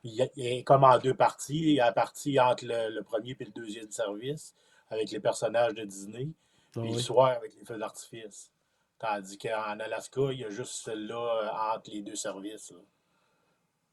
il 0.04 0.20
est 0.36 0.62
comme 0.62 0.84
en 0.84 0.98
deux 0.98 1.14
parties. 1.14 1.58
Il 1.58 1.74
y 1.74 1.80
a 1.80 1.86
la 1.86 1.92
partie 1.92 2.38
entre 2.38 2.64
le, 2.66 3.02
premier 3.02 3.36
et 3.38 3.44
le 3.44 3.50
deuxième 3.50 3.90
service 3.90 4.54
avec 4.90 5.10
les 5.10 5.20
personnages 5.20 5.74
de 5.74 5.84
Disney. 5.84 6.28
Ah 6.76 6.80
et 6.84 6.92
le 6.92 6.98
soir 6.98 7.28
avec 7.28 7.54
les 7.54 7.64
feux 7.64 7.78
d'artifice. 7.78 8.50
Tandis 8.98 9.38
qu'en 9.38 9.78
Alaska, 9.78 10.32
il 10.32 10.40
y 10.40 10.44
a 10.44 10.50
juste 10.50 10.84
celle-là 10.84 11.16
euh, 11.16 11.74
entre 11.74 11.90
les 11.90 12.02
deux 12.02 12.16
services. 12.16 12.72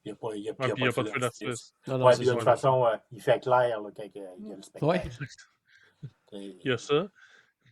Il 0.03 0.09
n'y 0.09 0.11
a 0.11 0.15
pas, 0.15 0.35
il 0.35 0.41
y 0.43 0.49
a, 0.49 0.53
pas, 0.53 0.67
de 0.67 0.91
feux 0.91 1.19
d'artifice. 1.19 1.73
Ouais, 1.87 2.17
de 2.17 2.31
toute 2.31 2.43
façon, 2.43 2.85
euh, 2.85 2.97
il 3.11 3.21
fait 3.21 3.39
clair 3.39 3.81
là, 3.81 3.89
quand 3.95 4.03
il 4.03 4.21
y 4.21 4.25
a 4.25 4.55
le 4.55 4.61
spectacle. 4.61 5.09
il 6.31 6.59
y 6.63 6.71
a 6.71 6.77
ça. 6.77 7.07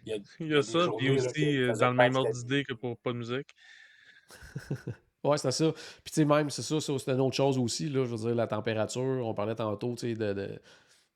Il 0.05 0.47
y 0.47 0.55
a, 0.55 0.61
ça, 0.61 0.87
puis 0.97 1.11
aussi 1.11 1.57
euh, 1.57 1.73
dans 1.73 1.89
le 1.89 1.95
même 1.95 2.15
ordre 2.15 2.31
d'idée 2.31 2.65
que 2.65 2.73
pour 2.73 2.97
pas 2.97 3.13
de 3.13 3.17
musique. 3.17 3.55
ouais, 5.23 5.37
c'est 5.37 5.51
ça. 5.51 5.71
Puis 5.71 6.11
tu 6.11 6.13
sais, 6.13 6.25
même, 6.25 6.49
c'est 6.49 6.61
ça, 6.61 6.79
c'est 6.81 7.11
une 7.11 7.21
autre 7.21 7.35
chose 7.35 7.57
aussi, 7.57 7.89
là, 7.89 8.03
je 8.03 8.09
veux 8.09 8.17
dire, 8.17 8.35
la 8.35 8.47
température, 8.47 9.01
on 9.01 9.33
parlait 9.33 9.55
tantôt, 9.55 9.95
tu 9.95 10.13
sais, 10.13 10.15
de, 10.15 10.59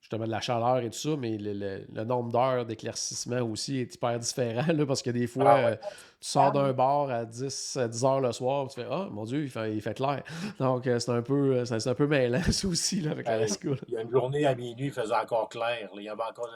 justement 0.01 0.25
de 0.25 0.31
la 0.31 0.39
chaleur 0.39 0.77
et 0.79 0.89
tout 0.89 0.97
ça, 0.97 1.17
mais 1.17 1.37
le, 1.37 2.03
nombre 2.03 2.31
d'heures 2.31 2.65
d'éclaircissement 2.65 3.41
aussi 3.41 3.79
est 3.79 3.93
hyper 3.93 4.17
différent, 4.19 4.71
là, 4.71 4.85
parce 4.85 5.01
que 5.01 5.09
des 5.09 5.27
fois, 5.27 5.49
ah 5.49 5.67
euh, 5.67 5.75
tu 5.75 6.29
sors 6.29 6.51
d'un 6.51 6.71
bar 6.71 7.09
à 7.09 7.25
10, 7.25 7.77
10 7.89 8.05
heures 8.05 8.21
le 8.21 8.31
soir, 8.31 8.67
tu 8.69 8.81
fais 8.81 8.87
«Ah, 8.91 9.07
mon 9.11 9.25
Dieu, 9.25 9.43
il 9.43 9.49
fait, 9.49 9.75
il 9.75 9.81
fait 9.81 9.95
clair!» 9.95 10.23
Donc, 10.59 10.87
euh, 10.87 10.99
c'est 10.99 11.11
un 11.11 11.21
peu 11.21 11.65
c'est 11.65 11.87
un 11.87 11.95
peu 11.95 12.07
mêlant, 12.07 12.41
ça 12.51 12.67
aussi, 12.67 13.01
là, 13.01 13.11
avec 13.11 13.27
la 13.27 13.45
Il 13.45 13.93
y 13.93 13.97
a 13.97 14.01
une 14.01 14.11
journée 14.11 14.45
à 14.45 14.55
minuit, 14.55 14.87
il 14.87 14.91
faisait 14.91 15.15
encore 15.15 15.49
clair, 15.49 15.89
il 15.95 16.03
y 16.03 16.09
avait 16.09 16.23
encore 16.23 16.49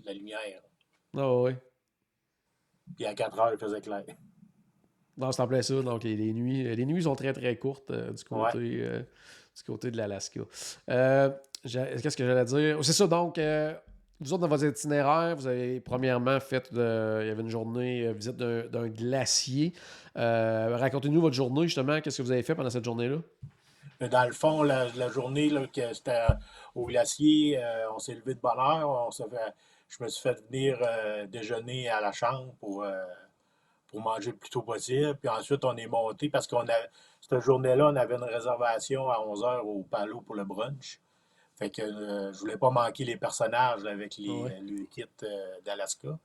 de 0.00 0.06
la 0.06 0.12
lumière. 0.12 0.62
Ah 1.16 1.32
oui. 1.32 1.52
Puis 2.96 3.06
à 3.06 3.14
4 3.14 3.38
heures, 3.38 3.52
il 3.52 3.58
faisait 3.58 3.80
clair. 3.80 4.04
Non, 5.16 5.30
c'est 5.30 5.42
en 5.42 5.46
plein 5.46 5.62
ça. 5.62 5.80
Donc, 5.82 6.04
les 6.04 6.32
nuits, 6.32 6.74
les 6.74 6.86
nuits 6.86 7.02
sont 7.02 7.14
très, 7.14 7.32
très 7.32 7.56
courtes 7.56 7.90
euh, 7.90 8.12
du, 8.12 8.24
côté, 8.24 8.78
euh, 8.80 9.00
du 9.00 9.62
côté 9.66 9.90
de 9.90 9.96
l'Alaska. 9.96 10.40
Euh, 10.90 11.30
qu'est-ce 11.62 12.16
que 12.16 12.26
j'allais 12.26 12.44
dire? 12.44 12.84
C'est 12.84 12.92
ça, 12.92 13.06
donc, 13.06 13.38
vous 14.20 14.32
autres, 14.32 14.42
dans 14.42 14.48
votre 14.48 14.64
itinéraire, 14.64 15.36
vous 15.36 15.46
avez 15.46 15.80
premièrement 15.80 16.38
fait, 16.40 16.68
il 16.72 16.78
y 16.78 17.30
avait 17.30 17.42
une 17.42 17.48
journée 17.48 18.12
visite 18.12 18.36
d'un 18.36 18.88
glacier. 18.88 19.72
Racontez-nous 20.14 21.20
votre 21.20 21.36
journée, 21.36 21.64
justement. 21.64 22.00
Qu'est-ce 22.00 22.18
que 22.18 22.22
vous 22.22 22.32
avez 22.32 22.42
fait 22.42 22.54
pendant 22.54 22.70
cette 22.70 22.84
journée-là? 22.84 23.18
Dans 24.08 24.24
le 24.24 24.32
fond, 24.32 24.62
la, 24.62 25.08
journée, 25.08 25.48
là, 25.48 25.66
que 25.66 25.92
c'était 25.94 26.26
au 26.74 26.86
glacier, 26.86 27.60
on 27.94 27.98
s'est 27.98 28.14
levé 28.14 28.34
de 28.34 28.40
bonne 28.40 28.58
heure. 28.58 28.88
On 28.90 29.10
je 29.98 30.02
me 30.02 30.08
suis 30.08 30.22
fait 30.22 30.42
venir 30.48 30.78
euh, 30.80 31.26
déjeuner 31.26 31.88
à 31.88 32.00
la 32.00 32.12
chambre 32.12 32.54
pour, 32.60 32.82
euh, 32.82 33.04
pour 33.88 34.00
manger 34.00 34.30
le 34.30 34.36
plus 34.36 34.48
tôt 34.48 34.62
possible. 34.62 35.16
Puis 35.16 35.28
ensuite, 35.28 35.64
on 35.64 35.76
est 35.76 35.86
monté 35.86 36.30
parce 36.30 36.46
qu'on 36.46 36.66
a 36.66 36.74
cette 37.20 37.40
journée-là, 37.40 37.88
on 37.88 37.96
avait 37.96 38.14
une 38.14 38.24
réservation 38.24 39.10
à 39.10 39.18
11h 39.18 39.60
au 39.60 39.82
Palo 39.82 40.22
pour 40.22 40.34
le 40.34 40.44
brunch. 40.44 40.98
Fait 41.56 41.70
que 41.70 41.82
euh, 41.82 42.32
je 42.32 42.38
voulais 42.38 42.56
pas 42.56 42.70
manquer 42.70 43.04
les 43.04 43.16
personnages 43.16 43.84
avec 43.84 44.16
les, 44.16 44.60
le 44.60 44.84
kit 44.86 45.04
d'Alaska. 45.64 46.18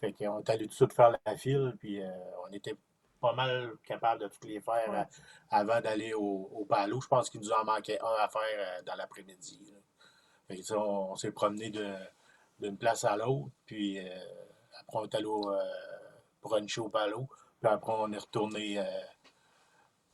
Fait 0.00 0.12
qu'on 0.12 0.40
est 0.40 0.50
allé 0.50 0.64
tout 0.64 0.70
de 0.70 0.74
suite 0.74 0.92
faire 0.92 1.16
la 1.24 1.36
file, 1.36 1.74
puis 1.78 2.00
on 2.46 2.52
était 2.52 2.76
pas 3.24 3.32
mal 3.32 3.72
capable 3.84 4.20
de 4.20 4.28
toutes 4.28 4.44
les 4.44 4.60
faire 4.60 5.06
avant 5.50 5.80
d'aller 5.80 6.12
au, 6.12 6.50
au, 6.52 6.66
Palo. 6.66 7.00
Je 7.00 7.08
pense 7.08 7.30
qu'il 7.30 7.40
nous 7.40 7.52
en 7.52 7.64
manquait 7.64 7.98
un 8.00 8.22
à 8.22 8.28
faire 8.28 8.82
dans 8.84 8.94
l'après-midi. 8.96 9.74
on 10.76 11.16
s'est 11.16 11.32
promené 11.32 11.70
d'une 11.70 12.76
place 12.76 13.04
à 13.04 13.16
l'autre. 13.16 13.48
Puis 13.64 13.98
euh, 13.98 14.14
après, 14.78 14.98
on 14.98 15.04
est 15.04 15.14
allé 15.14 15.24
au, 15.24 15.50
euh, 15.50 15.62
bruncher 16.42 16.82
au 16.82 16.90
Palo. 16.90 17.26
Puis 17.60 17.70
après, 17.70 17.94
on 17.96 18.12
est 18.12 18.18
retourné 18.18 18.78
euh, 18.78 18.84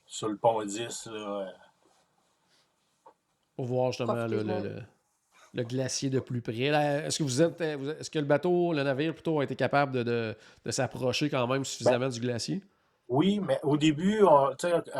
sur 0.07 0.29
le 0.29 0.37
pont 0.37 0.63
10. 0.65 1.07
Là, 1.07 1.53
pour 3.61 3.67
voir 3.67 3.93
justement 3.93 4.27
le, 4.27 4.43
le, 5.53 5.65
glacier 5.65 6.09
de 6.09 6.21
plus 6.21 6.41
près. 6.41 6.55
Est-ce 6.55 7.19
que 7.19 7.23
vous 7.23 7.43
êtes. 7.43 7.61
Est-ce 7.61 8.11
que 8.11 8.19
le 8.19 8.25
bateau, 8.25 8.73
le 8.73 8.83
navire 8.83 9.13
plutôt, 9.13 9.41
a 9.41 9.45
été 9.45 9.55
capable 9.55 9.93
de, 9.93 10.03
de, 10.03 10.37
de 10.65 10.71
s'approcher 10.71 11.29
quand 11.29 11.47
même 11.47 11.65
suffisamment 11.65 12.07
ben, 12.07 12.09
du 12.09 12.21
glacier? 12.21 12.63
Oui, 13.09 13.41
mais 13.41 13.59
au 13.63 13.77
début, 13.77 14.23
on, 14.23 14.55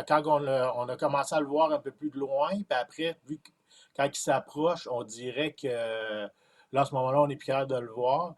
quand 0.07 0.23
on 0.27 0.47
a, 0.47 0.75
on 0.77 0.89
a, 0.89 0.97
commencé 0.97 1.35
à 1.35 1.41
le 1.41 1.47
voir 1.47 1.73
un 1.73 1.79
peu 1.79 1.91
plus 1.91 2.11
de 2.11 2.19
loin, 2.19 2.51
puis 2.51 2.79
après, 2.79 3.17
vu 3.27 3.39
que 3.39 3.51
quand 3.97 4.05
il 4.05 4.19
s'approche, 4.19 4.87
on 4.91 5.05
dirait 5.05 5.53
que 5.53 5.69
là, 5.69 6.81
à 6.83 6.85
ce 6.85 6.95
moment-là, 6.95 7.23
on 7.23 7.29
est 7.29 7.37
plus 7.37 7.53
de 7.53 7.79
le 7.79 7.91
voir. 7.91 8.35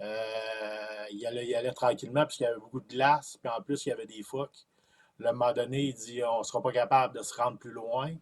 Euh, 0.00 1.04
il, 1.10 1.26
allait, 1.26 1.46
il, 1.48 1.54
allait, 1.54 1.72
tranquillement 1.72 2.26
puisqu'il 2.26 2.44
y 2.44 2.46
avait 2.46 2.60
beaucoup 2.60 2.80
de 2.80 2.88
glace, 2.88 3.38
puis 3.42 3.50
en 3.50 3.60
plus, 3.62 3.86
il 3.86 3.88
y 3.88 3.92
avait 3.92 4.06
des 4.06 4.22
phoques. 4.22 4.66
à 5.24 5.28
un 5.28 5.32
moment 5.32 5.52
donné, 5.52 5.82
il 5.82 5.94
dit 5.94 6.22
on 6.22 6.38
ne 6.38 6.44
sera 6.44 6.62
pas 6.62 6.72
capable 6.72 7.18
de 7.18 7.22
se 7.22 7.34
rendre 7.34 7.58
plus 7.58 7.72
loin. 7.72 8.12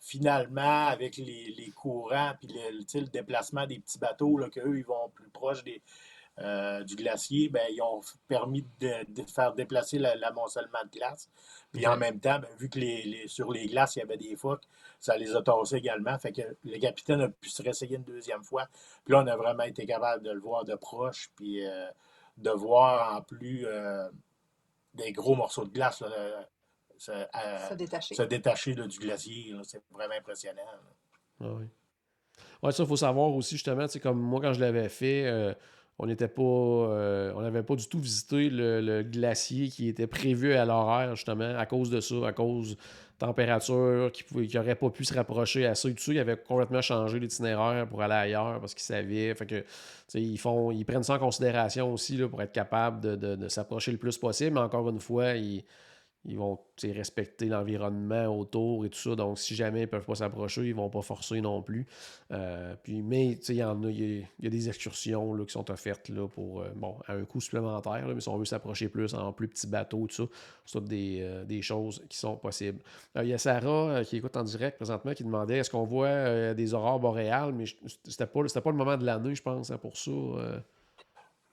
Finalement, 0.00 0.86
avec 0.86 1.16
les, 1.16 1.54
les 1.56 1.70
courants 1.70 2.32
puis 2.38 2.48
le, 2.48 3.00
le, 3.00 3.06
déplacement 3.06 3.66
des 3.66 3.80
petits 3.80 3.98
bateaux, 3.98 4.38
qu'eux, 4.52 4.78
ils 4.78 4.86
vont 4.86 5.10
plus 5.14 5.28
proche 5.28 5.64
des, 5.64 5.82
euh, 6.40 6.84
du 6.84 6.94
glacier, 6.94 7.48
ben, 7.48 7.66
ils 7.70 7.82
ont 7.82 8.00
permis 8.28 8.64
de, 8.80 8.92
faire 9.34 9.54
déplacer 9.54 9.98
l'amoncellement 9.98 10.84
de 10.84 10.98
glace. 10.98 11.28
Puis 11.72 11.84
en 11.86 11.96
même 11.96 12.20
temps, 12.20 12.38
ben, 12.38 12.48
vu 12.60 12.68
que 12.68 12.78
les, 12.78 13.24
sur 13.26 13.50
les 13.50 13.66
glaces, 13.66 13.96
il 13.96 14.00
y 14.00 14.02
avait 14.02 14.16
des 14.16 14.36
phoques, 14.36 14.62
ça 15.00 15.16
les 15.16 15.34
a 15.34 15.42
tassés 15.42 15.76
également. 15.76 16.16
Fait 16.18 16.30
que 16.32 16.42
le 16.64 16.78
capitaine 16.78 17.22
a 17.22 17.28
pu 17.28 17.50
se 17.50 17.60
réessayer 17.60 17.96
une 17.96 18.04
deuxième 18.04 18.44
fois. 18.44 18.68
Puis 19.04 19.14
là, 19.14 19.22
on 19.24 19.26
a 19.26 19.36
vraiment 19.36 19.64
été 19.64 19.84
capable 19.84 20.22
de 20.22 20.30
le 20.30 20.40
voir 20.40 20.64
de 20.64 20.76
proche, 20.76 21.30
puis 21.34 21.66
euh, 21.66 21.90
de 22.36 22.50
voir 22.50 23.16
en 23.16 23.22
plus 23.22 23.66
euh, 23.66 24.08
des 24.94 25.10
gros 25.10 25.34
morceaux 25.34 25.64
de 25.64 25.70
glace 25.70 26.04
se, 26.98 27.74
détacher, 27.74 28.74
du 28.74 28.98
glacier. 28.98 29.54
C'est 29.62 29.82
vraiment 29.90 30.14
impressionnant. 30.18 30.62
Ah 31.40 31.46
oui. 31.58 31.64
Ouais, 32.62 32.72
ça, 32.72 32.82
il 32.82 32.88
faut 32.88 32.96
savoir 32.96 33.34
aussi, 33.34 33.54
justement, 33.54 33.86
comme 34.02 34.20
moi, 34.20 34.40
quand 34.40 34.52
je 34.52 34.60
l'avais 34.60 34.88
fait, 34.88 35.54
on 35.98 36.06
n'était 36.06 36.28
pas. 36.28 36.42
Euh, 36.42 37.32
on 37.34 37.42
n'avait 37.42 37.64
pas 37.64 37.74
du 37.74 37.88
tout 37.88 37.98
visité 37.98 38.48
le, 38.50 39.02
glacier 39.02 39.68
qui 39.68 39.88
était 39.88 40.06
prévu 40.06 40.54
à 40.54 40.64
l'horaire, 40.64 41.16
justement, 41.16 41.56
à 41.56 41.66
cause 41.66 41.90
de 41.90 42.00
ça, 42.00 42.14
à 42.26 42.32
cause 42.32 42.76
température, 43.18 44.12
qui 44.12 44.24
n'aurait 44.56 44.76
pas 44.76 44.90
pu 44.90 45.04
se 45.04 45.12
rapprocher 45.12 45.66
à 45.66 45.74
ça. 45.74 45.88
Et 45.88 45.94
tout 45.94 46.02
ça, 46.02 46.12
il 46.12 46.18
avait 46.20 46.36
complètement 46.36 46.82
changé 46.82 47.18
l'itinéraire 47.18 47.88
pour 47.88 48.00
aller 48.00 48.14
ailleurs 48.14 48.60
parce 48.60 48.74
qu'il 48.74 48.84
savait. 48.84 49.34
Fait 49.34 49.46
que, 49.46 49.64
ils, 50.14 50.38
font, 50.38 50.70
ils 50.70 50.84
prennent 50.84 51.02
ça 51.02 51.14
en 51.14 51.18
considération 51.18 51.92
aussi 51.92 52.16
là, 52.16 52.28
pour 52.28 52.40
être 52.42 52.52
capable 52.52 53.00
de, 53.00 53.34
de 53.34 53.48
s'approcher 53.48 53.90
le 53.90 53.98
plus 53.98 54.16
possible. 54.18 54.54
Mais 54.54 54.60
encore 54.60 54.88
une 54.88 55.00
fois, 55.00 55.32
ils 55.32 55.64
ils 56.24 56.36
vont 56.36 56.58
respecter 56.82 57.46
l'environnement 57.46 58.26
autour 58.26 58.84
et 58.84 58.90
tout 58.90 58.98
ça. 58.98 59.14
Donc, 59.14 59.38
si 59.38 59.54
jamais 59.54 59.80
ils 59.80 59.82
ne 59.82 59.86
peuvent 59.86 60.04
pas 60.04 60.16
s'approcher, 60.16 60.62
ils 60.62 60.70
ne 60.70 60.74
vont 60.74 60.90
pas 60.90 61.02
forcer 61.02 61.40
non 61.40 61.62
plus. 61.62 61.86
Euh, 62.32 62.74
puis, 62.82 63.02
mais 63.02 63.32
il 63.32 63.54
y 63.54 63.64
en 63.64 63.82
a, 63.84 63.90
il 63.90 64.26
y, 64.40 64.46
a 64.46 64.50
des 64.50 64.68
excursions 64.68 65.32
là, 65.32 65.44
qui 65.44 65.52
sont 65.52 65.70
offertes 65.70 66.08
là, 66.08 66.28
pour 66.28 66.60
euh, 66.60 66.68
bon, 66.74 66.96
à 67.06 67.14
un 67.14 67.24
coût 67.24 67.40
supplémentaire. 67.40 68.06
mais 68.14 68.20
si 68.20 68.28
on 68.28 68.36
veut 68.36 68.44
s'approcher 68.44 68.88
plus 68.88 69.14
en 69.14 69.32
plus 69.32 69.48
petits 69.48 69.66
bateaux, 69.66 70.06
tout 70.06 70.14
ça, 70.14 70.24
c'est 70.66 70.84
des, 70.84 71.20
euh, 71.22 71.44
des, 71.44 71.62
choses 71.62 72.04
qui 72.08 72.18
sont 72.18 72.36
possibles. 72.36 72.80
Il 73.16 73.28
y 73.28 73.34
a 73.34 73.38
Sarah 73.38 74.04
qui 74.04 74.16
écoute 74.16 74.36
en 74.36 74.44
direct 74.44 74.76
présentement 74.76 75.14
qui 75.14 75.24
demandait 75.24 75.58
est-ce 75.58 75.70
qu'on 75.70 75.84
voit 75.84 76.54
des 76.54 76.74
aurores 76.74 77.00
boréales, 77.00 77.52
mais 77.52 77.64
c'était 78.04 78.26
pas, 78.26 78.42
pas 78.42 78.70
le 78.70 78.76
moment 78.76 78.96
de 78.96 79.04
l'année, 79.04 79.34
je 79.34 79.42
pense, 79.42 79.70
hein, 79.70 79.78
pour 79.78 79.96
ça. 79.96 80.10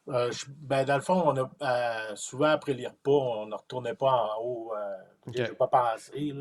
Euh, 0.08 0.32
ben, 0.60 0.86
dans 0.86 0.96
le 0.96 1.02
fond, 1.02 1.24
on 1.26 1.36
a, 1.36 1.50
euh, 1.62 2.16
souvent 2.16 2.50
après 2.50 2.74
les 2.74 2.86
repas, 2.86 3.12
on 3.12 3.48
ne 3.48 3.56
retournait 3.56 3.96
pas 3.96 4.12
en 4.12 4.42
haut. 4.42 4.74
Euh, 4.76 4.96
Je 5.34 5.42
n'ai 5.42 5.50
pas 5.50 5.68
pensé. 5.68 6.34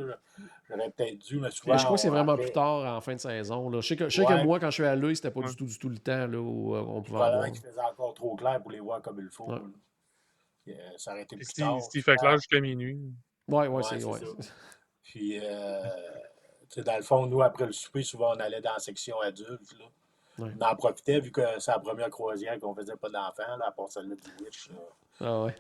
J'aurais 0.69 0.91
peut-être 0.91 1.19
dû, 1.19 1.39
mais 1.39 1.51
souvent. 1.51 1.77
je 1.77 1.85
crois 1.85 1.97
que 1.97 2.03
c'est 2.03 2.11
vraiment 2.11 2.37
plus 2.37 2.53
tard 2.53 2.97
en 2.97 3.01
fin 3.01 3.15
de 3.15 3.21
saison. 3.21 3.71
Là. 3.71 3.81
Je 3.81 3.89
sais 3.89 3.97
que, 3.97 4.09
je 4.09 4.21
sais 4.21 4.27
que 4.27 4.45
moi, 4.45 4.61
quand 4.61 4.71
je 4.71 4.75
suis 4.75 4.85
à 4.85 4.95
l'œil, 4.95 5.17
c'était 5.17 5.31
pas 5.31 5.41
du 5.41 5.57
tout 5.57 5.65
du 5.65 5.79
tout 5.79 5.89
le 5.89 5.99
temps 5.99 6.27
là, 6.27 6.39
où 6.39 6.77
on 6.77 7.03
pouvait 7.03 7.19
voir. 7.19 7.45
qu'il 7.47 7.61
faisait 7.61 7.81
encore 7.81 8.15
trop 8.15 8.37
clair 8.37 8.61
pour 8.61 8.71
les 8.71 8.81
voir 8.81 9.01
comme 9.01 9.21
il 9.21 9.31
faut. 9.31 9.49
ça 10.97 11.13
aurait 11.13 11.23
été 11.23 11.37
plus 11.37 11.47
tard. 11.47 11.79
il 11.95 12.03
fait 12.03 12.17
clair 12.17 12.37
jusqu'à 12.37 12.61
minuit. 12.61 12.99
Oui, 13.49 13.67
oui, 13.67 13.83
c'est 13.89 14.05
ouais. 14.05 14.21
Puis, 15.03 15.41
dans 16.83 16.97
le 16.97 17.03
fond, 17.03 17.27
nous, 17.27 17.41
après 17.41 17.67
le 17.67 17.73
souper, 17.73 18.03
souvent, 18.03 18.33
on 18.35 18.41
allait 18.41 18.61
dans 18.61 18.73
la 18.73 18.79
section 18.79 19.19
adulte. 19.21 19.79
Là. 19.79 19.87
On 20.39 20.61
en 20.61 20.77
profitait 20.77 21.21
vu 21.21 21.31
que 21.31 21.43
c'est 21.59 21.71
la 21.71 21.79
première 21.79 22.11
croisière 22.11 22.59
qu'on 22.59 22.75
faisait 22.75 22.97
pas 22.97 23.09
d'enfants, 23.09 23.61
à 23.65 23.71
part 23.71 23.91
celle-là 23.91 24.17
du 24.17 24.45
Witch. 24.45 24.71
Ah 25.21 25.45
ouais. 25.45 25.55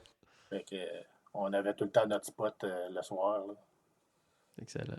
Fait 0.50 0.64
que, 0.64 0.76
on 1.32 1.52
avait 1.52 1.74
tout 1.74 1.84
le 1.84 1.90
temps 1.90 2.06
notre 2.06 2.26
spot 2.26 2.54
euh, 2.64 2.88
le 2.90 3.02
soir. 3.02 3.46
Là. 3.46 3.54
Excellent. 4.60 4.98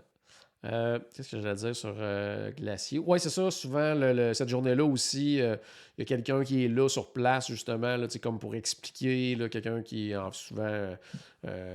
Euh, 0.72 0.98
qu'est-ce 1.14 1.32
que 1.32 1.40
j'allais 1.40 1.54
dire 1.54 1.76
sur 1.76 1.94
euh, 1.96 2.50
Glacier? 2.50 2.98
Oui, 2.98 3.20
c'est 3.20 3.30
ça. 3.30 3.50
Souvent, 3.50 3.94
cette 4.34 4.48
journée-là 4.48 4.84
aussi, 4.84 5.36
il 5.36 5.58
y 5.98 6.02
a 6.02 6.04
quelqu'un 6.04 6.42
qui 6.42 6.64
est 6.64 6.68
là 6.68 6.88
sur 6.88 7.12
place, 7.12 7.48
justement, 7.48 7.96
là, 7.96 8.06
comme 8.20 8.38
pour 8.38 8.54
expliquer. 8.54 9.36
Quelqu'un 9.50 9.82
qui 9.82 10.12
est 10.12 10.16
souvent 10.32 10.96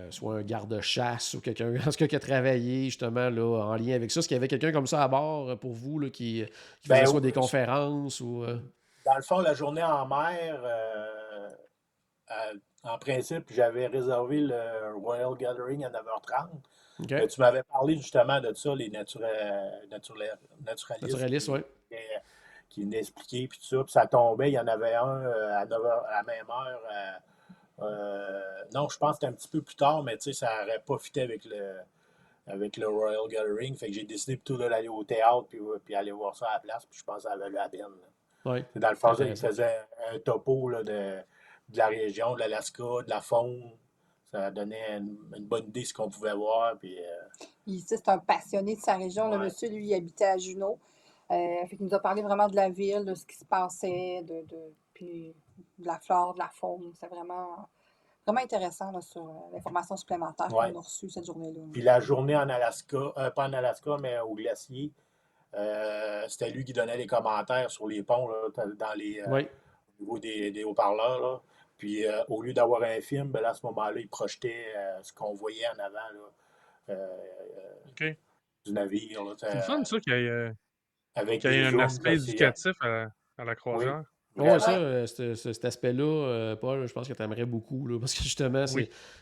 soit 0.10 0.36
un 0.36 0.42
garde-chasse 0.42 1.36
ou 1.36 1.42
quelqu'un 1.42 1.74
qui 2.08 2.16
a 2.16 2.20
travaillé 2.20 2.86
justement 2.86 3.30
là, 3.30 3.64
en 3.64 3.76
lien 3.76 3.96
avec 3.96 4.12
ça. 4.12 4.20
Est-ce 4.20 4.28
qu'il 4.28 4.36
y 4.36 4.40
avait 4.40 4.48
quelqu'un 4.48 4.72
comme 4.72 4.88
ça 4.88 5.04
à 5.04 5.08
bord 5.08 5.58
pour 5.60 5.74
vous 5.74 6.00
là, 6.00 6.10
qui, 6.10 6.44
qui 6.82 6.88
faisait 6.88 7.02
ben 7.02 7.06
soit 7.06 7.22
des 7.22 7.32
conférences 7.32 8.20
ou. 8.20 8.46
Dans 9.06 9.16
le 9.16 9.24
fond, 9.24 9.40
la 9.40 9.54
journée 9.54 9.84
en 9.84 10.08
mer, 10.08 10.62
en 12.84 12.98
principe, 12.98 13.52
j'avais 13.54 13.88
réservé 13.88 14.40
le 14.42 14.96
Royal 14.96 15.36
Gathering 15.38 15.86
à 15.86 15.90
9h30 15.90 16.50
tu 17.08 17.40
m'avais 17.40 17.64
parlé 17.64 17.98
justement 17.98 18.40
de 18.40 18.54
ça, 18.54 18.76
les 18.76 18.90
naturalistes. 18.90 20.40
Naturalistes, 21.02 21.50
oui. 21.50 21.60
Qui 22.70 22.84
venaient 22.84 23.00
expliquer, 23.00 23.48
puis 23.48 23.60
tout 23.60 23.66
ça. 23.66 23.84
Puis 23.84 23.92
ça 23.92 24.08
tombait, 24.08 24.50
il 24.50 24.54
y 24.54 24.60
en 24.60 24.68
avait 24.68 24.94
un 24.96 25.24
euh, 25.24 25.58
à, 25.58 25.66
9 25.66 25.82
à 25.86 26.18
la 26.18 26.24
même 26.24 26.50
heure. 26.50 26.82
Euh, 26.92 27.84
euh, 27.84 28.64
non, 28.74 28.88
je 28.88 28.98
pense 28.98 29.12
que 29.12 29.16
c'était 29.16 29.28
un 29.28 29.34
petit 29.34 29.50
peu 29.50 29.62
plus 29.62 29.76
tard, 29.76 30.04
mais 30.04 30.16
tu 30.16 30.24
sais, 30.24 30.34
ça 30.34 30.62
n'aurait 30.62 30.80
pas 30.80 30.98
fité 30.98 31.22
avec 31.22 31.44
le, 31.44 31.80
avec 32.48 32.78
le 32.78 32.88
Royal 32.88 33.28
Gathering. 33.28 33.76
Fait 33.76 33.88
que 33.88 33.94
j'ai 33.94 34.06
décidé 34.06 34.38
plutôt 34.38 34.58
d'aller 34.58 34.88
au 34.88 35.04
théâtre 35.04 35.48
puis, 35.50 35.60
puis 35.84 35.96
aller 35.96 36.12
voir 36.12 36.36
ça 36.36 36.48
à 36.48 36.54
la 36.54 36.60
place. 36.60 36.86
Puis 36.86 37.00
je 37.00 37.04
pense 37.04 37.18
que 37.18 37.24
ça 37.24 37.34
avait 37.34 37.50
la 37.50 37.68
peine. 37.68 37.86
Oui. 38.46 38.64
Dans 38.76 38.90
le 38.90 38.96
fond, 38.96 39.14
il 39.20 39.36
faisait 39.36 39.82
un 40.12 40.20
topo 40.20 40.70
là, 40.70 40.84
de, 40.84 41.18
de 41.72 41.78
la 41.78 41.88
région, 41.88 42.36
de 42.36 42.40
l'Alaska, 42.40 43.04
de 43.06 43.10
la 43.10 43.22
faune, 43.22 43.72
ça 44.32 44.50
donnait 44.50 44.98
une, 44.98 45.18
une 45.36 45.44
bonne 45.44 45.68
idée 45.68 45.82
de 45.82 45.86
ce 45.86 45.94
qu'on 45.94 46.10
pouvait 46.10 46.34
voir. 46.34 46.78
Puis, 46.78 46.98
euh, 46.98 47.76
c'est 47.86 48.08
un 48.08 48.18
passionné 48.18 48.76
de 48.76 48.82
sa 48.82 48.96
région. 48.96 49.30
Le 49.30 49.38
monsieur, 49.38 49.70
lui, 49.70 49.88
il 49.88 49.94
habitait 49.94 50.26
à 50.26 50.38
Juneau. 50.38 50.80
Euh, 51.32 51.64
il 51.72 51.78
nous 51.86 51.94
a 51.94 52.00
parlé 52.00 52.22
vraiment 52.22 52.48
de 52.48 52.56
la 52.56 52.70
ville, 52.70 53.06
de 53.06 53.14
ce 53.14 53.26
qui 53.26 53.36
se 53.36 53.46
passait, 53.46 54.22
de, 54.24 54.46
de, 54.48 54.74
puis 54.94 55.34
de 55.80 55.86
la 55.86 56.00
flore, 56.00 56.34
de 56.34 56.40
la 56.40 56.50
faune. 56.50 56.92
C'est 57.00 57.08
vraiment, 57.08 57.70
vraiment 58.26 58.42
intéressant 58.42 58.92
là, 58.92 59.02
sur 59.02 59.22
euh, 59.22 59.54
l'information 59.54 59.96
supplémentaire 59.98 60.48
qu'on 60.48 60.60
a 60.60 60.80
reçue 60.80 61.10
cette 61.10 61.26
journée-là. 61.26 61.62
Puis 61.74 61.82
la 61.82 62.00
journée 62.00 62.36
en 62.36 62.50
Alaska, 62.50 63.32
pas 63.36 63.48
en 63.48 63.54
Alaska, 63.54 63.98
mais 64.00 64.20
au 64.20 64.34
glacier, 64.34 64.92
c'était 66.30 66.50
lui 66.52 66.64
qui 66.64 66.72
donnait 66.74 66.98
les 66.98 67.08
commentaires 67.08 67.70
sur 67.70 67.88
les 67.88 68.04
ponts 68.04 68.30
là, 68.30 68.66
dans 68.78 68.94
les, 68.96 69.22
au 69.24 70.02
niveau 70.02 70.20
des, 70.20 70.52
des 70.52 70.64
haut-parleurs. 70.64 71.44
Puis 71.82 72.06
euh, 72.06 72.24
au 72.28 72.44
lieu 72.44 72.54
d'avoir 72.54 72.84
un 72.84 73.02
film, 73.02 73.32
ben 73.32 73.44
à 73.44 73.56
ce 73.56 73.66
moment-là, 73.66 74.00
il 74.00 74.08
projetait 74.08 74.68
euh, 74.78 75.02
ce 75.02 75.12
qu'on 75.12 75.34
voyait 75.34 75.66
en 75.70 75.80
avant 75.80 76.12
là, 76.14 76.92
euh, 76.92 78.14
du 78.64 78.72
navire. 78.72 79.24
C'est 79.40 79.62
fun 79.62 79.84
ça 79.84 80.00
qu'il 80.00 80.14
y 80.14 80.28
ait, 80.28 81.66
un 81.66 81.80
aspect 81.80 82.18
éducatif 82.18 82.76
à, 82.82 83.10
la 83.44 83.56
croisière. 83.56 83.98
Oui, 83.98 84.06
ça, 84.60 84.72
euh, 84.72 85.06
cet 85.06 85.66
aspect-là, 85.66 86.04
euh, 86.04 86.56
Paul, 86.56 86.86
je 86.86 86.94
pense 86.94 87.08
que 87.08 87.14
tu 87.14 87.22
aimerais 87.22 87.46
beaucoup, 87.46 87.88
là, 87.88 88.00
parce 88.00 88.14
que 88.14 88.24
justement, 88.24 88.66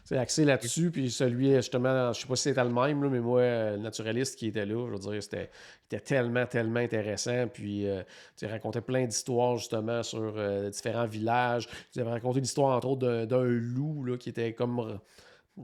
c'est 0.04 0.18
axé 0.18 0.46
là-dessus. 0.46 0.92
Puis 0.92 1.12
celui, 1.12 1.56
justement, 1.56 2.14
je 2.14 2.22
sais 2.22 2.28
pas 2.28 2.36
si 2.36 2.44
c'était 2.44 2.64
le 2.64 2.70
même, 2.70 3.04
là, 3.04 3.10
mais 3.10 3.20
moi, 3.20 3.42
le 3.42 3.78
naturaliste 3.78 4.38
qui 4.38 4.48
était 4.48 4.66
là, 4.66 4.88
je 4.88 4.94
veux 4.94 5.12
dire, 5.12 5.24
c'était 5.24 5.50
était 5.92 6.02
tellement, 6.02 6.46
tellement 6.46 6.80
intéressant. 6.80 7.48
Puis 7.48 7.88
euh, 7.88 8.04
tu 8.38 8.46
racontais 8.46 8.82
plein 8.82 9.06
d'histoires, 9.06 9.58
justement, 9.58 10.04
sur 10.04 10.34
différents 10.70 11.08
villages. 11.08 11.68
Tu 11.92 12.00
avais 12.00 12.12
raconté 12.12 12.40
l'histoire, 12.40 12.76
entre 12.76 12.88
autres, 12.90 13.26
d'un 13.26 13.44
loup 13.44 14.04
là, 14.04 14.18
qui 14.18 14.30
était 14.30 14.54
comme 14.54 15.00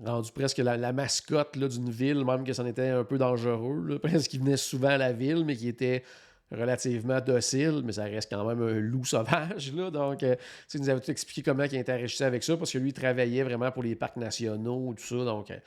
rendu 0.04 0.32
presque 0.32 0.58
la, 0.58 0.94
mascotte 0.94 1.58
d'une 1.58 1.90
ville, 1.90 2.26
même 2.26 2.44
que 2.44 2.54
c'en 2.54 2.66
était 2.66 2.90
un 2.90 3.04
peu 3.04 3.18
dangereux, 3.18 3.86
là, 3.88 4.00
parce 4.02 4.28
qu'il 4.28 4.42
venait 4.42 4.58
souvent 4.58 4.90
à 4.90 4.98
la 4.98 5.14
ville, 5.14 5.46
mais 5.46 5.56
qui 5.56 5.68
était 5.68 6.04
relativement 6.52 7.20
docile, 7.22 7.82
mais 7.84 7.94
ça 7.94 8.04
reste 8.04 8.32
quand 8.32 8.46
même 8.46 8.62
un 8.62 8.80
loup 8.80 9.06
sauvage. 9.06 9.74
Là. 9.74 9.90
Donc, 9.90 10.24
euh, 10.24 10.36
il 10.74 10.82
nous 10.82 10.90
avait 10.90 11.02
tout 11.02 11.12
expliqué 11.12 11.42
comment 11.42 11.64
il 11.64 11.78
interagissait 11.78 12.26
avec 12.26 12.44
ça, 12.44 12.56
parce 12.58 12.72
que 12.72 12.78
lui, 12.78 12.90
il 12.90 12.94
travaillait 12.94 13.44
vraiment 13.44 13.72
pour 13.72 13.84
les 13.84 13.96
parcs 13.96 14.18
nationaux, 14.18 14.94
tout 14.94 15.04
ça. 15.04 15.26
Donc, 15.26 15.52
euh, 15.52 15.60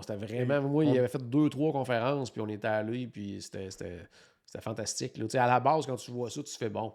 c'était 0.00 0.16
vraiment. 0.16 0.60
Moi, 0.62 0.84
il 0.84 0.98
avait 0.98 1.08
fait 1.08 1.28
deux, 1.28 1.48
trois 1.48 1.72
conférences, 1.72 2.30
puis 2.30 2.40
on 2.40 2.48
était 2.48 2.68
allé, 2.68 3.06
puis 3.06 3.40
c'était 3.40 3.70
fantastique. 4.60 5.18
Là. 5.18 5.26
À 5.42 5.46
la 5.46 5.60
base, 5.60 5.86
quand 5.86 5.96
tu 5.96 6.10
vois 6.10 6.30
ça, 6.30 6.42
tu 6.42 6.56
fais 6.56 6.70
bon. 6.70 6.92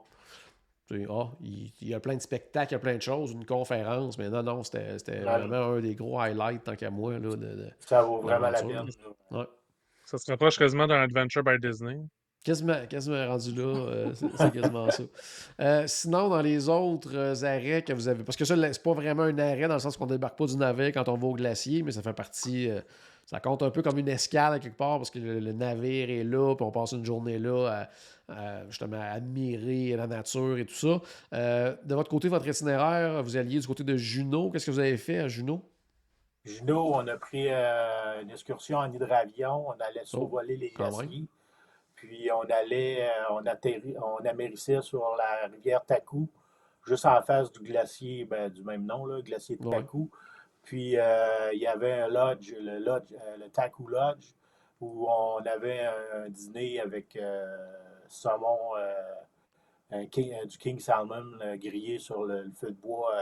Ah, 1.09 1.31
il, 1.41 1.71
y 1.81 1.93
a 1.93 2.01
plein 2.01 2.15
de 2.15 2.21
spectacles, 2.21 2.73
il 2.73 2.75
y 2.75 2.75
a 2.75 2.79
plein 2.79 2.95
de 2.95 3.01
choses, 3.01 3.31
une 3.31 3.45
conférence, 3.45 4.17
mais 4.17 4.29
non, 4.29 4.43
non, 4.43 4.63
c'était 4.63 5.21
vraiment 5.21 5.73
un 5.73 5.79
des 5.79 5.95
gros 5.95 6.19
highlights, 6.19 6.63
tant 6.63 6.75
qu'à 6.75 6.89
moi. 6.89 7.17
Là, 7.17 7.35
de, 7.35 7.69
ça 7.79 8.03
vaut 8.03 8.21
vraiment 8.21 8.49
la 8.49 8.61
peine. 8.61 8.89
Ça 10.03 10.17
se 10.17 10.29
rapproche 10.29 10.57
quasiment 10.57 10.87
d'un 10.87 11.01
Adventure 11.01 11.43
by 11.43 11.57
Disney. 11.61 11.97
Quasiment, 12.43 12.87
quasiment 12.89 13.27
rendu 13.27 13.53
là, 13.53 13.63
euh, 13.63 14.13
c'est 14.15 14.51
quasiment 14.51 14.89
ça. 14.89 15.03
Euh, 15.59 15.83
sinon, 15.85 16.27
dans 16.27 16.41
les 16.41 16.69
autres 16.69 17.11
euh, 17.13 17.35
arrêts 17.43 17.83
que 17.83 17.93
vous 17.93 18.07
avez, 18.07 18.23
parce 18.23 18.35
que 18.35 18.45
ça, 18.45 18.55
c'est 18.73 18.81
pas 18.81 18.93
vraiment 18.93 19.21
un 19.23 19.37
arrêt 19.37 19.67
dans 19.67 19.75
le 19.75 19.79
sens 19.79 19.95
qu'on 19.95 20.07
débarque 20.07 20.39
pas 20.39 20.47
du 20.47 20.57
navire 20.57 20.91
quand 20.91 21.07
on 21.07 21.17
va 21.17 21.27
au 21.27 21.33
glacier, 21.33 21.83
mais 21.83 21.91
ça 21.91 22.01
fait 22.01 22.13
partie, 22.13 22.69
ça 23.27 23.39
compte 23.39 23.61
un 23.61 23.69
peu 23.69 23.83
comme 23.83 23.99
une 23.99 24.07
escale 24.07 24.53
à 24.53 24.59
quelque 24.59 24.75
part 24.75 24.97
parce 24.97 25.11
que 25.11 25.19
le, 25.19 25.39
le 25.39 25.51
navire 25.51 26.09
est 26.09 26.23
là, 26.23 26.55
puis 26.55 26.65
on 26.65 26.71
passe 26.71 26.93
une 26.93 27.05
journée 27.05 27.37
là 27.37 27.87
à, 28.27 28.33
à, 28.33 28.65
justement 28.69 28.99
à 28.99 29.05
admirer 29.17 29.95
la 29.95 30.07
nature 30.07 30.57
et 30.57 30.65
tout 30.65 30.73
ça. 30.73 30.99
De 31.31 31.93
votre 31.93 32.09
côté, 32.09 32.27
votre 32.27 32.47
itinéraire, 32.47 33.21
vous 33.21 33.37
alliez 33.37 33.59
du 33.59 33.67
côté 33.67 33.83
de 33.83 33.97
Juno. 33.97 34.49
Qu'est-ce 34.49 34.65
que 34.65 34.71
vous 34.71 34.79
avez 34.79 34.97
fait 34.97 35.19
à 35.19 35.27
Juno? 35.27 35.61
Juno, 36.43 36.95
on 36.95 37.07
a 37.07 37.17
pris 37.17 37.49
une 37.51 38.31
excursion 38.31 38.79
en 38.79 38.91
hydravion. 38.91 39.67
On 39.67 39.73
allait 39.73 40.01
Oh, 40.05 40.07
survoler 40.07 40.57
les 40.57 40.71
glaciers. 40.71 41.27
Puis 42.01 42.31
on 42.31 42.41
allait, 42.49 43.03
euh, 43.07 43.11
on 43.29 43.45
atterri, 43.45 43.95
on 44.01 44.25
amérissait 44.25 44.81
sur 44.81 45.15
la 45.15 45.45
rivière 45.47 45.85
Taku, 45.85 46.27
juste 46.87 47.05
en 47.05 47.21
face 47.21 47.51
du 47.51 47.59
glacier 47.59 48.25
ben, 48.25 48.49
du 48.49 48.63
même 48.63 48.87
nom, 48.87 49.05
là, 49.05 49.21
glacier 49.21 49.55
de 49.55 49.63
Ouais. 49.67 49.77
Taku. 49.77 50.09
Puis 50.63 50.97
euh, 50.97 51.53
il 51.53 51.59
y 51.59 51.67
avait 51.67 51.91
un 51.93 52.07
lodge, 52.07 52.53
le, 52.59 52.79
lodge, 52.79 53.13
euh, 53.13 53.37
le 53.37 53.49
Taku 53.49 53.87
Lodge, 53.87 54.33
où 54.79 55.07
on 55.07 55.37
avait 55.45 55.81
un, 55.85 56.23
un 56.23 56.29
dîner 56.29 56.79
avec 56.79 57.15
euh, 57.17 57.55
saumon, 58.07 58.57
euh, 58.77 58.95
un 59.91 60.05
king- 60.07 60.33
du 60.47 60.57
king 60.57 60.79
salmon 60.79 61.37
grillé 61.57 61.99
sur 61.99 62.25
le, 62.25 62.43
le 62.45 62.51
feu 62.53 62.69
de 62.71 62.75
bois 62.81 63.13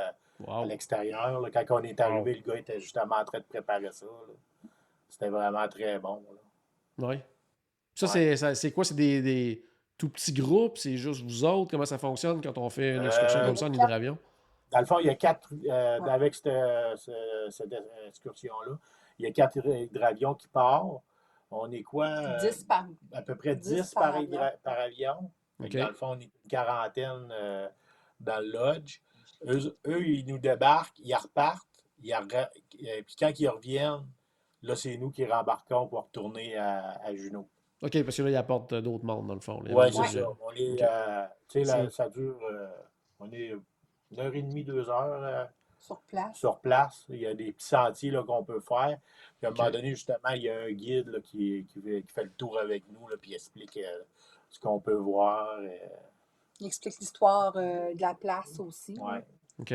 à 0.62 0.66
l'extérieur. 0.66 1.42
Quand 1.52 1.66
on 1.72 1.84
est 1.84 2.00
arrivé, 2.00 2.36
le 2.36 2.50
gars 2.50 2.58
était 2.60 2.80
justement 2.80 3.18
en 3.18 3.26
train 3.26 3.40
de 3.40 3.44
préparer 3.44 3.92
ça. 3.92 4.06
C'était 5.10 5.28
vraiment 5.30 5.68
très 5.68 6.00
bon. 6.00 6.24
là. 6.32 7.08
Ça, 8.00 8.06
Ouais. 8.06 8.12
c'est 8.14 8.38
ça- 8.38 8.56
c'est 8.56 8.72
quoi? 8.72 8.86
C'est 8.86 8.96
des, 8.96 9.22
des 9.22 9.66
tout 9.98 10.08
petits 10.10 10.32
groupes? 10.32 10.78
C'est 10.78 10.96
juste 10.96 11.22
vous 11.24 11.44
autres? 11.44 11.70
Comment 11.72 11.86
ça 11.86 11.98
fonctionne 11.98 12.42
quand 12.42 12.58
on 12.58 12.70
fait 12.70 12.96
une 12.96 13.06
excursion 13.06 13.40
Euh, 13.42 13.46
comme 13.46 13.58
ça 13.58 13.66
en 13.66 13.74
hydravion? 13.74 14.18
Dans 14.72 14.80
le 14.80 14.86
fond, 14.86 15.00
il 15.00 15.08
y 15.08 15.10
a 15.10 15.16
quatre, 15.16 15.50
euh, 15.54 16.00
Ouais. 16.00 16.10
avec 16.10 16.34
cette, 16.36 16.46
ce- 16.98 17.48
cette 17.50 17.74
excursion-là, 18.08 18.78
il 19.18 19.26
y 19.26 19.28
a 19.28 19.32
quatre 19.34 19.66
hydravions 19.66 20.34
qui 20.36 20.48
partent. 20.48 21.02
On 21.52 21.70
est 21.72 21.82
quoi? 21.84 22.08
euh, 22.08 22.38
10 22.40 22.64
par. 22.64 22.86
à 23.12 23.22
peu 23.22 23.36
près 23.36 23.56
10, 23.58 23.74
10 23.82 23.94
par, 23.94 24.16
avion. 24.16 24.40
par 24.64 24.80
avion. 24.80 25.32
Dans 25.60 25.88
le 25.90 25.94
fond, 25.94 26.08
on 26.12 26.20
est 26.20 26.24
une 26.24 26.50
quarantaine 26.50 27.28
euh, 27.32 27.68
dans 28.22 28.40
le 28.40 28.52
lodge. 28.52 29.02
Eux, 29.46 29.76
eux, 29.88 30.08
ils 30.08 30.26
nous 30.26 30.38
débarquent, 30.38 31.00
ils 31.00 31.14
repartent. 31.16 31.66
Ils 32.02 32.14
euh, 32.14 33.02
puis 33.06 33.16
quand 33.20 33.38
ils 33.40 33.48
reviennent, 33.50 34.08
là, 34.62 34.76
c'est 34.78 34.96
nous 34.96 35.10
qui 35.12 35.26
rembarquons 35.26 35.88
pour 35.88 36.04
retourner 36.06 36.56
à, 36.56 36.92
à 37.04 37.14
Juno. 37.14 37.50
OK, 37.82 38.04
parce 38.04 38.18
que 38.18 38.22
là, 38.24 38.30
il 38.30 38.36
apporte 38.36 38.74
euh, 38.74 38.82
d'autres 38.82 39.06
mondes, 39.06 39.28
dans 39.28 39.34
le 39.36 39.40
fond. 39.40 39.62
là. 39.62 39.74
Oui, 39.74 39.86
c'est 39.94 40.20
ça. 40.20 40.28
On 40.42 40.52
est, 40.54 40.74
OK. 40.74 40.82
euh, 40.82 41.26
tu 41.48 41.64
sais, 41.64 41.64
là, 41.64 41.90
ça 41.90 42.10
dure, 42.10 42.40
euh, 42.52 42.68
on 43.20 43.32
est 43.32 43.54
une 44.12 44.20
heure 44.20 44.36
et 44.36 44.42
demie, 44.42 44.64
deux 44.66 44.90
heures 44.90 45.24
euh, 45.24 45.46
Sur 45.80 46.02
place. 46.02 46.38
sur 46.38 46.60
place. 46.60 47.06
Il 47.10 47.20
y 47.22 47.26
a 47.28 47.34
des 47.34 47.54
petits 47.54 47.68
sentiers 47.68 48.12
là, 48.12 48.24
qu'on 48.24 48.44
peut 48.44 48.60
faire. 48.60 48.98
Puis 49.38 49.46
à 49.46 49.50
un 49.50 49.54
moment 49.54 49.72
donné, 49.72 49.92
justement, 49.92 50.30
il 50.36 50.42
y 50.44 50.50
a 50.50 50.60
un 50.60 50.72
guide 50.72 51.08
là, 51.08 51.20
qui, 51.22 51.66
qui, 51.70 51.82
fait, 51.82 52.02
qui 52.04 52.14
fait 52.14 52.24
le 52.26 52.32
tour 52.34 52.60
avec 52.60 52.84
nous, 52.92 53.08
là, 53.08 53.16
puis 53.22 53.32
il 53.32 53.36
explique 53.36 53.78
euh, 53.78 54.04
ce 54.50 54.60
qu'on 54.60 54.80
peut 54.82 54.96
voir. 54.96 55.58
Il 56.60 56.68
explique 56.68 57.00
l'histoire 57.00 57.56
euh, 57.56 57.94
de 57.94 58.02
la 58.02 58.14
place 58.16 58.60
aussi. 58.60 58.98
ouais. 59.00 59.24
OK. 59.60 59.74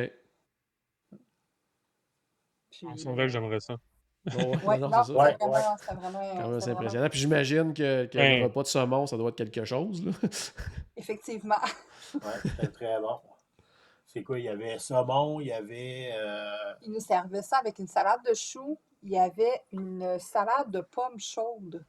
Puis, 2.70 2.86
C'est 2.96 3.08
vrai 3.12 3.26
que 3.26 3.28
j'aimerais 3.28 3.60
ça. 3.60 3.76
Ouais, 4.26 4.56
Ouais, 4.64 4.78
non, 4.78 4.88
non, 4.88 5.04
c'est. 5.04 5.12
Ouais, 5.12 5.36
vraiment, 5.38 5.52
ouais. 5.52 5.60
c'était 5.80 5.94
vraiment, 5.94 6.18
Quand 6.18 6.24
même, 6.24 6.34
c'était 6.34 6.60
c'est 6.60 6.70
vraiment- 6.70 6.78
impressionnant. 6.80 7.08
Puis 7.10 7.18
j'imagine 7.18 7.74
que, 7.74 8.06
que 8.06 8.16
Ben. 8.16 8.38
le 8.40 8.44
repas 8.46 8.62
de 8.62 8.66
saumon, 8.68 9.06
ça 9.06 9.16
doit 9.16 9.28
être 9.30 9.36
quelque 9.36 9.64
chose. 9.64 10.04
Là. 10.04 10.12
Effectivement. 10.96 11.54
Ouais, 12.14 12.20
c'était 12.42 12.68
très 12.68 13.00
bon. 13.00 13.20
C'est 14.06 14.22
quoi? 14.22 14.38
Il 14.38 14.44
y 14.44 14.48
avait 14.48 14.78
saumon, 14.78 15.40
il 15.40 15.48
y 15.48 15.52
avait. 15.52 16.10
euh, 16.14 16.54
Il 16.82 16.92
nous 16.92 17.00
servait 17.00 17.42
ça 17.42 17.58
avec 17.58 17.78
une 17.78 17.88
salade 17.88 18.20
de 18.28 18.34
choux. 18.34 18.78
Il 19.02 19.10
y 19.10 19.18
avait 19.18 19.62
une 19.72 20.18
salade 20.18 20.70
de 20.70 20.80
pommes 20.80 21.18
chaudes. 21.18 21.84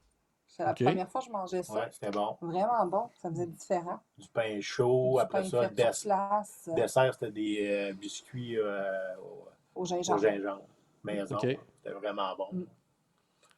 C'est 0.47 0.63
la 0.63 0.73
première 0.73 1.09
fois 1.09 1.21
que 1.21 1.27
je 1.27 1.31
mangeais 1.31 1.63
ça. 1.63 1.73
ouais, 1.73 1.89
c'était 1.91 2.11
bon. 2.11 2.37
Vraiment 2.41 2.85
bon. 2.85 3.09
Ça 3.21 3.29
faisait 3.29 3.45
différent. 3.47 3.99
Du 4.17 4.27
pain 4.29 4.59
chaud. 4.61 5.13
Du 5.15 5.21
Après 5.21 5.41
pain 5.43 5.49
ça, 5.49 5.57
euh, 5.57 6.73
dessert, 6.75 7.13
c'était 7.13 7.31
des 7.31 7.67
euh, 7.67 7.93
biscuits 7.93 8.57
euh, 8.57 8.91
au, 9.17 9.47
au 9.75 9.81
au 9.81 9.85
gingembre. 9.85 10.21
gingembre. 10.21 10.63
Maison. 11.03 11.35
OK. 11.35 11.57
C'était 11.85 11.97
vraiment 11.97 12.35
bon. 12.35 12.47
Mm. 12.51 12.65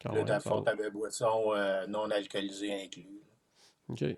Quand 0.02 0.12
Là, 0.14 0.24
dans 0.24 0.34
le 0.34 0.40
fond, 0.42 0.62
tu 0.64 0.70
avais 0.70 0.90
boisson 0.92 1.54
euh, 1.54 1.88
non 1.88 2.12
alcoolisée 2.12 2.84
inclus. 2.84 3.22
OK. 3.90 4.02
De 4.02 4.16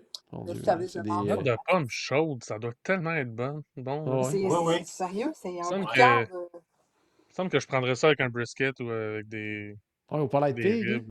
des, 0.52 1.30
euh, 1.30 1.36
de 1.36 1.56
pommes 1.66 1.88
chaudes, 1.88 2.44
ça 2.44 2.58
doit 2.58 2.72
tellement 2.82 3.12
être 3.14 3.34
bon. 3.34 3.62
Bon, 3.76 4.22
ouais. 4.22 4.30
C'est 4.30 4.44
oui. 4.44 4.74
c'est 4.78 4.86
sérieux, 4.86 5.32
c'est 5.34 5.58
un 5.60 5.62
semble 5.64 5.86
de 5.86 5.90
que- 5.90 6.00
euh, 6.00 6.24
Il 6.52 7.30
me 7.30 7.34
semble 7.34 7.50
que 7.50 7.60
je 7.60 7.66
prendrais 7.66 7.94
ça 7.94 8.08
avec 8.08 8.20
un 8.20 8.28
brisket 8.28 8.78
ou 8.80 8.90
avec 8.90 9.28
des, 9.28 9.76
Ouais, 10.10 10.20
au 10.20 10.28
Polite 10.28 10.56
des 10.56 10.62
Pig. 10.62 11.02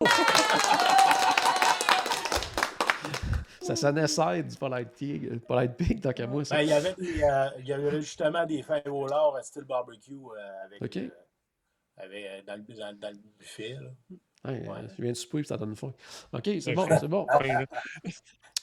hein? 0.00 0.06
Ça 3.60 3.76
sonnait 3.76 4.06
side 4.08 4.48
du 4.48 4.56
Polite 4.56 4.90
Pig, 4.90 5.40
Polite 5.46 5.76
Pig, 5.76 6.00
tant 6.02 6.12
qu'à 6.12 6.26
moi. 6.26 6.44
Ça. 6.44 6.56
Ben, 6.56 6.62
il, 6.62 6.68
y 6.68 6.72
avait 6.72 6.94
des, 6.94 7.22
euh, 7.22 7.48
il 7.60 7.66
y 7.66 7.72
avait 7.72 8.02
justement 8.02 8.44
des 8.44 8.62
fèves 8.62 8.92
au 8.92 9.06
lard 9.06 9.34
à 9.36 9.42
style 9.42 9.64
barbecue 9.64 10.12
euh, 10.12 10.64
avec, 10.64 10.82
OK. 10.82 10.96
euh, 10.98 11.08
avec, 11.96 12.24
euh, 12.24 12.42
dans, 12.46 12.56
le, 12.56 12.74
dans, 12.74 12.98
dans 12.98 13.10
le 13.10 13.18
buffet. 13.38 13.76
Là. 13.80 13.90
Ouais, 14.50 14.68
Ouais. 14.68 14.78
euh, 14.78 14.88
Je 14.96 15.02
viens 15.02 15.12
de 15.12 15.16
souper 15.16 15.38
puis 15.38 15.46
ça 15.48 15.56
donne 15.56 15.74
faim. 15.76 15.92
OK, 16.32 16.50
c'est 16.60 16.72
bon, 16.74 16.86
c'est 17.00 17.08
bon. 17.08 17.26
Puis 17.40 17.50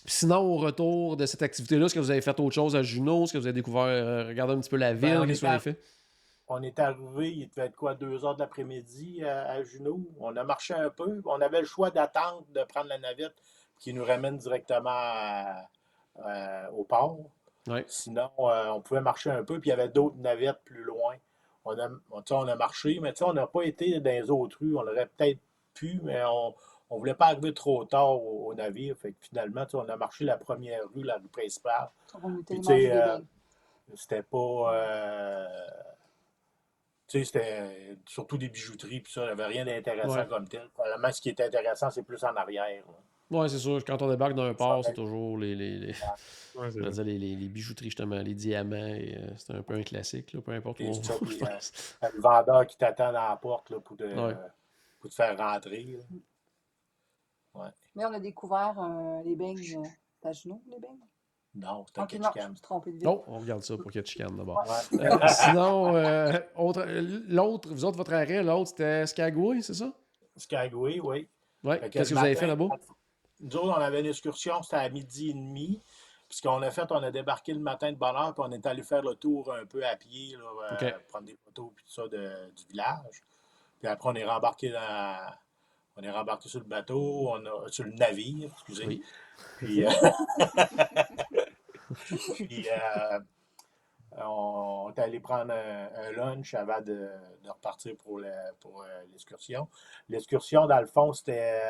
Sinon, 0.06 0.40
au 0.40 0.58
retour 0.58 1.16
de 1.16 1.26
cette 1.28 1.44
activité-là, 1.44 1.86
est-ce 1.86 1.94
que 1.94 2.00
vous 2.00 2.10
avez 2.12 2.22
fait 2.22 2.40
autre 2.40 2.56
chose 2.56 2.76
à 2.76 2.82
Juno? 2.82 3.24
Est-ce 3.24 3.34
que 3.34 3.38
vous 3.38 3.46
avez 3.46 3.54
découvert, 3.54 3.84
euh, 3.84 4.28
regardé 4.28 4.54
un 4.54 4.60
petit 4.60 4.70
peu 4.70 4.78
la 4.78 4.94
ville? 4.94 5.02
Ben, 5.12 5.22
on 5.22 5.28
Qu'est-ce 5.28 5.42
que 5.42 5.46
vous 5.46 5.52
avez 5.52 5.60
fait? 5.62 5.80
On 6.48 6.62
est 6.64 6.80
arrivé, 6.80 7.32
il 7.32 7.50
devait 7.50 7.68
être 7.68 7.76
quoi, 7.76 7.94
2 7.94 8.26
heures 8.26 8.36
de 8.36 8.40
l'après-midi 8.42 9.24
à, 9.24 9.52
à 9.52 9.64
Juno. 9.64 10.02
On 10.20 10.36
a 10.36 10.44
marché 10.44 10.74
un 10.74 10.90
peu. 10.90 11.22
On 11.26 11.40
avait 11.40 11.60
le 11.62 11.66
choix 11.68 11.92
d'attendre 11.92 12.46
de 12.50 12.64
prendre 12.64 12.88
la 12.90 12.98
navette 12.98 13.36
qui 13.80 13.94
nous 13.94 14.04
ramène 14.04 14.38
directement 14.38 14.90
à- 14.92 15.70
à- 16.24 16.72
au 16.74 16.84
port. 16.84 17.20
Ouais. 17.68 17.86
Sinon, 17.88 18.30
euh, 18.40 18.70
on 18.72 18.82
pouvait 18.82 19.02
marcher 19.02 19.30
un 19.30 19.44
peu, 19.44 19.60
puis 19.60 19.70
il 19.70 19.72
y 19.72 19.74
avait 19.74 19.88
d'autres 19.90 20.18
navettes 20.18 20.62
plus 20.66 20.84
loin. 20.84 21.16
On 21.66 21.78
a, 21.78 21.90
on, 22.10 22.48
a 22.48 22.56
marché, 22.56 23.00
mais 23.02 23.14
tu 23.14 23.20
sais, 23.20 23.24
on 23.26 23.34
n'a 23.34 23.46
pas 23.48 23.64
été 23.64 24.00
dans 24.00 24.10
les 24.12 24.30
autres 24.32 24.58
rues. 24.60 24.76
On 24.76 24.82
aurait 24.82 25.06
peut-être 25.06 25.40
pu, 25.74 26.00
mais 26.04 26.24
on 26.26 26.56
ne 26.92 26.98
voulait 26.98 27.14
pas 27.14 27.28
arriver 27.28 27.54
trop 27.54 27.86
tard 27.86 28.12
au, 28.12 28.48
au 28.48 28.54
navire. 28.56 28.98
Fait 28.98 29.12
que 29.12 29.18
finalement, 29.22 29.66
tu 29.66 29.72
sais, 29.72 29.78
on 29.78 29.88
a 29.90 29.96
marché 29.96 30.26
la 30.26 30.38
première 30.38 30.82
rue, 30.94 31.04
la 31.04 31.18
rue 31.18 31.28
principale. 31.30 31.90
était 32.50 32.92
euh. 32.94 33.20
C'était 33.96 34.24
pas. 34.24 34.74
euh, 34.74 35.48
tu 37.08 37.20
sais, 37.20 37.26
c'était 37.26 37.98
surtout 38.08 38.38
des 38.38 38.48
bijouteries, 38.50 39.02
puis 39.02 39.12
ça, 39.12 39.22
il 39.22 39.26
n'y 39.26 39.32
avait 39.32 39.46
rien 39.46 39.66
d'intéressant 39.66 40.16
Ouais. 40.16 40.28
comme 40.28 40.48
tel. 40.48 40.70
Probablement, 40.74 41.12
ce 41.12 41.22
qui 41.22 41.30
est 41.30 41.42
intéressant, 41.42 41.90
c'est 41.92 42.04
plus 42.04 42.24
en 42.24 42.34
arrière. 42.36 42.84
là. 42.88 42.94
Ouais, 43.32 43.48
c'est 43.50 43.58
sûr. 43.60 43.84
Quand 43.86 44.02
on 44.02 44.10
débarque 44.10 44.34
dans 44.34 44.44
un 44.44 44.54
port, 44.54 44.84
c'est 44.84 44.94
toujours 44.94 45.38
les, 45.38 45.56
les, 45.56 45.80
les, 45.80 45.94
Ouais, 46.56 46.70
dire, 46.92 47.04
les, 47.06 47.18
les- 47.18 47.36
les 47.36 47.48
bijouteries, 47.48 47.86
justement, 47.86 48.18
les 48.18 48.34
diamants. 48.36 48.76
euh, 48.76 49.30
c'est 49.38 49.54
un 49.56 49.64
peu 49.64 49.74
un 49.76 49.84
classique, 49.84 50.34
là, 50.34 50.42
peu 50.42 50.52
importe 50.52 50.80
où 50.82 50.84
on 50.84 50.92
va, 50.92 51.02
je 51.02 51.44
euh. 51.46 51.48
T'as 52.02 52.10
Le 52.12 52.20
vendeur 52.22 52.68
qui 52.68 52.78
t'attend 52.78 53.14
dans 53.14 53.30
la 53.30 53.36
porte 53.38 53.70
là, 53.70 53.80
pour, 53.80 53.96
te, 53.96 54.04
Ouais. 54.04 54.36
pour 55.00 55.10
te 55.10 55.16
faire 55.16 55.38
rentrer. 55.38 55.98
Mais 57.96 58.06
on 58.06 58.14
a 58.14 58.20
découvert 58.20 58.76
euh, 58.80 59.22
les 59.24 59.36
beignes. 59.36 59.60
euh, 59.78 59.88
c'est 60.22 60.28
à 60.30 60.32
Juno, 60.34 60.62
les 60.68 60.80
beignes? 60.80 61.00
Non, 61.54 61.86
c'est 61.88 62.00
un 62.00 62.04
Ok, 62.04 62.14
non, 62.14 62.18
je 62.18 62.18
me 62.20 62.24
Ketchikan. 62.34 62.52
suis 62.54 62.62
trompée 62.62 62.92
de. 62.94 63.08
Oh, 63.08 63.24
on 63.28 63.40
regarde 63.40 63.62
ça 63.62 63.76
pour 63.78 63.92
chicane 63.92 64.38
d'abord. 64.38 64.64
Ouais. 64.66 65.00
Euh, 65.06 65.18
sinon, 65.28 65.96
euh, 65.98 66.40
autre- 66.56 66.86
l'autre, 67.28 67.70
vous 67.70 67.84
autres, 67.84 67.98
votre 67.98 68.14
arrêt, 68.14 68.42
l'autre, 68.42 68.70
c'était 68.70 69.06
Skagway, 69.06 69.62
c'est 69.62 69.74
ça? 69.74 69.92
Skagway, 70.38 71.00
oui. 71.02 71.28
Ouais. 71.64 71.80
Qu'est-ce 71.90 72.10
que 72.10 72.14
le 72.16 72.20
vous 72.20 72.26
avez 72.26 72.36
fait 72.36 72.48
là-bas? 72.48 72.70
Nous 73.42 73.56
autres, 73.58 73.70
on 73.78 73.82
avait 73.82 74.00
une 74.02 74.06
excursion, 74.08 74.62
c'était 74.62 74.78
à 74.78 74.90
midi 74.90 75.30
et 75.30 75.34
demi. 75.34 75.80
Puis 76.30 76.38
ce 76.38 76.42
qu'on 76.44 76.62
a 76.62 76.72
fait, 76.72 76.90
on 76.92 77.04
a 77.04 77.12
débarqué 77.12 77.54
le 77.54 77.60
matin 77.60 77.92
de 77.92 77.98
bonne 77.98 78.16
heure, 78.16 78.34
puis 78.34 78.44
on 78.48 78.52
est 78.52 78.66
allé 78.66 78.84
faire 78.84 79.02
le 79.02 79.16
tour 79.16 79.54
un 79.54 79.66
peu 79.66 79.86
à 79.86 79.96
pied, 79.98 80.38
là, 80.38 80.46
euh, 80.72 80.76
prendre 81.10 81.26
des 81.26 81.38
photos 81.44 81.72
puis 81.76 81.84
tout 81.86 81.92
ça 81.92 82.08
de- 82.08 82.52
du 82.56 82.66
village. 82.70 83.22
Puis 83.80 83.88
après, 83.90 84.10
on 84.10 84.16
est 84.16 84.24
rembarqué 84.26 84.70
dans. 84.70 85.18
On 85.98 86.04
est 86.04 86.12
rembarqué 86.12 86.48
sur 86.48 86.60
le 86.62 86.66
bateau, 86.66 87.32
on 87.32 87.46
a, 87.46 87.68
sur 87.70 87.84
le 87.84 87.92
navire, 87.92 88.50
excusez. 88.54 88.86
Oui. 88.88 89.04
Puis, 89.58 89.86
euh, 89.86 89.90
puis, 92.36 92.66
euh, 92.70 93.20
on 94.18 94.92
est 94.96 95.00
allé 95.02 95.20
prendre 95.20 95.52
un, 95.54 95.90
un 95.96 96.12
lunch 96.12 96.54
avant 96.54 96.80
de, 96.82 97.10
de 97.44 97.50
repartir 97.50 97.96
pour 97.98 98.20
le- 98.20 98.54
pour, 98.62 98.84
euh, 98.84 98.88
l'excursion. 99.12 99.68
L'excursion, 100.10 100.66
dans 100.66 100.80
le 100.80 100.86
fond, 100.88 101.12
c'était 101.14 101.62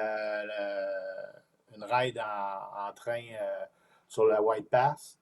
le- 0.45 1.41
une 1.75 1.83
ride 1.83 2.19
en, 2.19 2.89
en 2.89 2.93
train 2.93 3.21
euh, 3.39 3.65
sur 4.07 4.25
la 4.25 4.41
White 4.41 4.69
Pass. 4.69 5.17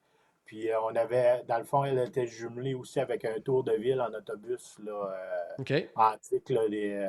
Puis 0.46 0.72
euh, 0.72 0.80
on 0.82 0.96
avait, 0.96 1.44
dans 1.48 1.58
le 1.60 1.64
fond, 1.64 1.84
elle 1.84 2.00
était 2.00 2.26
jumelée 2.28 2.74
aussi 2.74 3.00
avec 3.00 3.24
un 3.26 3.40
tour 3.40 3.64
de 3.64 3.74
ville 3.74 4.02
en 4.02 4.12
autobus 4.14 4.78
là, 4.84 4.92
euh, 5.14 5.56
antique 5.96 6.50
là, 6.50 6.68
des, 6.68 7.08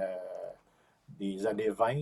des 1.18 1.46
années 1.46 1.70
20. 1.70 1.94
là. 1.94 2.00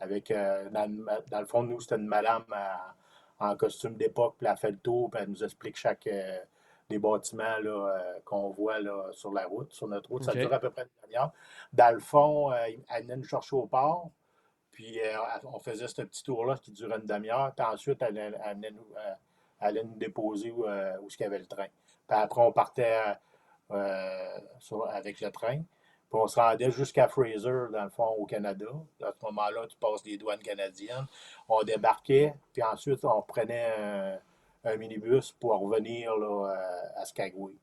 avec, 0.00 0.30
dans, 0.32 0.88
le 0.90 1.02
ma- 1.02 1.20
dans 1.22 1.40
le 1.40 1.46
fond, 1.46 1.62
nous, 1.62 1.80
c'était 1.80 1.96
une 1.96 2.06
madame 2.06 2.44
à- 2.52 2.94
en 3.40 3.56
costume 3.56 3.94
d'époque, 3.96 4.34
puis 4.38 4.48
elle 4.50 4.56
fait 4.56 4.70
le 4.72 4.78
tour, 4.78 5.10
puis 5.10 5.20
elle 5.22 5.28
nous 5.30 5.44
explique 5.44 5.76
chaque 5.76 6.08
des 6.90 6.98
bâtiments 6.98 7.58
là, 7.62 7.70
euh, 7.98 8.18
qu'on 8.24 8.48
voit 8.50 8.80
là, 8.80 9.06
sur 9.12 9.32
la 9.32 9.46
route, 9.46 9.72
sur 9.72 9.86
notre 9.88 10.08
route. 10.10 10.24
Ça 10.24 10.32
dure 10.40 10.52
à 10.54 10.58
peu 10.58 10.70
près 10.70 10.82
une 10.82 10.88
demi-heure. 11.04 11.30
Dans 11.72 11.94
le 11.94 12.00
fond, 12.00 12.50
euh, 12.52 12.56
elle 12.88 13.02
venait 13.02 13.16
nous 13.16 13.24
chercher 13.24 13.54
au 13.56 13.66
port, 13.66 14.10
puis 14.78 15.00
euh, 15.00 15.18
on 15.42 15.58
faisait 15.58 15.88
ce 15.88 16.02
petit 16.02 16.22
tour-là 16.22 16.56
qui 16.62 16.70
durait 16.70 17.00
une 17.00 17.06
demi-heure, 17.06 17.52
puis 17.52 17.66
ensuite, 17.66 18.00
elle, 18.00 18.16
euh, 18.16 19.14
allait 19.58 19.82
nous 19.82 19.96
déposer 19.96 20.52
où, 20.52 20.66
euh, 20.66 20.96
où 21.02 21.08
il 21.08 21.20
y 21.20 21.26
avait 21.26 21.40
le 21.40 21.46
train. 21.46 21.66
Puis 22.06 22.16
après, 22.16 22.40
on 22.40 22.52
partait 22.52 22.96
avec 23.68 25.20
le 25.20 25.30
train. 25.32 25.56
Puis 25.56 26.12
on 26.12 26.28
se 26.28 26.38
rendait 26.38 26.70
jusqu'à 26.70 27.08
Fraser, 27.08 27.72
dans 27.72 27.82
le 27.82 27.90
fond, 27.90 28.06
au 28.18 28.24
Canada. 28.24 28.66
À 29.02 29.10
ce 29.18 29.26
moment-là, 29.26 29.66
tu 29.66 29.76
passes 29.78 30.04
les 30.04 30.16
douanes 30.16 30.38
canadiennes. 30.38 31.08
On 31.48 31.64
débarquait, 31.64 32.36
puis 32.52 32.62
ensuite, 32.62 33.04
on 33.04 33.22
prenait 33.22 34.20
un, 34.62 34.76
minibus 34.76 35.32
pour 35.32 35.58
revenir 35.58 36.12
à 36.94 37.04
Skagway. 37.04 37.54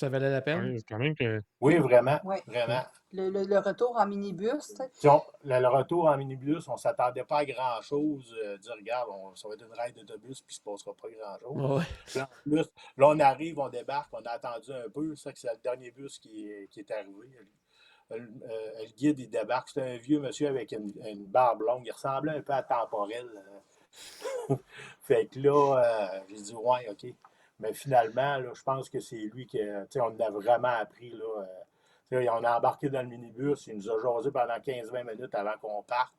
Ça 0.00 0.08
valait 0.08 0.30
la 0.30 0.40
peine? 0.40 0.76
C'est 0.78 0.84
quand 0.88 0.98
même 0.98 1.14
que. 1.16 1.42
Oui, 1.60 1.76
vraiment, 1.78 2.20
Oui. 2.24 2.36
vraiment. 2.46 2.82
Le, 3.12 3.30
le- 3.30 3.44
le 3.44 3.58
retour 3.58 3.96
en 3.98 4.06
minibus, 4.06 4.74
on- 5.04 5.20
le, 5.44 5.60
le 5.60 5.68
retour 5.68 6.04
en 6.06 6.16
minibus, 6.16 6.68
on 6.68 6.74
ne 6.74 6.78
s'attendait 6.78 7.24
pas 7.24 7.38
à 7.38 7.44
grand-chose. 7.44 8.32
Euh, 8.44 8.56
dire, 8.58 8.74
regarde, 8.78 9.08
on- 9.10 9.34
ça 9.34 9.48
va 9.48 9.54
être 9.54 9.64
une 9.66 9.72
ride 9.72 9.96
d'autobus, 9.96 10.40
puis 10.42 10.54
il 10.64 10.70
ne 10.70 10.76
se 10.76 10.84
passera 10.84 10.94
pas 10.94 11.08
grand-chose. 11.10 11.78
Ouais. 11.78 11.84
Puis 12.06 12.20
en 12.20 12.26
plus, 12.44 12.66
là, 12.96 13.08
on 13.08 13.18
arrive, 13.18 13.58
on 13.58 13.68
débarque, 13.68 14.10
on 14.12 14.22
a 14.22 14.30
attendu 14.30 14.72
un 14.72 14.88
peu. 14.88 15.16
C'est 15.16 15.22
ça 15.24 15.32
que 15.32 15.38
c'est 15.40 15.50
le 15.50 15.58
dernier 15.64 15.90
bus 15.90 16.18
qui 16.20 16.48
est, 16.48 16.68
qui 16.68 16.80
est 16.80 16.90
arrivé. 16.92 17.12
Le, 18.10 18.18
le- 18.18 18.30
euh, 18.44 18.70
le 18.82 18.92
guide, 18.96 19.18
il 19.18 19.28
débarque. 19.30 19.68
C'était 19.70 19.82
un 19.82 19.96
vieux 19.98 20.20
monsieur 20.20 20.46
avec 20.48 20.70
une, 20.72 20.92
une 21.06 21.26
barbe 21.26 21.62
longue. 21.62 21.82
Il 21.86 21.92
ressemblait 21.92 22.36
un 22.36 22.42
peu 22.42 22.52
à 22.52 22.62
Temporel. 22.62 23.26
euh. 23.34 23.58
fait 25.00 25.26
que 25.26 25.40
là, 25.40 25.82
euh, 26.14 26.20
j'ai 26.28 26.36
dit, 26.42 26.54
ouais, 26.54 26.88
OK. 26.90 27.14
Mais 27.60 27.72
finalement, 27.72 28.38
là, 28.38 28.50
je 28.54 28.62
pense 28.62 28.88
que 28.88 29.00
c'est 29.00 29.16
lui 29.16 29.46
qui, 29.46 29.60
a- 29.60 29.84
on 29.96 30.18
a 30.20 30.30
vraiment 30.30 30.68
appris. 30.68 31.10
Là, 31.10 31.46
euh, 32.12 32.26
on 32.30 32.44
a 32.44 32.56
embarqué 32.58 32.88
dans 32.88 33.02
le 33.02 33.08
minibus. 33.08 33.66
Il 33.66 33.76
nous 33.76 33.90
a 33.90 33.98
jasé 34.00 34.30
pendant 34.30 34.58
15-20 34.60 35.04
minutes 35.04 35.34
avant 35.34 35.58
qu'on 35.60 35.82
parte. 35.82 36.12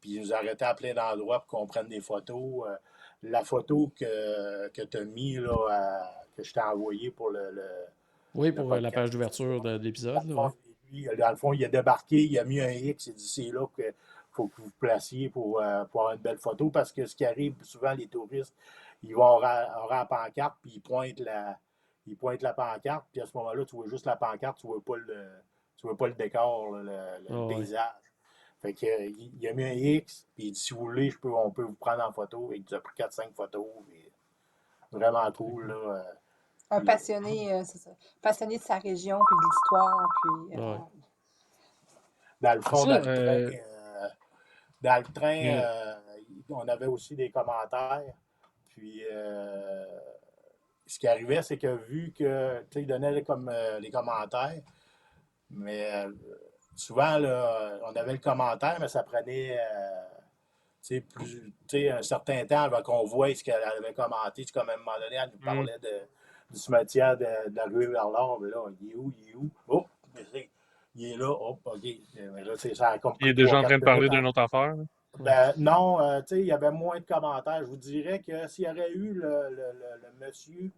Puis 0.00 0.10
il 0.16 0.20
nous 0.20 0.32
a 0.32 0.36
arrêté 0.36 0.64
à 0.64 0.74
plein 0.74 0.92
d'endroits 0.94 1.40
pour 1.40 1.58
qu'on 1.60 1.66
prenne 1.66 1.88
des 1.88 2.00
photos. 2.02 2.68
Euh, 2.68 2.76
la 3.22 3.42
photo 3.44 3.90
que, 3.98 4.68
que 4.68 4.82
tu 4.82 4.96
as 4.98 5.04
mis, 5.04 5.36
là, 5.36 5.54
à- 5.70 6.22
que 6.36 6.42
je 6.44 6.52
t'ai 6.52 6.60
envoyée 6.60 7.10
pour 7.10 7.30
le. 7.30 7.50
le- 7.50 7.86
Oui, 8.34 8.52
pour 8.52 8.70
euh, 8.74 8.80
la 8.80 8.90
page 8.90 9.08
d'ouverture 9.10 9.62
de, 9.62 9.70
de 9.72 9.76
Dans 9.78 9.82
l'épisode. 9.82 10.30
ouais. 10.30 10.48
lui, 10.92 11.08
dans 11.18 11.30
le 11.30 11.36
fond, 11.36 11.52
il 11.54 11.64
a 11.64 11.68
débarqué, 11.68 12.22
il 12.22 12.38
a 12.38 12.44
mis 12.44 12.60
un 12.60 12.70
X, 12.70 13.06
il 13.06 13.14
dit 13.14 13.26
c'est 13.28 13.50
là 13.50 13.66
qu'il 13.74 13.94
faut 14.30 14.48
que 14.48 14.56
vous 14.58 14.64
vous 14.64 14.72
placiez 14.78 15.30
pour, 15.30 15.60
euh, 15.62 15.84
pour 15.86 16.02
avoir 16.02 16.14
une 16.14 16.20
belle 16.20 16.36
photo. 16.38 16.68
Parce 16.70 16.92
que 16.92 17.06
ce 17.06 17.16
qui 17.16 17.24
arrive 17.24 17.54
souvent, 17.64 17.92
les 17.94 18.06
touristes, 18.06 18.54
ils 19.08 19.14
vont 19.14 19.22
aura 19.22 19.86
la 19.90 20.04
pancarte, 20.06 20.56
puis 20.62 20.72
ils 20.76 20.80
pointent 20.80 21.20
la, 21.20 21.58
ils 22.06 22.16
pointent 22.16 22.42
la 22.42 22.52
pancarte, 22.54 23.06
puis 23.12 23.20
à 23.20 23.26
ce 23.26 23.36
moment-là, 23.36 23.64
tu 23.64 23.76
vois 23.76 23.88
juste 23.88 24.06
la 24.06 24.16
pancarte, 24.16 24.58
tu 24.58 24.66
vois 24.66 24.80
pas 24.84 24.96
le, 24.96 25.28
tu 25.76 25.86
vois 25.86 25.96
pas 25.96 26.06
le 26.08 26.14
décor, 26.14 26.70
le, 26.72 26.90
Ah 27.30 27.40
ouais. 27.46 27.54
paysage. 27.54 27.90
Fait 28.62 28.72
que, 28.72 29.02
il, 29.02 29.32
il 29.38 29.48
a 29.48 29.52
mis 29.52 29.64
un 29.64 29.72
X, 29.72 30.26
puis 30.34 30.46
il 30.48 30.52
dit 30.52 30.58
si 30.58 30.72
vous 30.74 30.80
voulez, 30.80 31.10
je 31.10 31.18
peux, 31.18 31.32
on 31.32 31.50
peut 31.50 31.62
vous 31.62 31.74
prendre 31.74 32.02
en 32.04 32.12
photo. 32.12 32.52
Et 32.52 32.56
il 32.56 32.64
nous 32.68 32.74
a 32.76 32.80
pris 32.80 32.94
4-5 32.96 33.32
photos. 33.34 33.66
puis 33.86 34.10
vraiment 34.92 35.30
cool. 35.32 35.66
Là, 35.68 35.74
euh. 35.74 36.02
un 36.70 36.84
passionné, 36.84 37.52
euh, 37.52 37.62
c'est 37.64 37.78
ça, 37.78 37.90
passionné 38.22 38.56
de 38.56 38.62
sa 38.62 38.78
région, 38.78 39.20
puis 39.26 39.36
de 39.36 39.42
l'histoire, 39.44 40.08
puis... 40.22 40.58
euh, 40.58 40.72
Ouais. 40.74 40.80
Dans 42.40 42.54
le 42.54 42.60
fond, 42.62 42.76
Ça, 42.76 42.84
dans 42.84 42.98
le 42.98 43.02
train, 43.02 43.58
euh, 43.58 44.08
dans 44.82 44.96
le 44.98 45.12
train 45.12 45.42
Mm. 45.42 45.60
euh, 45.62 45.94
on 46.50 46.68
avait 46.68 46.86
aussi 46.86 47.16
des 47.16 47.30
commentaires. 47.30 48.14
Puis, 48.76 49.02
euh, 49.10 49.84
ce 50.86 50.98
qui 50.98 51.08
arrivait, 51.08 51.42
c'est 51.42 51.56
que 51.58 51.74
vu 51.88 52.12
que, 52.12 52.60
tu 52.64 52.66
sais, 52.70 52.82
ils 52.82 52.86
donnaient 52.86 53.10
les, 53.12 53.24
comme, 53.24 53.48
euh, 53.52 53.80
les 53.80 53.90
commentaires, 53.90 54.62
mais 55.50 55.90
euh, 55.94 56.12
souvent, 56.74 57.18
là, 57.18 57.78
on 57.84 57.96
avait 57.96 58.12
le 58.12 58.18
commentaire, 58.18 58.76
mais 58.80 58.88
ça 58.88 59.02
prenait, 59.02 59.58
tu 60.82 60.94
sais, 60.96 61.00
plus, 61.00 61.52
tu 61.66 61.78
sais, 61.78 61.90
un 61.90 62.02
certain 62.02 62.44
temps 62.46 62.62
avant 62.62 62.82
qu'on 62.82 63.04
voie 63.04 63.34
ce 63.34 63.42
qu'elle 63.42 63.62
avait 63.62 63.94
commenté. 63.94 64.44
Tu 64.44 64.52
comme 64.52 64.68
à 64.68 64.74
un 64.74 64.76
moment 64.76 64.98
donné, 65.00 65.16
elle 65.16 65.30
nous 65.32 65.38
Mm. 65.40 65.44
parlait 65.44 65.78
de, 65.78 66.00
du 66.52 66.58
cimetière 66.58 67.16
de, 67.16 67.50
de 67.50 67.56
la 67.56 67.64
rue 67.64 67.86
vers 67.90 68.08
l'or. 68.10 68.38
Mais 68.40 68.50
là, 68.50 68.64
il 68.80 68.90
est 68.92 68.94
où, 68.94 69.12
il 69.18 69.30
est 69.30 69.34
où? 69.34 69.50
Oh, 69.68 69.86
il 70.94 71.12
est 71.12 71.16
là, 71.16 71.30
hop, 71.30 71.60
OK. 71.64 71.82
Mais 72.32 72.44
là, 72.44 72.52
c'est 72.56 72.74
ça 72.74 72.96
Il 73.20 73.28
est 73.28 73.34
déjà 73.34 73.58
en 73.58 73.62
train 73.62 73.78
de 73.78 73.84
parler 73.84 74.08
d'une 74.08 74.26
autre 74.26 74.40
affaire. 74.40 74.76
là. 74.76 74.84
Ben, 75.18 75.52
non, 75.56 76.00
euh, 76.00 76.20
tu 76.22 76.28
sais, 76.36 76.40
il 76.40 76.46
y 76.46 76.52
avait 76.52 76.70
moins 76.70 76.98
de 77.00 77.04
commentaires. 77.04 77.60
Je 77.60 77.70
vous 77.70 77.76
dirais 77.76 78.20
que 78.20 78.46
s'il 78.48 78.64
y 78.66 78.70
aurait 78.70 78.90
eu 78.90 79.12
le, 79.12 79.48
le- 79.50 79.72
le- 79.72 80.00
le 80.02 80.26
monsieur 80.26 80.70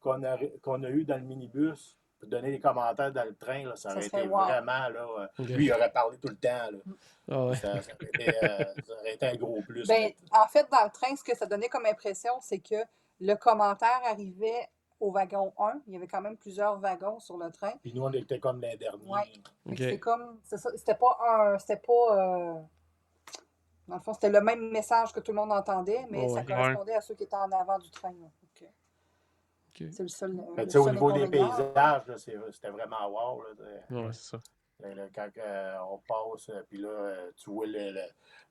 qu'on 0.00 0.22
a, 0.24 0.36
qu'on 0.62 0.82
a 0.84 0.88
eu 0.88 1.04
dans 1.04 1.16
le 1.16 1.22
minibus 1.22 1.96
pour 2.18 2.28
donner 2.28 2.50
les 2.50 2.60
commentaires 2.60 3.12
dans 3.12 3.24
le 3.24 3.34
train, 3.34 3.64
là, 3.64 3.76
ça 3.76 3.90
Ça 3.90 3.96
aurait 3.96 4.06
été 4.06 4.22
wow. 4.28 4.38
vraiment, 4.44 4.88
là, 4.88 5.06
euh, 5.40 5.44
lui, 5.44 5.66
il 5.66 5.72
aurait 5.72 5.90
parlé 5.90 6.18
tout 6.18 6.28
le 6.28 6.36
temps. 6.36 6.70
Là. 6.70 6.78
Ah 7.30 7.46
ouais. 7.46 7.56
Ça, 7.56 7.80
ça 7.80 7.92
aurait 7.94 8.08
été, 8.14 8.28
euh, 8.44 8.64
ça 8.86 8.92
aurait 9.00 9.14
été 9.14 9.26
un 9.26 9.36
gros 9.36 9.60
plus. 9.62 9.86
Ben, 9.88 10.10
en 10.32 10.46
fait, 10.48 10.66
dans 10.70 10.84
le 10.84 10.90
train, 10.90 11.14
ce 11.16 11.24
que 11.24 11.36
ça 11.36 11.46
donnait 11.46 11.68
comme 11.68 11.86
impression, 11.86 12.32
c'est 12.40 12.58
que 12.58 12.76
le 13.20 13.34
commentaire 13.36 14.00
arrivait 14.04 14.68
au 14.98 15.10
wagon 15.12 15.52
1. 15.58 15.80
Il 15.86 15.94
y 15.94 15.96
avait 15.96 16.06
quand 16.06 16.20
même 16.20 16.36
plusieurs 16.36 16.78
wagons 16.78 17.18
sur 17.20 17.38
le 17.38 17.50
train. 17.50 17.72
Puis 17.82 17.92
nous, 17.94 18.02
on 18.02 18.12
était 18.12 18.38
comme 18.38 18.60
les 18.60 18.76
derniers. 18.76 19.10
Ouais. 19.10 19.74
C'est 19.76 19.98
comme, 19.98 20.38
c'était 20.76 20.94
pas 20.94 21.18
un, 21.26 21.58
c'était 21.58 21.76
pas, 21.86 22.18
euh, 22.18 22.54
dans 23.90 23.96
le 23.96 24.02
fond, 24.02 24.14
c'était 24.14 24.30
le 24.30 24.40
même 24.40 24.70
message 24.70 25.12
que 25.12 25.20
tout 25.20 25.32
le 25.32 25.36
monde 25.36 25.52
entendait, 25.52 26.06
mais 26.10 26.28
ça 26.28 26.36
ouais. 26.40 26.44
correspondait 26.46 26.94
à 26.94 27.00
ceux 27.00 27.14
qui 27.14 27.24
étaient 27.24 27.36
en 27.36 27.50
avant 27.52 27.78
du 27.78 27.90
train. 27.90 28.10
euh. 28.10 28.66
C'est 29.92 30.00
le 30.02 30.08
seul. 30.08 30.32
Mais 30.56 30.62
le 30.62 30.64
tu 30.66 30.72
sais, 30.72 30.78
au 30.78 30.90
niveau 30.90 31.10
des 31.12 31.26
paysages, 31.26 32.06
là, 32.06 32.18
c'est- 32.18 32.36
c'était 32.52 32.68
vraiment 32.70 33.08
wow. 33.08 33.42
Ouais, 33.90 34.12
c'est 34.12 34.30
ça. 34.36 34.40
Là, 34.80 34.94
là, 34.94 35.06
quand 35.14 35.28
euh, 35.38 35.76
on 35.90 35.98
passe, 35.98 36.48
euh, 36.50 36.62
puis 36.68 36.78
là, 36.78 36.88
euh, 36.88 37.30
tu 37.36 37.50
vois 37.50 37.66
le, 37.66 37.90
le, 37.92 38.02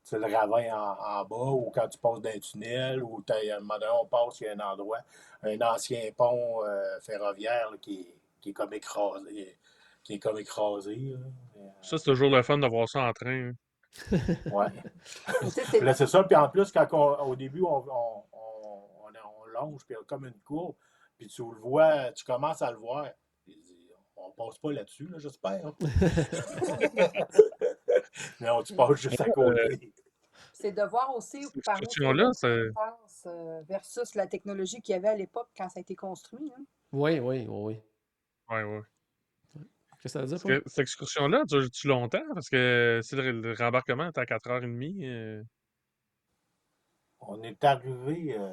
tu 0.04 0.18
le 0.18 0.36
ravin 0.36 0.72
en, 0.76 0.98
en 1.22 1.26
bas, 1.26 1.52
ou 1.52 1.72
quand 1.74 1.88
tu 1.88 1.98
passes 2.00 2.22
d'un 2.22 2.40
tunnel, 2.40 3.04
ou 3.04 3.24
à 3.30 3.34
un 3.56 3.60
moment 3.60 3.76
donné, 3.80 3.92
on 4.02 4.06
passe, 4.06 4.40
il 4.42 4.46
y 4.46 4.48
a 4.48 4.54
un 4.54 4.60
endroit, 4.60 5.00
un 5.44 5.60
ancien 5.62 6.12
pont 6.16 6.64
euh, 6.64 7.00
ferroviaire 7.02 7.72
là, 7.72 7.78
qui, 7.82 8.02
est- 8.02 8.16
qui 8.42 8.50
est 8.50 8.54
comme 8.54 8.74
écrasé. 8.74 9.58
Qui 10.04 10.14
est 10.16 10.20
comme 10.20 10.38
écrasé. 10.40 10.96
là. 10.96 11.62
Ça, 11.82 11.98
c'est 11.98 12.06
toujours 12.06 12.30
le 12.32 12.42
fun 12.42 12.58
de 12.58 12.68
voir 12.68 12.88
ça 12.90 13.02
en 13.02 13.14
train. 13.14 13.50
hein. 13.50 13.54
Puis 13.92 14.22
là, 15.82 15.94
c'est 15.94 16.08
ça. 16.08 16.24
Puis 16.24 16.36
en 16.36 16.50
plus, 16.50 16.72
quand 16.72 16.88
on- 16.94 17.20
au 17.30 17.36
début, 17.36 17.62
on, 17.64 17.86
on, 17.88 18.24
on, 18.32 18.84
on- 19.04 19.06
on 19.06 19.46
longe, 19.46 19.84
puis 19.86 19.94
il 19.94 19.94
y 19.94 20.02
a 20.02 20.04
comme 20.06 20.26
une 20.26 20.40
courbe, 20.46 20.76
puis 21.18 21.28
tu 21.28 21.42
le 21.42 21.60
vois, 21.60 22.12
tu 22.14 22.24
commences 22.24 22.62
à 22.62 22.72
le 22.72 22.78
voir. 22.78 23.08
On 24.22 24.32
passe 24.32 24.58
pas 24.60 24.74
là-dessus, 24.74 25.08
là, 25.08 25.18
j'espère. 25.18 25.62
Mais 28.40 28.50
on, 28.50 28.64
tu 28.64 28.76
passes 28.76 29.00
juste 29.00 29.22
à 29.22 29.30
côté. 29.30 29.94
c'est 30.54 30.72
de 30.72 30.82
voir 30.84 31.16
aussi 31.16 31.46
par 31.66 31.80
passe, 32.76 33.24
euh, 33.28 33.62
versus 33.68 34.16
la 34.16 34.28
technologie 34.28 34.82
qu'il 34.82 34.94
y 34.94 34.98
avait 34.98 35.10
à 35.10 35.16
l'époque 35.16 35.50
quand 35.58 35.70
ça 35.70 35.80
a 35.80 35.82
été 35.82 35.96
construit. 35.96 36.52
hein. 36.58 36.64
Oui, 36.92 37.20
oui, 37.20 37.46
oui. 37.48 37.80
Ouais, 38.50 38.64
ouais. 38.64 38.82
Qu'est-ce 40.02 40.14
que 40.14 40.20
ça 40.20 40.22
veut 40.22 40.28
dire, 40.28 40.40
Parce 40.42 40.44
Paul? 40.44 40.62
que 40.64 40.70
cette 40.70 40.80
excursion-là 40.80 41.44
dure-tu 41.46 41.88
longtemps? 41.88 42.24
Parce 42.34 42.50
que 42.50 43.00
si 43.04 43.16
le, 43.16 43.32
le 43.32 43.54
rembarquement 43.54 44.08
était 44.10 44.22
à 44.22 44.26
4h30, 44.26 45.04
euh, 45.04 45.44
On 47.22 47.42
est 47.44 47.64
arrivé. 47.64 48.36
Euh, 48.38 48.52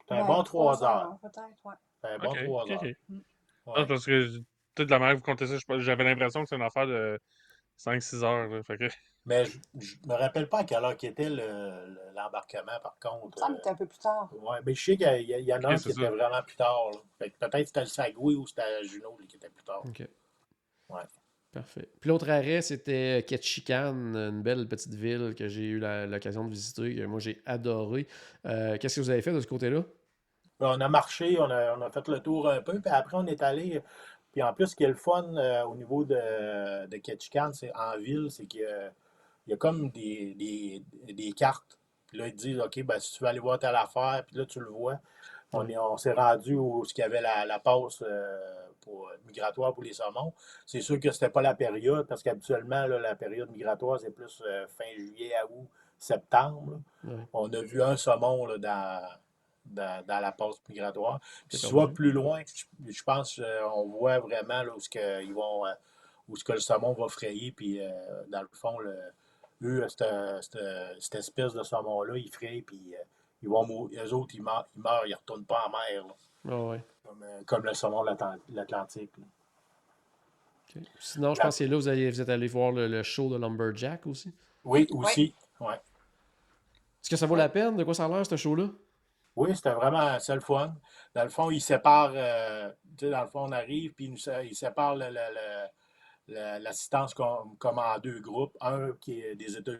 c'était 0.00 0.14
un 0.14 0.22
Ouais, 0.22 0.26
bon 0.26 0.42
trois 0.42 0.82
heures. 0.84 0.90
heures, 1.06 1.18
Peut-être, 1.20 1.48
ouais. 1.64 1.74
Un 2.04 2.18
bon 2.18 2.30
ok, 2.30 2.44
trois 2.44 2.64
ok, 2.64 2.70
heures. 2.70 2.82
ok. 2.82 2.96
Mm. 3.08 3.18
Ouais. 3.66 3.74
Non, 3.76 3.86
parce 3.86 4.04
que 4.06 4.28
toute 4.74 4.90
la 4.90 4.98
manière 4.98 5.14
que 5.14 5.20
vous 5.20 5.24
comptez 5.24 5.46
ça, 5.46 5.56
j'avais 5.78 6.04
l'impression 6.04 6.42
que 6.42 6.48
c'est 6.48 6.56
une 6.56 6.62
affaire 6.62 6.86
de 6.86 7.18
5-6 7.76 8.22
heures. 8.24 8.48
là. 8.48 8.62
Fait 8.64 8.78
que, 8.78 8.88
Mais 9.26 9.46
je, 9.46 9.58
je 9.80 9.94
me 10.06 10.14
rappelle 10.14 10.48
pas 10.48 10.58
à 10.58 10.64
quelle 10.64 10.84
heure 10.84 10.96
était 11.02 11.30
le- 11.30 11.36
le- 11.36 12.12
l'embarquement, 12.14 12.78
par 12.82 12.98
contre. 13.00 13.30
que 13.46 13.54
c'était 13.56 13.70
un 13.70 13.74
peu 13.74 13.86
plus 13.86 13.98
tard. 13.98 14.30
Euh, 14.34 14.38
ouais, 14.50 14.58
mais 14.66 14.74
je 14.74 14.84
sais 14.84 14.96
qu'il 14.96 15.06
y, 15.06 15.34
a- 15.34 15.38
il 15.38 15.44
y 15.46 15.52
en 15.54 15.64
a 15.64 15.68
Ok, 15.68 15.72
un 15.72 15.76
qui 15.76 15.92
ça. 15.92 16.00
était 16.02 16.10
vraiment 16.10 16.42
plus 16.42 16.56
tard. 16.56 16.90
Fait 17.18 17.30
que 17.30 17.38
peut-être 17.38 17.66
c'était 17.68 17.80
le 17.80 17.86
Sagoué 17.86 18.34
ou 18.34 18.46
c'était 18.46 18.84
Juno 18.84 19.16
là, 19.18 19.24
qui 19.26 19.36
était 19.36 19.48
plus 19.48 19.64
tard. 19.64 19.82
OK. 19.86 20.06
Ouais. 20.90 21.02
Parfait. 21.52 21.88
Puis 22.00 22.10
l'autre 22.10 22.28
arrêt, 22.28 22.62
c'était 22.62 23.24
Ketchikan, 23.26 23.94
une 24.16 24.42
belle 24.42 24.66
petite 24.68 24.92
ville 24.94 25.34
que 25.36 25.46
j'ai 25.48 25.62
eu 25.62 25.78
l'occasion 25.78 26.44
de 26.44 26.50
visiter, 26.50 26.96
que 26.96 27.04
moi 27.04 27.20
j'ai 27.20 27.40
adoré. 27.46 28.08
Euh, 28.44 28.76
Qu'est-ce 28.76 28.96
que 28.96 29.00
vous 29.00 29.10
avez 29.10 29.22
fait 29.22 29.32
de 29.32 29.40
ce 29.40 29.46
côté-là? 29.46 29.84
On 30.60 30.80
a 30.80 30.88
marché, 30.88 31.38
on 31.38 31.50
a, 31.50 31.76
on 31.76 31.80
a 31.82 31.90
fait 31.90 32.06
le 32.08 32.20
tour 32.20 32.48
un 32.48 32.60
peu, 32.60 32.80
puis 32.80 32.90
après 32.90 33.16
on 33.16 33.26
est 33.26 33.42
allé. 33.42 33.80
Puis 34.32 34.42
en 34.42 34.52
plus, 34.52 34.66
ce 34.68 34.76
qui 34.76 34.82
est 34.84 34.88
le 34.88 34.94
fun 34.94 35.36
euh, 35.36 35.62
au 35.62 35.76
niveau 35.76 36.04
de, 36.04 36.86
de 36.86 36.96
Ketchikan, 36.96 37.52
c'est 37.52 37.72
en 37.76 37.98
ville, 37.98 38.26
c'est 38.30 38.46
qu'il 38.46 38.62
y 38.62 38.64
a, 38.66 38.92
il 39.46 39.50
y 39.50 39.54
a 39.54 39.56
comme 39.56 39.90
des, 39.90 40.34
des, 40.34 41.12
des 41.12 41.32
cartes. 41.32 41.78
Puis 42.06 42.18
là, 42.18 42.28
ils 42.28 42.34
disent, 42.34 42.60
OK, 42.60 42.82
ben, 42.82 42.98
si 43.00 43.12
tu 43.14 43.22
veux 43.24 43.28
aller 43.28 43.40
voir 43.40 43.58
telle 43.58 43.76
affaire, 43.76 44.22
puis 44.26 44.36
là, 44.36 44.46
tu 44.46 44.60
le 44.60 44.66
vois. 44.70 44.98
On, 45.52 45.68
est- 45.68 45.78
on 45.78 45.96
s'est 45.96 46.12
rendu 46.12 46.54
où 46.56 46.84
il 46.84 46.98
y 47.00 47.02
avait 47.02 47.20
la, 47.20 47.44
la 47.46 47.58
passe 47.60 48.02
euh, 48.02 48.66
pour, 48.80 49.10
migratoire 49.26 49.72
pour 49.72 49.84
les 49.84 49.92
saumons. 49.92 50.32
C'est 50.66 50.80
sûr 50.80 50.98
que 50.98 51.10
c'était 51.12 51.28
pas 51.28 51.42
la 51.42 51.54
période, 51.54 52.06
parce 52.08 52.22
qu'habituellement, 52.22 52.86
la 52.86 53.14
période 53.14 53.50
migratoire, 53.50 54.00
c'est 54.00 54.10
plus 54.10 54.42
euh, 54.46 54.66
fin 54.66 54.84
juillet 54.96 55.34
à 55.36 55.46
août, 55.46 55.68
septembre. 55.98 56.80
On 57.32 57.52
a 57.52 57.60
vu 57.62 57.82
un 57.82 57.96
saumon 57.96 58.46
là, 58.46 58.58
dans, 58.58 59.08
dans, 59.66 60.04
dans 60.06 60.20
la 60.20 60.32
passe 60.32 60.56
migratoire. 60.68 61.20
Puis 61.48 61.58
si 61.58 61.68
tu 61.68 61.92
plus 61.94 62.12
loin, 62.12 62.42
je, 62.46 62.92
je 62.92 63.02
pense 63.04 63.40
qu'on 63.40 63.86
voit 63.88 64.18
vraiment 64.18 64.62
là, 64.62 64.74
où, 64.74 64.80
ce 64.80 64.88
que, 64.88 65.22
ils 65.22 65.34
vont, 65.34 65.66
euh, 65.66 65.72
où 66.28 66.36
ce 66.36 66.42
que 66.44 66.52
le 66.52 66.60
saumon 66.60 66.94
va 66.94 67.08
frayer. 67.08 67.52
Puis 67.52 67.80
euh, 67.80 67.90
dans 68.28 68.42
le 68.42 68.48
fond, 68.52 68.78
le, 68.80 68.96
eux, 69.64 69.86
cette, 69.88 70.04
cette, 70.42 70.58
cette 71.00 71.14
espèce 71.16 71.52
de 71.54 71.62
saumon-là, 71.62 72.16
ils 72.18 72.30
frayent, 72.32 72.62
puis 72.62 72.94
euh, 72.94 72.98
ils 73.42 73.48
vont 73.48 73.66
mourir. 73.66 74.04
Eux 74.04 74.12
autres, 74.14 74.34
ils 74.34 74.42
meurent, 74.42 74.66
ils, 74.76 74.82
meurent, 74.82 75.06
ils 75.06 75.10
ne 75.10 75.16
retournent 75.16 75.44
pas 75.44 75.64
en 75.66 75.70
mer, 75.70 76.06
là, 76.06 76.14
Ah 76.50 76.60
ouais. 76.70 76.84
comme, 77.04 77.22
euh, 77.22 77.42
comme 77.46 77.64
le 77.64 77.74
saumon 77.74 78.02
de 78.02 78.06
l'Atlant- 78.10 78.36
de 78.48 78.56
l'Atlantique. 78.56 79.12
là. 79.18 79.24
Sinon, 80.98 81.34
je 81.34 81.40
pense 81.40 81.58
que 81.58 81.64
là 81.64 81.76
vous, 81.76 81.86
allez- 81.88 82.10
vous 82.10 82.20
êtes 82.20 82.28
allé 82.28 82.48
voir 82.48 82.72
le, 82.72 82.88
le 82.88 83.02
show 83.04 83.28
de 83.30 83.36
Lumberjack 83.36 84.06
aussi. 84.08 84.32
Oui, 84.64 84.86
aussi. 84.90 85.32
Ouais. 85.60 85.74
Est-ce 85.74 87.10
que 87.10 87.16
ça 87.16 87.26
vaut 87.26 87.36
la 87.36 87.48
peine? 87.48 87.76
De 87.76 87.84
quoi 87.84 87.94
ça 87.94 88.06
a 88.06 88.08
l'air, 88.08 88.26
ce 88.26 88.34
show-là? 88.36 88.68
Oui, 89.36 89.54
c'était 89.54 89.72
vraiment 89.74 90.18
c'est 90.18 90.34
le 90.34 90.40
fun. 90.40 90.74
Dans 91.14 91.22
le 91.22 91.28
fond, 91.28 91.50
ils 91.50 91.60
séparent, 91.60 92.12
euh, 92.14 92.70
tu 92.96 93.04
sais, 93.04 93.10
dans 93.10 93.22
le 93.22 93.28
fond, 93.28 93.44
on 93.48 93.52
arrive, 93.52 93.92
puis 93.94 94.06
ils, 94.06 94.10
nous 94.10 94.16
sé- 94.16 94.46
ils 94.50 94.54
séparent 94.56 94.96
le- 94.96 95.06
le- 95.06 95.12
le- 95.12 95.34
le- 95.34 95.68
l'assistance 96.28 97.14
comme, 97.14 97.56
comme 97.58 97.78
en 97.78 97.98
deux 97.98 98.20
groupes. 98.20 98.56
Un 98.60 98.92
qui 99.00 99.20
est 99.20 99.36
des 99.36 99.56
États 99.56 99.72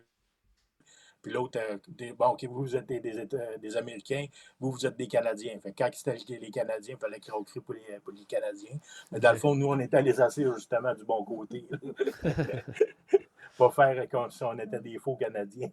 puis 1.25 1.33
l'autre, 1.33 1.59
euh, 1.59 1.79
des- 1.89 2.13
bon, 2.13 2.27
OK, 2.27 2.45
vous, 2.45 2.77
êtes 2.77 2.85
des, 2.85 3.01
des, 3.01 3.19
États- 3.19 3.57
des 3.57 3.79
Américains, 3.79 4.27
vous, 4.61 4.71
vous 4.73 4.85
êtes 4.85 4.99
des 4.99 5.09
Canadiens. 5.09 5.59
Fait 5.59 5.73
quand 5.73 5.89
c'était 5.95 6.19
les 6.29 6.39
les 6.39 6.51
Canadiens, 6.51 6.97
il 6.99 7.01
fallait 7.01 7.19
qu'ils 7.19 7.33
recrutent 7.33 7.65
pour 7.65 7.73
les, 7.73 7.99
pour 8.01 8.13
les 8.13 8.27
Canadiens. 8.27 8.77
Mais 9.11 9.21
dans 9.21 9.33
le 9.33 9.39
fond, 9.39 9.55
nous, 9.55 9.67
on 9.69 9.79
était 9.79 10.03
les 10.03 10.21
assis 10.21 10.45
justement 10.55 10.93
du 10.93 11.03
bon 11.07 11.25
côté. 11.25 11.67
Pas 13.59 13.71
faire 13.71 14.07
comme 14.11 14.31
si 14.31 14.45
on 14.45 14.59
était 14.59 14.81
des 14.81 14.99
faux 14.99 15.17
Canadiens. 15.17 15.71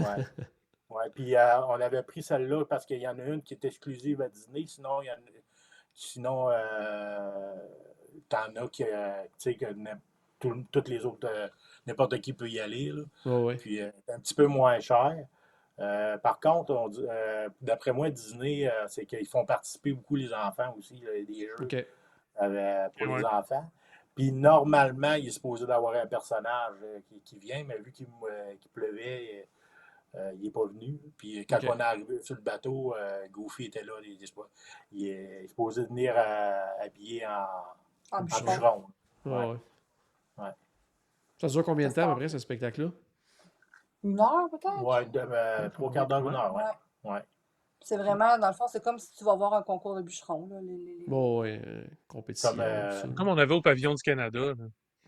Ouais. 0.00 0.26
Ouais, 0.90 1.08
puis 1.14 1.34
euh, 1.34 1.64
on 1.66 1.80
avait 1.80 2.02
pris 2.02 2.22
celle-là 2.22 2.66
parce 2.66 2.84
qu'il 2.84 3.00
y 3.00 3.08
en 3.08 3.18
a 3.18 3.24
une 3.24 3.40
qui 3.42 3.54
est 3.54 3.64
exclusive 3.64 4.20
à 4.20 4.28
Disney. 4.28 4.66
Sinon, 4.66 5.00
il 5.00 5.06
y 5.06 5.10
en 5.10 5.14
a, 5.14 5.16
sinon 5.94 6.50
euh, 6.50 7.56
t'en 8.28 8.54
as 8.56 8.68
qui, 8.68 8.84
euh, 8.84 9.22
tu 9.24 9.28
sais, 9.38 9.54
que 9.54 9.66
tout- 10.40 10.64
toutes 10.70 10.88
les 10.88 11.04
autres, 11.04 11.28
euh, 11.28 11.48
n'importe 11.86 12.20
qui 12.20 12.32
peut 12.32 12.48
y 12.48 12.60
aller. 12.60 12.92
Là. 12.92 13.02
Ouais. 13.38 13.56
Puis 13.56 13.80
euh, 13.82 13.90
c'est 14.06 14.12
un 14.12 14.20
petit 14.20 14.34
peu 14.34 14.46
moins 14.46 14.78
cher. 14.80 15.16
Euh, 15.80 16.18
par 16.18 16.40
contre, 16.40 16.72
euh, 17.08 17.48
d'après 17.60 17.92
moi, 17.92 18.10
Disney, 18.10 18.66
euh, 18.68 18.86
c'est 18.88 19.06
qu'ils 19.06 19.26
font 19.26 19.44
participer 19.44 19.92
beaucoup 19.92 20.16
les 20.16 20.32
enfants 20.34 20.74
aussi, 20.76 21.00
là, 21.00 21.12
des 21.24 21.46
jeux 21.46 21.54
euh, 22.42 22.88
pour 22.90 23.06
les 23.16 23.22
enfants. 23.24 23.70
Puis 24.14 24.32
normalement, 24.32 25.14
il 25.14 25.28
est 25.28 25.32
supposé 25.32 25.64
d'avoir 25.66 25.94
un 25.94 26.06
personnage 26.06 26.74
euh, 26.82 26.98
qui, 27.08 27.20
qui 27.20 27.38
vient, 27.38 27.62
mais 27.64 27.78
vu 27.78 27.92
qu'il 27.92 28.08
euh, 28.28 28.54
pleuvait, 28.74 29.46
euh, 30.16 30.32
il 30.34 30.42
n'est 30.42 30.50
pas 30.50 30.66
venu. 30.66 30.98
Puis 31.16 31.46
quand 31.46 31.58
on 31.72 31.78
est 31.78 31.82
arrivé 31.82 32.20
sur 32.22 32.34
le 32.34 32.40
bateau, 32.40 32.96
euh, 32.96 33.28
Goofy 33.30 33.66
était 33.66 33.84
là. 33.84 33.92
Il, 34.02 34.18
il 34.92 35.08
est 35.08 35.46
supposé 35.46 35.84
venir 35.84 36.14
euh, 36.16 36.64
habillé 36.80 37.24
en, 37.24 37.46
En 38.10 38.18
en 38.18 38.22
bûcheron. 38.24 38.84
Ah 39.24 39.28
Ouais. 39.28 39.46
ouais. 39.46 39.56
Ouais. 40.38 40.50
Ça 41.40 41.46
dure 41.48 41.64
combien 41.64 41.88
de 41.88 41.92
C'est 41.92 42.00
temps 42.00 42.06
à 42.06 42.10
ça. 42.10 42.14
peu 42.14 42.20
près, 42.20 42.28
ce 42.28 42.38
spectacle-là? 42.38 42.90
Une 44.04 44.20
heure 44.20 44.48
peut-être? 44.50 44.82
Ouais, 44.82 45.04
de, 45.06 45.18
euh, 45.20 45.68
trois 45.70 45.90
quarts 45.90 46.06
d'heure, 46.06 46.28
une 46.28 46.34
heure. 46.34 46.54
Ouais. 46.54 46.62
Ouais. 47.04 47.10
Ouais. 47.12 47.22
C'est 47.80 47.96
vraiment, 47.96 48.38
dans 48.38 48.48
le 48.48 48.52
fond, 48.54 48.66
c'est 48.68 48.82
comme 48.82 48.98
si 48.98 49.12
tu 49.14 49.24
vas 49.24 49.34
voir 49.34 49.54
un 49.54 49.62
concours 49.62 49.94
de 49.94 50.02
bûcherons. 50.02 50.48
Là, 50.50 50.60
les, 50.60 50.76
les- 50.76 51.04
Bon, 51.06 51.40
ouais. 51.40 51.60
euh, 51.64 51.84
compétition. 52.06 52.50
Comme, 52.50 52.60
euh. 52.60 53.02
Comme 53.16 53.28
on 53.28 53.38
avait 53.38 53.54
au 53.54 53.62
pavillon 53.62 53.94
du 53.94 54.02
Canada. 54.02 54.40
là. 54.40 54.54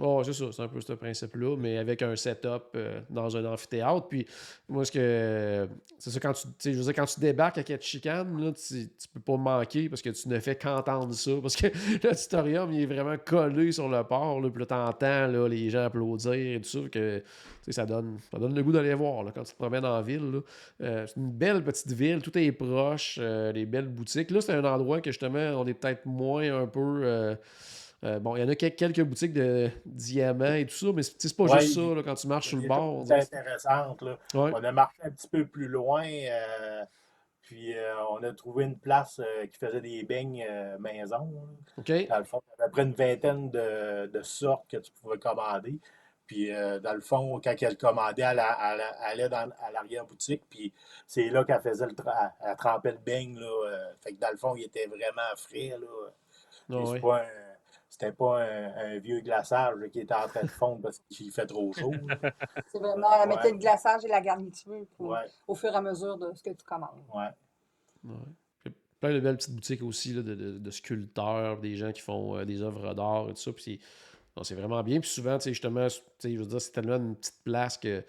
Oh, 0.03 0.23
c'est 0.25 0.33
ça, 0.33 0.47
c'est 0.51 0.63
un 0.63 0.69
peu 0.69 0.81
ce 0.81 0.95
principe-là, 0.95 1.57
mais 1.59 1.77
avec 1.77 2.01
un 2.01 2.17
setup 2.17 2.63
euh, 2.75 3.03
dans 3.11 3.37
un 3.37 3.45
amphithéâtre. 3.45 4.09
Puis, 4.09 4.27
moi, 4.67 4.87
ce 4.87 4.93
que. 4.93 5.69
C'est 5.99 6.09
ça, 6.09 6.19
quand 6.19 6.33
tu, 6.33 6.73
je 6.73 6.79
veux 6.79 6.85
dire, 6.85 6.95
quand 6.95 7.05
tu 7.05 7.21
débarques 7.21 7.59
à 7.59 7.63
Ketchikan, 7.63 8.25
là, 8.39 8.53
tu, 8.53 8.89
tu 8.89 9.09
peux 9.13 9.21
pas 9.21 9.37
manquer 9.37 9.91
parce 9.91 10.01
que 10.01 10.09
tu 10.09 10.27
ne 10.31 10.41
fais 10.41 10.57
qu'entendre 10.57 11.13
ça. 11.13 11.33
Parce 11.43 11.55
que 11.55 11.67
l'auditorium, 12.03 12.73
il 12.73 12.81
est 12.81 12.87
vraiment 12.87 13.17
collé 13.19 13.73
sur 13.73 13.91
le 13.91 14.03
port. 14.03 14.41
Là, 14.41 14.49
puis 14.49 14.61
là, 14.61 14.67
t'entends 14.67 15.27
là, 15.27 15.47
les 15.47 15.69
gens 15.69 15.85
applaudir 15.85 16.33
et 16.33 16.61
tout 16.63 16.69
ça. 16.69 16.89
Que, 16.91 17.23
ça, 17.69 17.85
donne, 17.85 18.19
ça 18.33 18.39
donne 18.39 18.55
le 18.55 18.63
goût 18.63 18.73
d'aller 18.73 18.95
voir 18.95 19.23
là, 19.23 19.33
quand 19.35 19.45
tu 19.45 19.53
te 19.53 19.59
promènes 19.59 19.85
en 19.85 20.01
ville. 20.01 20.41
Euh, 20.81 21.07
c'est 21.07 21.17
une 21.17 21.31
belle 21.31 21.63
petite 21.63 21.93
ville, 21.93 22.23
tout 22.23 22.37
est 22.39 22.53
proche, 22.53 23.19
euh, 23.21 23.53
les 23.53 23.67
belles 23.67 23.89
boutiques. 23.89 24.31
Là, 24.31 24.41
c'est 24.41 24.55
un 24.55 24.65
endroit 24.65 25.03
que 25.03 25.11
justement, 25.11 25.61
on 25.61 25.67
est 25.67 25.75
peut-être 25.75 26.07
moins 26.07 26.63
un 26.63 26.67
peu. 26.67 27.37
Euh, 28.05 28.19
bon, 28.19 28.37
il 28.37 28.41
y 28.41 28.45
en 28.45 28.49
a 28.49 28.55
quel- 28.55 28.75
quelques 28.75 29.03
boutiques 29.03 29.33
de 29.33 29.71
diamants 29.85 30.55
et 30.55 30.67
tout 30.67 30.75
ça, 30.75 30.87
mais 30.95 31.03
c'est 31.03 31.21
c'est 31.21 31.37
pas 31.37 31.45
Ouais, 31.45 31.61
juste 31.61 31.75
ça 31.75 31.81
là, 31.95 32.03
quand 32.03 32.15
tu 32.15 32.27
marches 32.29 32.49
sur 32.49 32.59
le 32.59 32.67
bord. 32.69 33.05
Là. 34.03 34.19
Ouais. 34.35 34.53
On 34.55 34.65
a 34.65 34.73
marché 34.73 34.99
un 35.03 35.11
petit 35.11 35.29
peu 35.29 35.45
plus 35.47 35.69
loin, 35.69 36.05
euh, 36.07 36.85
puis 37.43 37.77
euh, 37.77 37.93
on 38.11 38.23
a 38.23 38.33
trouvé 38.33 38.65
une 38.65 38.79
place 38.79 39.21
qui 39.53 39.59
faisait 39.59 39.81
des 39.81 40.03
beignes 40.05 40.47
maison. 40.79 41.31
là. 41.35 41.41
OK. 41.79 42.09
Dans 42.09 42.19
le 42.19 42.25
fond, 42.25 42.41
il 42.47 42.59
y 42.59 42.63
avait 42.63 42.71
près 42.71 42.83
une 42.83 42.93
vingtaine 42.95 43.51
de, 43.51 44.07
de 44.07 44.23
sortes 44.23 44.69
que 44.71 44.77
tu 44.79 44.91
pouvais 44.93 45.19
commander. 45.19 45.79
Puis, 46.27 46.55
euh, 46.55 46.79
dans 46.79 46.95
le 46.95 47.01
fond, 47.01 47.41
quand 47.43 47.55
elle 47.61 47.77
commandait, 47.77 48.23
elle, 48.23 48.39
allait 48.39 49.29
dans, 49.29 49.51
à 49.61 49.73
l'arrière-boutique. 49.73 50.43
Puis, 50.49 50.73
c'est 51.05 51.29
là 51.29 51.43
qu'elle 51.43 51.61
faisait 51.61 51.87
le 51.87 51.93
tra- 51.93 52.31
elle, 52.47 52.55
trempait 52.57 52.93
le 52.93 52.99
beigne. 52.99 53.37
Là, 53.37 53.47
euh, 53.67 53.93
fait 54.01 54.13
que 54.13 54.21
dans 54.21 54.31
le 54.31 54.37
fond, 54.37 54.55
il 54.55 54.63
était 54.63 54.87
vraiment 54.87 55.23
frais. 55.37 55.71
Là. 55.81 55.87
Ah 56.73 56.85
c'est 56.95 57.01
pas 57.01 57.23
un- 57.23 57.50
C'était 57.93 58.13
pas 58.13 58.41
un, 58.45 58.73
un 58.95 58.99
vieux 59.01 59.21
glaçage 59.21 59.75
qui 59.93 59.99
était 60.01 60.15
en 60.15 60.29
train 60.29 60.43
de 60.43 60.47
fondre 60.49 60.81
parce 60.83 61.01
qu'il 61.11 61.31
fait 61.33 61.45
trop 61.47 61.73
chaud. 61.73 61.93
C'est 62.73 62.79
vraiment, 62.79 63.09
elle 63.21 63.29
mettait 63.29 63.47
Ouais. 63.47 63.51
le 63.53 63.59
glaçage 63.59 64.05
et 64.05 64.09
la 64.09 64.21
garniture 64.21 64.87
pour- 64.97 65.09
Ouais, 65.09 65.27
au 65.49 65.55
fur 65.57 65.71
et 65.73 65.77
à 65.77 65.83
mesure 65.83 66.17
de 66.17 66.33
ce 66.33 66.43
que 66.43 66.51
tu 66.51 66.65
commandes. 66.65 67.03
ouais. 67.15 67.29
Ouais. 68.05 68.73
Plein 69.01 69.13
de 69.15 69.21
belles 69.21 69.37
petites 69.39 69.55
boutiques 69.55 69.83
aussi 69.83 70.13
là, 70.13 70.23
de, 70.23 70.35
de- 70.35 70.59
de 70.59 70.71
sculpteurs, 70.71 71.59
des 71.59 71.75
gens 71.75 71.91
qui 71.91 72.01
font 72.03 72.37
euh, 72.37 72.45
des 72.45 72.63
œuvres 72.63 72.95
d'art 72.95 73.29
et 73.31 73.35
tout 73.35 73.41
ça. 73.41 73.53
Puis 73.53 73.63
c'est, 73.65 73.79
non, 74.37 74.45
c'est 74.45 74.55
vraiment 74.55 74.83
bien. 74.83 75.01
Puis 75.01 75.09
souvent, 75.11 75.37
tu 75.39 75.45
sais, 75.45 75.51
justement, 75.51 75.87
tu 75.89 75.95
sais, 76.19 76.33
je 76.33 76.39
veux 76.39 76.47
dire, 76.47 76.61
c'est 76.61 76.71
tellement 76.73 76.97
une 76.97 77.17
petite 77.17 77.43
place 77.43 77.77
que, 77.79 78.01
tu 78.01 78.07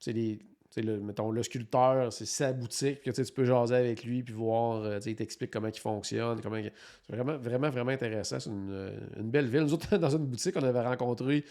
sais, 0.00 0.12
les- 0.12 0.38
tu 0.38 0.44
sais, 0.44 0.49
le, 0.76 1.00
mettons, 1.00 1.30
le 1.30 1.42
sculpteur, 1.42 2.12
c'est 2.12 2.26
sa 2.26 2.52
boutique, 2.52 3.02
que 3.02 3.10
tu 3.10 3.32
peux 3.32 3.44
jaser 3.44 3.74
avec 3.74 4.04
lui, 4.04 4.22
puis 4.22 4.34
voir, 4.34 4.82
euh, 4.82 4.98
il 5.04 5.16
t'explique 5.16 5.50
comment 5.50 5.68
il 5.68 5.78
fonctionne. 5.78 6.40
Comment 6.40 6.56
C'est 6.62 7.16
vraiment, 7.16 7.36
vraiment, 7.36 7.70
vraiment 7.70 7.90
intéressant. 7.90 8.38
C'est 8.38 8.50
une, 8.50 8.70
euh, 8.70 8.98
une 9.18 9.30
belle 9.30 9.46
ville. 9.46 9.62
Nous 9.62 9.74
autres, 9.74 9.96
dans 9.98 10.10
une 10.10 10.26
boutique, 10.26 10.56
on 10.56 10.62
avait 10.62 10.82
rencontré 10.82 11.44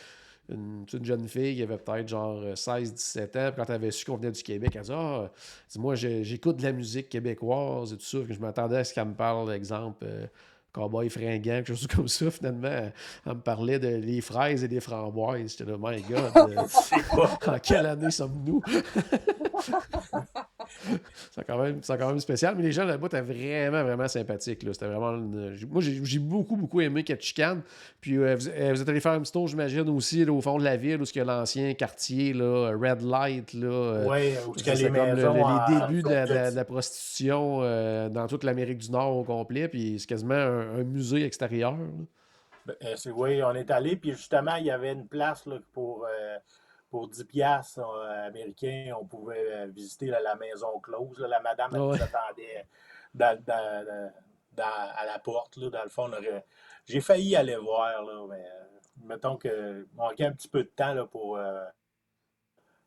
une, 0.52 0.86
jeune 1.04 1.28
fille 1.28 1.56
qui 1.56 1.64
avait 1.64 1.78
peut-être 1.78 2.08
genre 2.08 2.44
16-17 2.54 3.24
ans. 3.38 3.52
Puis 3.52 3.56
quand 3.58 3.66
elle 3.70 3.76
avait 3.76 3.92
su 3.92 4.06
qu'on 4.06 4.18
venait 4.18 4.32
du 4.32 4.44
Québec, 4.44 4.76
elle 4.76 4.82
dit 4.84 4.92
Ah, 4.94 5.32
moi, 5.78 5.96
j'écoute 5.96 6.58
de 6.58 6.64
la 6.64 6.72
musique 6.72 7.10
québécoise 7.10 7.94
et 7.94 7.98
tout 7.98 8.06
ça. 8.06 8.20
Puis 8.20 8.34
je 8.34 8.40
m'attendais 8.40 8.78
à 8.78 8.84
ce 8.84 8.94
qu'elle 8.94 9.08
me 9.08 9.14
parle, 9.14 9.52
exemple, 9.54 10.06
euh, 10.08 10.26
Cowboy 10.72 11.10
fringant, 11.10 11.42
quelque 11.44 11.68
chose 11.68 11.88
comme 11.96 12.08
ça. 12.08 12.30
Finalement, 12.32 12.68
elle, 12.68 12.94
me 13.26 13.42
parlait 13.42 13.80
de 13.80 13.88
les 13.88 14.22
fraises 14.22 14.64
et 14.64 14.68
des 14.68 14.80
framboises. 14.80 15.56
J'étais 15.58 15.72
là, 15.72 15.78
my 15.80 16.02
God, 16.02 16.32
euh, 16.36 17.48
en 17.48 17.60
quelle 17.60 17.86
année 17.86 18.12
sommes-nous? 18.12 18.62
c'est 21.32 21.44
quand, 21.46 21.62
même- 21.62 21.82
quand 21.88 22.08
même 22.08 22.20
spécial, 22.20 22.56
mais 22.56 22.64
les 22.64 22.72
gens 22.72 22.86
là-bas 22.86 23.08
étaient 23.08 23.22
vraiment, 23.22 23.84
vraiment 23.84 24.08
sympathiques. 24.08 24.64
là. 24.64 24.74
C'était 24.74 24.88
vraiment. 24.88 25.16
une- 25.16 25.58
Moi, 25.70 25.82
j'ai 25.82 26.00
j'ai 26.04 26.20
beaucoup, 26.20 26.56
beaucoup 26.56 26.82
aimé 26.82 27.04
Ketchikan. 27.04 27.60
Puis 28.02 28.18
euh, 28.18 28.36
vous, 28.36 28.48
euh, 28.50 28.72
vous 28.74 28.82
êtes 28.82 28.90
allé 28.90 29.00
faire 29.00 29.12
un 29.14 29.22
petit 29.22 29.32
tour, 29.32 29.48
j'imagine, 29.48 29.90
aussi 29.90 30.24
là, 30.26 30.32
au 30.32 30.42
fond 30.42 30.58
de 30.58 30.64
la 30.64 30.78
ville, 30.78 31.02
où 31.02 31.06
il 31.06 31.18
y 31.18 31.22
a 31.22 31.26
l'ancien 31.26 31.74
quartier, 31.74 32.34
là, 32.34 32.72
Red 32.80 33.02
Light. 33.02 33.54
Là, 33.54 33.68
euh, 33.68 34.06
Oui, 34.10 34.34
où 34.48 34.54
il 34.58 34.66
y 34.66 34.70
a 34.70 34.74
les 34.76 34.90
maisons. 34.90 35.34
le- 35.34 35.80
débuts 35.88 36.04
de 36.04 36.10
la, 36.10 36.26
de 36.26 36.34
la- 36.34 36.48
en- 36.48 36.52
de 36.52 36.56
la 36.56 36.66
prostitution 36.66 37.60
euh, 37.62 38.10
dans 38.10 38.28
toute 38.28 38.44
l'Amérique 38.44 38.78
du 38.80 38.92
Nord 38.92 39.18
au 39.18 39.24
complet. 39.24 39.68
Puis 39.68 39.96
c'est 40.00 40.08
quasiment 40.08 40.34
un, 40.36 40.80
un 40.80 40.84
musée 40.84 41.26
extérieur. 41.26 41.76
Ben, 42.66 42.76
c'est- 42.96 43.10
oui, 43.12 43.42
on 43.44 43.54
est 43.56 43.72
allé, 43.72 43.96
puis 43.96 44.12
justement, 44.12 44.56
il 44.58 44.66
y 44.68 44.72
avait 44.72 44.92
une 44.94 45.08
place 45.08 45.46
là, 45.48 45.58
pour, 45.74 46.06
pour 46.90 47.08
10 47.08 47.24
piastres 47.26 47.80
euh, 47.80 48.28
américains, 48.28 48.94
on 49.00 49.06
pouvait 49.06 49.46
euh, 49.52 49.68
visiter 49.68 50.08
là, 50.08 50.20
la 50.22 50.36
maison 50.36 50.80
close. 50.80 51.20
là. 51.20 51.28
La 51.28 51.40
madame, 51.42 51.72
elle 51.74 51.80
nous 51.82 51.94
attendait 51.94 52.66
dans, 53.14 53.38
dans- 53.46 53.86
dans- 53.86 54.12
dans- 54.54 54.64
à 54.98 55.06
la 55.06 55.20
porte. 55.20 55.58
Là, 55.58 55.70
dans 55.70 55.84
le 55.84 55.90
fond, 55.90 56.08
aurait- 56.12 56.46
j'ai 56.86 57.02
failli 57.02 57.36
aller 57.36 57.56
voir, 57.56 58.04
mais 58.30 58.44
euh, 58.44 58.64
mettons 59.06 59.38
que 59.38 59.88
manquait 59.94 60.26
un 60.26 60.32
petit 60.34 60.48
peu 60.50 60.64
de 60.64 60.70
temps 60.76 60.94
là, 60.94 61.06
pour, 61.06 61.38
euh, 61.38 61.64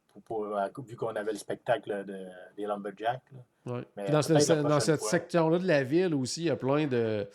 pour, 0.09 0.22
pour- 0.22 0.57
à- 0.59 0.70
vu 0.84 0.96
qu'on 0.96 1.14
avait 1.16 1.32
le 1.32 1.38
spectacle 1.38 2.05
de, 2.05 2.26
des 2.57 2.66
Lumberjacks. 2.66 3.22
Ouais. 3.66 3.86
Dans, 4.11 4.20
ce- 4.22 4.62
dans 4.62 4.80
cette 4.80 5.00
section-là 5.03 5.59
de 5.59 5.66
la 5.66 5.84
ville 5.84 6.14
aussi, 6.14 6.42
il 6.42 6.46
y 6.46 6.50
a 6.50 6.57
plein 6.57 6.86
de, 6.86 7.28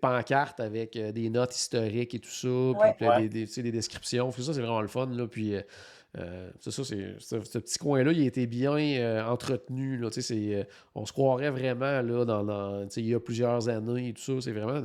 pancartes 0.00 0.60
avec 0.60 0.94
euh, 0.96 1.10
des 1.10 1.28
notes 1.30 1.54
historiques 1.56 2.14
et 2.14 2.20
tout 2.20 2.28
ça, 2.30 2.46
puis 2.48 2.74
Ouais. 2.78 2.94
puis 2.96 3.08
Ouais. 3.08 3.28
des, 3.28 3.72
descriptions. 3.72 4.30
Puis 4.30 4.44
ça, 4.44 4.52
c'est 4.54 4.60
vraiment 4.60 4.80
le 4.82 4.88
fun. 4.88 5.06
Là. 5.06 5.26
Puis, 5.26 5.56
euh, 5.56 5.62
Euh, 6.16 6.50
c'est 6.60 6.70
ça, 6.70 6.84
c'est, 6.84 7.16
ce, 7.18 7.40
ce 7.42 7.58
petit 7.58 7.78
coin-là, 7.78 8.12
il 8.12 8.22
a 8.22 8.26
été 8.26 8.46
bien 8.46 8.76
euh, 8.76 9.24
entretenu. 9.26 9.96
Là, 9.96 10.10
tu 10.10 10.22
sais, 10.22 10.34
c'est, 10.34 10.54
euh, 10.54 10.64
on 10.94 11.04
se 11.06 11.12
croirait 11.12 11.50
vraiment 11.50 12.02
là, 12.02 12.24
dans, 12.24 12.44
dans- 12.44 12.84
tu 12.86 12.90
sais, 12.94 13.00
il 13.00 13.08
y 13.08 13.14
a 13.14 13.20
plusieurs 13.20 13.68
années 13.68 14.10
et 14.10 14.12
tout 14.14 14.22
ça. 14.22 14.32
C'est 14.40 14.52
vraiment 14.52 14.80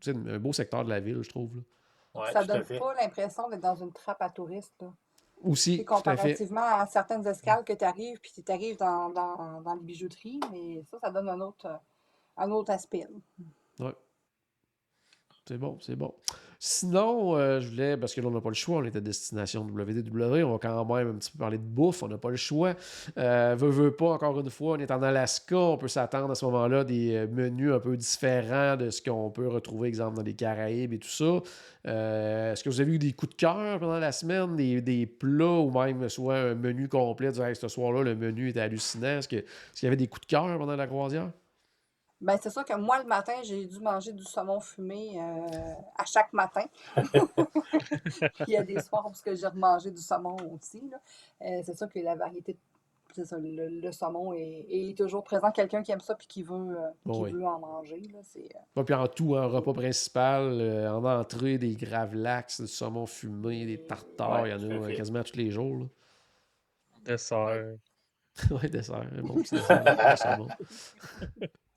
sais, 0.00 0.10
un 0.14 0.38
beau 0.38 0.52
secteur 0.52 0.84
de 0.84 0.88
la 0.90 0.98
ville, 0.98 1.22
je 1.22 1.28
trouve. 1.28 1.54
là. 1.56 1.62
Ouais, 2.22 2.32
Ça 2.32 2.42
donne 2.44 2.64
pas 2.64 2.94
l'impression 3.00 3.48
d'être 3.48 3.60
dans 3.60 3.76
une 3.76 3.92
trappe 3.92 4.20
à 4.20 4.30
touristes. 4.30 4.74
Là. 4.80 4.92
Aussi, 5.44 5.80
à 5.80 5.84
comparativement 5.84 6.60
à 6.64 6.84
certaines 6.88 7.24
escales 7.28 7.62
que 7.62 7.72
tu 7.74 7.84
arrives, 7.84 8.18
puis 8.20 8.32
tu 8.44 8.50
arrives 8.50 8.76
dans, 8.78 9.10
dans, 9.10 9.60
dans 9.60 9.74
les 9.74 9.82
bijouteries, 9.82 10.40
mais 10.50 10.82
ça, 10.90 10.98
ça 11.00 11.10
donne 11.12 11.28
un 11.28 11.40
autre, 11.40 11.68
un 12.36 12.50
autre 12.50 12.72
aspect. 12.72 13.06
Ouais. 13.78 13.94
C'est 15.46 15.58
bon, 15.58 15.78
c'est 15.80 15.94
bon. 15.94 16.12
Sinon, 16.60 17.36
euh, 17.36 17.60
je 17.60 17.68
voulais, 17.68 17.96
parce 17.96 18.12
que 18.14 18.20
là, 18.20 18.26
on 18.26 18.32
n'a 18.32 18.40
pas 18.40 18.48
le 18.48 18.54
choix, 18.56 18.78
on 18.78 18.84
est 18.84 18.96
à 18.96 19.00
destination 19.00 19.62
WDW, 19.62 20.42
on 20.42 20.52
va 20.52 20.58
quand 20.58 20.84
même 20.92 21.08
un 21.08 21.14
petit 21.14 21.30
peu 21.30 21.38
parler 21.38 21.56
de 21.56 21.62
bouffe, 21.62 22.02
on 22.02 22.08
n'a 22.08 22.18
pas 22.18 22.30
le 22.30 22.36
choix. 22.36 22.74
Euh, 23.16 23.54
veux, 23.56 23.70
veux 23.70 23.92
pas, 23.92 24.10
encore 24.10 24.40
une 24.40 24.50
fois, 24.50 24.76
on 24.76 24.78
est 24.80 24.90
en 24.90 25.00
Alaska, 25.00 25.56
on 25.56 25.78
peut 25.78 25.86
s'attendre 25.86 26.32
à 26.32 26.34
ce 26.34 26.44
moment-là 26.46 26.82
des 26.82 27.14
euh, 27.14 27.26
menus 27.28 27.70
un 27.72 27.78
peu 27.78 27.96
différents 27.96 28.76
de 28.76 28.90
ce 28.90 29.00
qu'on 29.00 29.30
peut 29.30 29.46
retrouver, 29.46 29.86
exemple, 29.86 30.16
dans 30.16 30.22
les 30.24 30.34
Caraïbes 30.34 30.94
et 30.94 30.98
tout 30.98 31.08
ça. 31.08 31.40
Euh, 31.86 32.52
Est-ce 32.52 32.64
que 32.64 32.70
vous 32.70 32.80
avez 32.80 32.92
eu 32.92 32.98
des 32.98 33.12
coups 33.12 33.30
de 33.30 33.36
cœur 33.36 33.78
pendant 33.78 34.00
la 34.00 34.10
semaine, 34.10 34.56
des, 34.56 34.80
des 34.80 35.06
plats 35.06 35.60
ou 35.60 35.70
même 35.70 36.08
soit 36.08 36.38
un 36.38 36.54
menu 36.56 36.88
complet, 36.88 37.30
dire, 37.30 37.44
Hey, 37.44 37.54
ce 37.54 37.68
soir-là, 37.68 38.02
le 38.02 38.16
menu 38.16 38.48
était 38.48 38.60
hallucinant? 38.60 39.18
Est-ce 39.18 39.28
qu'il 39.28 39.44
y 39.82 39.86
avait 39.86 39.96
des 39.96 40.08
coups 40.08 40.22
de 40.22 40.30
cœur 40.30 40.58
pendant 40.58 40.74
la 40.74 40.86
croisière? 40.88 41.30
Ben, 42.20 42.36
c'est 42.42 42.50
sûr 42.50 42.64
que 42.64 42.74
moi, 42.74 42.98
le 43.00 43.04
matin, 43.06 43.34
j'ai 43.44 43.64
dû 43.66 43.78
manger 43.78 44.12
du 44.12 44.24
saumon 44.24 44.58
fumé 44.60 45.20
euh, 45.20 45.74
à 45.96 46.04
chaque 46.04 46.32
matin. 46.32 46.64
Il 48.46 48.48
y 48.54 48.56
a 48.56 48.62
des 48.64 48.80
soirs 48.80 49.06
où 49.08 49.14
ce 49.14 49.22
que 49.22 49.34
j'ai 49.36 49.46
remangé 49.46 49.90
du 49.90 50.00
saumon 50.02 50.36
aussi. 50.52 50.82
là. 50.90 50.98
Euh, 51.42 51.62
c'est 51.64 51.76
sûr 51.76 51.88
que 51.88 52.00
la 52.00 52.16
variété, 52.16 52.56
c'est 53.14 53.24
ça, 53.24 53.36
le, 53.38 53.68
le 53.68 53.92
saumon 53.92 54.32
est, 54.32 54.66
est 54.68 54.98
toujours 54.98 55.22
présent. 55.22 55.52
Quelqu'un 55.52 55.82
qui 55.84 55.92
aime 55.92 56.00
ça 56.00 56.16
puis 56.16 56.26
qui 56.26 56.42
veut, 56.42 56.54
euh, 56.78 56.88
qui 57.04 57.10
Oh 57.10 57.20
oui. 57.24 57.30
veut 57.32 57.46
en 57.46 57.60
manger. 57.60 58.00
Là, 58.12 58.18
c'est, 58.24 58.48
euh, 58.76 58.82
puis 58.82 58.94
en 58.94 59.06
tout, 59.06 59.36
un 59.36 59.46
repas 59.46 59.72
principal, 59.72 60.42
euh, 60.60 60.90
en 60.92 61.04
entrée, 61.04 61.56
des 61.56 61.76
gravlax, 61.76 62.62
du 62.62 62.66
saumon 62.66 63.06
fumé, 63.06 63.64
des 63.64 63.78
tartares, 63.86 64.46
il 64.48 64.50
y 64.50 64.54
en 64.54 64.82
a 64.82 64.86
fait. 64.88 64.94
quasiment 64.94 65.22
tous 65.22 65.36
les 65.36 65.50
jours. 65.52 65.86
Dessert. 67.04 67.76
Là. 68.50 68.68
dessert, 68.68 69.06
bon 69.22 69.40
petit 69.40 69.54
dessert, 69.54 69.84
le 69.84 70.16
saumon. 70.16 70.48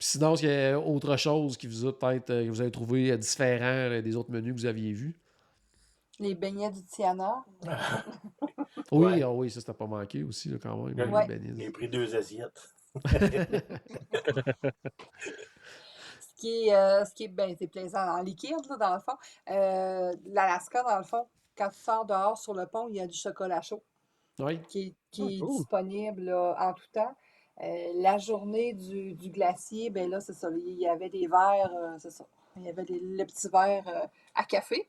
Puis 0.00 0.08
sinon, 0.08 0.32
est-ce 0.32 0.40
qu'il 0.40 0.50
y 0.50 0.54
a 0.54 0.80
autre 0.80 1.16
chose 1.18 1.56
qui 1.58 1.66
vous 1.66 1.86
a 1.86 1.96
peut-être 1.96 2.30
euh, 2.30 2.44
que 2.46 2.48
vous 2.50 2.62
avez 2.62 2.70
trouvé 2.70 3.12
euh, 3.12 3.18
différent 3.18 3.64
euh, 3.66 4.00
des 4.02 4.16
autres 4.16 4.30
menus 4.32 4.54
que 4.54 4.60
vous 4.60 4.66
aviez 4.66 4.92
vus? 4.92 5.14
les 6.18 6.34
beignets 6.34 6.70
du 6.70 6.82
Tiana. 6.84 7.44
Oui, 8.92 9.06
Ouais. 9.06 9.22
ah 9.22 9.30
oui, 9.30 9.50
ça, 9.50 9.60
c'était 9.60 9.72
pas 9.74 9.86
manqué 9.86 10.22
aussi, 10.22 10.48
là, 10.50 10.56
quand 10.60 10.76
même. 10.84 11.12
Ouais. 11.12 11.40
J'ai 11.56 11.70
pris 11.70 11.88
deux 11.88 12.14
assiettes. 12.16 12.74
Ce 16.20 16.34
qui 16.36 16.68
est, 16.68 16.74
euh, 16.74 17.04
ce 17.04 17.12
qui 17.14 17.24
est, 17.24 17.28
ben, 17.28 17.54
c'est 17.58 17.68
plaisant 17.68 18.18
en 18.18 18.22
liquide, 18.22 18.56
là, 18.68 18.76
dans 18.76 18.94
le 18.94 19.00
fond. 19.00 19.16
Euh, 19.50 20.14
L'Alaska, 20.26 20.82
dans 20.82 20.98
le 20.98 21.04
fond, 21.04 21.26
quand 21.56 21.68
tu 21.68 21.78
sors 21.78 22.04
dehors 22.06 22.38
sur 22.38 22.54
le 22.54 22.66
pont, 22.66 22.88
il 22.90 22.96
y 22.96 23.00
a 23.00 23.06
du 23.06 23.16
chocolat 23.16 23.60
chaud 23.62 23.82
Oui, 24.38 24.58
qui 24.68 24.80
est, 24.80 24.94
qui 25.10 25.22
Ah, 25.22 25.30
est 25.30 25.38
cool. 25.38 25.56
disponible 25.58 26.22
là, 26.24 26.56
en 26.58 26.72
tout 26.72 26.86
temps. 26.92 27.14
Euh, 27.62 27.92
la 27.96 28.16
journée 28.18 28.72
du, 28.72 29.14
du 29.14 29.30
glacier, 29.30 29.90
ben 29.90 30.08
là, 30.10 30.20
c'est 30.20 30.32
ça. 30.32 30.48
Il 30.50 30.78
y 30.78 30.88
avait 30.88 31.10
des 31.10 31.26
verres, 31.26 31.70
euh, 31.74 31.96
c'est 31.98 32.10
ça. 32.10 32.24
Il 32.56 32.64
y 32.64 32.68
avait 32.70 32.84
des, 32.84 32.98
le 33.00 33.24
petit 33.24 33.48
verre 33.48 33.86
euh, 33.88 34.06
à 34.34 34.44
café. 34.44 34.88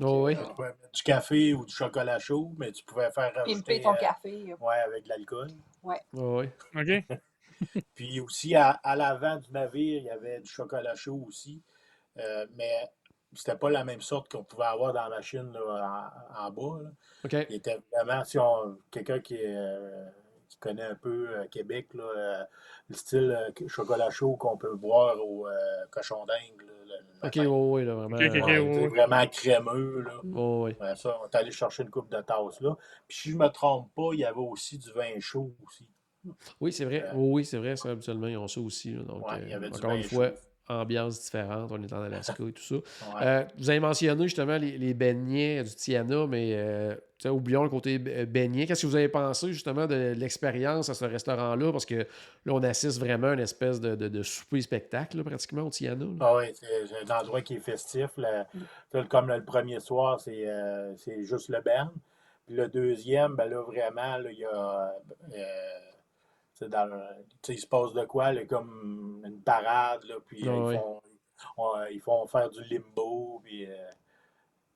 oh, 0.00 0.26
oui. 0.26 0.36
Tu 0.36 0.54
pouvais 0.54 0.68
mettre 0.68 0.92
du 0.92 1.02
café 1.02 1.54
ou 1.54 1.64
du 1.66 1.74
chocolat 1.74 2.18
chaud, 2.18 2.52
mais 2.58 2.70
tu 2.72 2.84
pouvais 2.84 3.10
faire 3.10 3.32
Pimper 3.32 3.50
rajouter 3.50 3.80
ton 3.80 3.92
euh, 3.94 3.96
café. 3.96 4.54
ouais, 4.60 4.74
avec 4.86 5.04
de 5.04 5.08
l'alcool. 5.08 5.48
Oh, 6.14 6.40
oui. 6.40 6.48
OK? 6.76 7.18
Puis 7.94 8.20
aussi, 8.20 8.54
à, 8.54 8.70
à 8.70 8.96
l'avant 8.96 9.36
du 9.36 9.50
navire, 9.50 9.98
il 10.00 10.04
y 10.06 10.10
avait 10.10 10.40
du 10.40 10.50
chocolat 10.50 10.94
chaud 10.94 11.24
aussi. 11.26 11.60
Euh, 12.18 12.46
mais 12.56 12.70
c'était 13.34 13.56
pas 13.56 13.70
la 13.70 13.84
même 13.84 14.00
sorte 14.00 14.30
qu'on 14.30 14.44
pouvait 14.44 14.64
avoir 14.66 14.92
dans 14.92 15.04
la 15.04 15.08
machine 15.16 15.50
là, 15.52 16.10
en, 16.38 16.46
en 16.46 16.50
bas. 16.50 16.82
là. 16.82 16.90
OK. 17.24 17.46
Il 17.50 17.56
était 17.56 17.78
vraiment, 17.92 18.22
si 18.24 18.38
on 18.38 18.78
quelqu'un 18.90 19.20
qui, 19.20 19.36
est, 19.36 19.54
euh, 19.56 20.06
qui 20.62 20.68
connaît 20.68 20.82
un 20.82 20.94
peu 20.94 21.28
euh, 21.30 21.44
Québec, 21.50 21.88
là, 21.94 22.04
euh, 22.16 22.44
le 22.88 22.94
style 22.94 23.36
euh, 23.36 23.68
chocolat 23.68 24.10
chaud 24.10 24.36
qu'on 24.36 24.56
peut 24.56 24.74
boire 24.76 25.16
au 25.24 25.48
euh, 25.48 25.52
cochon 25.90 26.24
le 26.26 27.26
OK, 27.26 27.38
oh, 27.46 27.74
oui, 27.74 27.84
là, 27.84 27.94
vraiment. 27.94 28.16
Ok, 28.16 28.22
ok, 28.22 28.36
ok, 28.36 28.46
Ouais, 28.46 28.58
ouais, 28.58 28.72
c'est 28.74 28.80
ouais. 28.80 28.88
vraiment 28.88 29.26
crémeux. 29.28 30.00
Là. 30.02 30.12
Oh, 30.34 30.64
oui. 30.66 30.76
Ouais, 30.80 30.96
ça, 30.96 31.16
on 31.22 31.26
est 31.26 31.34
allé 31.36 31.50
chercher 31.52 31.84
une 31.84 31.90
coupe 31.90 32.10
de 32.10 32.20
tasse 32.20 32.60
là. 32.60 32.76
Puis 33.06 33.16
si 33.16 33.30
je 33.30 33.36
me 33.38 33.48
trompe 33.48 33.94
pas, 33.94 34.10
il 34.12 34.20
y 34.20 34.24
avait 34.24 34.40
aussi 34.40 34.78
du 34.78 34.90
vin 34.92 35.18
chaud 35.20 35.54
aussi. 35.64 35.88
Oui, 36.60 36.72
c'est 36.72 36.84
vrai. 36.84 37.10
Oui, 37.14 37.44
c'est 37.44 37.58
vrai. 37.58 37.76
Ça, 37.76 37.90
habituellement, 37.90 38.26
ils 38.28 38.36
ont 38.36 38.48
ça 38.48 38.60
aussi. 38.60 38.92
là. 38.94 39.02
Donc, 39.02 39.26
Ouais, 39.26 39.34
euh, 39.34 39.42
il 39.42 39.50
y 39.50 39.54
avait 39.54 39.70
du 39.70 39.76
encore 39.76 39.90
vin 39.90 39.96
une 39.96 40.02
fois, 40.04 40.28
chaud. 40.30 40.34
Ambiance 40.68 41.20
différente. 41.22 41.70
On 41.72 41.82
est 41.82 41.92
en 41.92 42.02
Alaska 42.02 42.34
et 42.48 42.52
tout 42.52 42.62
ça. 42.62 42.74
Ouais. 43.14 43.20
Euh, 43.26 43.44
vous 43.58 43.68
avez 43.70 43.80
mentionné 43.80 44.24
justement 44.24 44.56
les, 44.58 44.78
les 44.78 44.94
beignets 44.94 45.62
du 45.64 45.74
Tiana, 45.74 46.26
mais 46.26 46.52
euh, 46.54 46.94
oublions 47.26 47.62
le 47.64 47.68
côté 47.68 47.98
be- 47.98 48.24
beignet. 48.26 48.66
Qu'est-ce 48.66 48.82
que 48.82 48.86
vous 48.86 48.96
avez 48.96 49.08
pensé 49.08 49.52
justement 49.52 49.86
de 49.86 50.12
l'expérience 50.16 50.88
à 50.88 50.94
ce 50.94 51.04
restaurant-là? 51.04 51.72
Parce 51.72 51.84
que 51.86 51.94
là, 51.96 52.52
on 52.52 52.62
assiste 52.62 52.98
vraiment 53.00 53.28
à 53.28 53.34
une 53.34 53.40
espèce 53.40 53.80
de, 53.80 53.94
de, 53.96 54.08
de 54.08 54.22
souper-spectacle, 54.22 55.22
pratiquement, 55.24 55.62
au 55.62 55.70
Tiana. 55.70 56.06
Ah 56.20 56.36
oui, 56.36 56.44
c'est 56.54 57.10
un 57.10 57.20
endroit 57.20 57.42
qui 57.42 57.54
est 57.56 57.60
festif. 57.60 58.08
là. 58.16 58.46
Comme 59.08 59.28
le 59.28 59.44
premier 59.44 59.80
soir, 59.80 60.20
c'est 60.20 60.48
euh, 60.48 60.94
juste 61.22 61.48
le 61.48 61.60
band. 61.60 61.90
Puis 62.46 62.56
le 62.56 62.68
deuxième, 62.68 63.34
ben 63.36 63.46
là, 63.46 63.62
vraiment, 63.62 64.16
là, 64.18 64.30
il 64.30 64.38
y 64.38 64.44
a. 64.44 64.92
euh, 66.62 66.68
dans 66.68 66.88
il 67.48 67.58
se 67.58 67.66
passe 67.66 67.92
de 67.92 68.04
quoi? 68.04 68.32
là, 68.32 68.44
comme 68.46 69.22
une 69.24 69.40
parade, 69.42 70.04
là, 70.04 70.16
puis 70.26 70.46
euh, 70.48 70.72
ils, 70.72 70.78
font, 70.78 71.00
on- 71.56 71.84
ils 71.90 72.00
font 72.00 72.26
faire 72.26 72.50
du 72.50 72.62
limbo. 72.64 73.40
Puis, 73.44 73.66
euh, 73.66 73.76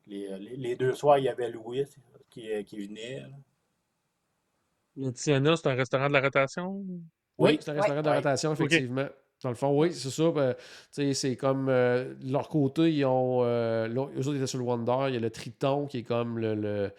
les, 0.07 0.39
les- 0.39 0.57
les 0.57 0.76
deux 0.76 0.95
soirs, 0.95 1.18
il 1.18 1.24
y 1.24 1.28
avait 1.28 1.51
Louis 1.51 1.84
qui, 2.30 2.53
euh, 2.53 2.62
qui 2.62 2.87
venait. 2.87 3.20
là. 3.20 3.28
Le 4.97 5.12
Tiana, 5.12 5.57
c'est 5.57 5.68
un 5.68 5.74
restaurant 5.74 6.09
de 6.09 6.12
la 6.14 6.20
rotation? 6.22 6.84
Oui, 7.39 7.59
c'est 7.61 7.70
un 7.70 7.74
restaurant 7.74 8.03
de 8.03 8.09
Ouais. 8.09 8.16
rotation, 8.16 8.53
effectivement. 8.55 9.07
Dans 9.43 9.51
le 9.51 9.55
fond, 9.55 9.78
oui, 9.78 9.93
c'est 9.93 10.09
ça. 10.09 10.30
ben, 10.30 10.55
tu 10.55 10.62
sais, 10.93 11.12
c'est 11.12 11.37
comme 11.37 11.68
euh, 11.68 12.14
de 12.14 12.32
leur 12.32 12.49
côté, 12.49 12.91
ils 12.91 13.05
ont. 13.05 13.43
Euh, 13.45 13.87
là, 13.89 14.07
eux 14.16 14.20
autres 14.26 14.37
étaient 14.37 14.47
sur 14.47 14.59
le 14.59 14.64
Wonder. 14.64 15.09
Il 15.09 15.14
y 15.14 15.16
a 15.18 15.20
le 15.20 15.30
Triton 15.30 15.87
qui 15.87 15.99
est 15.99 16.03
comme 16.05 16.39
le, 16.39 16.55
le- 16.55 16.91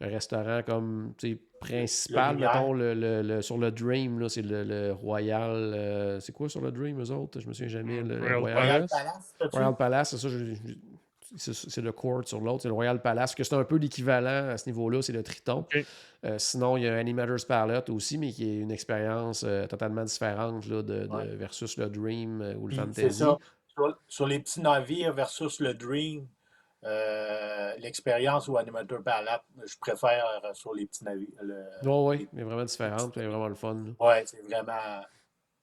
le 0.00 0.06
restaurant 0.08 0.62
comme 0.66 1.14
tu 1.16 1.34
sais, 1.34 1.40
principal, 1.68 2.36
mettons, 2.36 2.72
le, 2.72 2.94
le- 2.94 3.22
le- 3.22 3.42
sur 3.42 3.58
le 3.58 3.70
Dream. 3.70 4.20
là, 4.20 4.28
C'est 4.28 4.42
le, 4.42 4.62
le 4.64 4.92
Royal. 4.92 5.50
euh, 5.52 6.20
c'est 6.20 6.32
quoi 6.32 6.48
sur 6.48 6.60
le 6.60 6.70
Dream, 6.72 7.00
eux 7.00 7.10
autres? 7.10 7.40
Je 7.40 7.48
me 7.48 7.52
souviens 7.52 7.68
jamais. 7.68 8.02
Le, 8.02 8.18
Royal 8.18 8.38
Royal, 8.40 8.56
Royal 8.58 8.86
Palace. 8.88 9.34
Royal 9.52 9.76
Palace, 9.76 10.10
c'est 10.10 10.18
ça. 10.18 10.28
je- 10.28 10.54
je- 10.54 10.74
c'est 11.36 11.80
le 11.80 11.90
court 11.90 12.22
sur 12.26 12.40
l'autre, 12.40 12.62
c'est 12.62 12.68
le 12.68 12.74
Royal 12.74 13.02
Palace, 13.02 13.34
que 13.34 13.42
c'est 13.42 13.56
un 13.56 13.64
peu 13.64 13.76
l'équivalent 13.76 14.50
à 14.50 14.56
ce 14.56 14.68
niveau-là, 14.68 15.02
c'est 15.02 15.12
le 15.12 15.24
Triton. 15.24 15.64
Euh, 16.24 16.38
sinon, 16.38 16.76
il 16.76 16.84
y 16.84 16.88
a 16.88 16.94
Animator's 16.96 17.44
Palette 17.44 17.90
aussi, 17.90 18.18
mais 18.18 18.30
qui 18.30 18.48
est 18.48 18.58
une 18.60 18.70
expérience 18.70 19.42
euh, 19.44 19.66
totalement 19.66 20.04
différente 20.04 20.64
là, 20.68 20.82
de, 20.82 21.06
de- 21.06 21.08
Ouais. 21.08 21.26
versus 21.34 21.76
le 21.76 21.88
Dream 21.88 22.40
euh, 22.40 22.54
ou 22.54 22.68
le 22.68 22.68
Puis, 22.68 22.76
Fantasy. 22.76 23.00
C'est 23.00 23.10
ça. 23.10 23.36
Sur, 23.76 23.98
sur 24.06 24.26
les 24.28 24.38
petits 24.38 24.60
navires 24.60 25.12
versus 25.12 25.58
le 25.58 25.74
Dream, 25.74 26.26
euh, 26.84 27.74
l'expérience 27.78 28.48
au 28.48 28.56
Animator 28.56 29.02
Palette, 29.02 29.42
je 29.66 29.76
préfère 29.78 30.24
euh, 30.44 30.52
sur 30.54 30.74
les 30.74 30.86
petits 30.86 31.04
navires. 31.04 31.28
le- 31.42 31.64
Oui, 31.82 32.18
oui, 32.18 32.28
mais 32.32 32.42
vraiment 32.42 32.64
différente, 32.64 33.12
puis 33.12 33.26
vraiment 33.26 33.48
le 33.48 33.54
fun. 33.54 33.84
Ouais, 34.00 34.24
c'est 34.26 34.42
vraiment, 34.42 35.02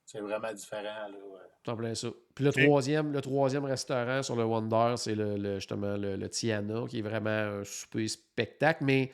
c'est 0.05 0.19
vraiment 0.19 0.51
différent. 0.53 1.07
Là, 1.09 1.17
ouais. 1.17 1.75
Plein 1.75 1.93
ça. 1.93 2.07
Puis 2.33 2.43
le 2.43 2.51
troisième, 2.51 3.11
le 3.13 3.21
troisième 3.21 3.65
restaurant 3.65 4.23
sur 4.23 4.35
le 4.35 4.43
Wonder, 4.45 4.95
c'est 4.97 5.13
le, 5.13 5.37
le- 5.37 5.55
justement 5.59 5.95
le, 5.95 6.15
le 6.15 6.29
Tiana, 6.29 6.85
qui 6.89 6.99
est 6.99 7.03
vraiment 7.03 7.29
un 7.59 7.63
souper 7.63 8.07
spectacle, 8.07 8.83
mais 8.83 9.11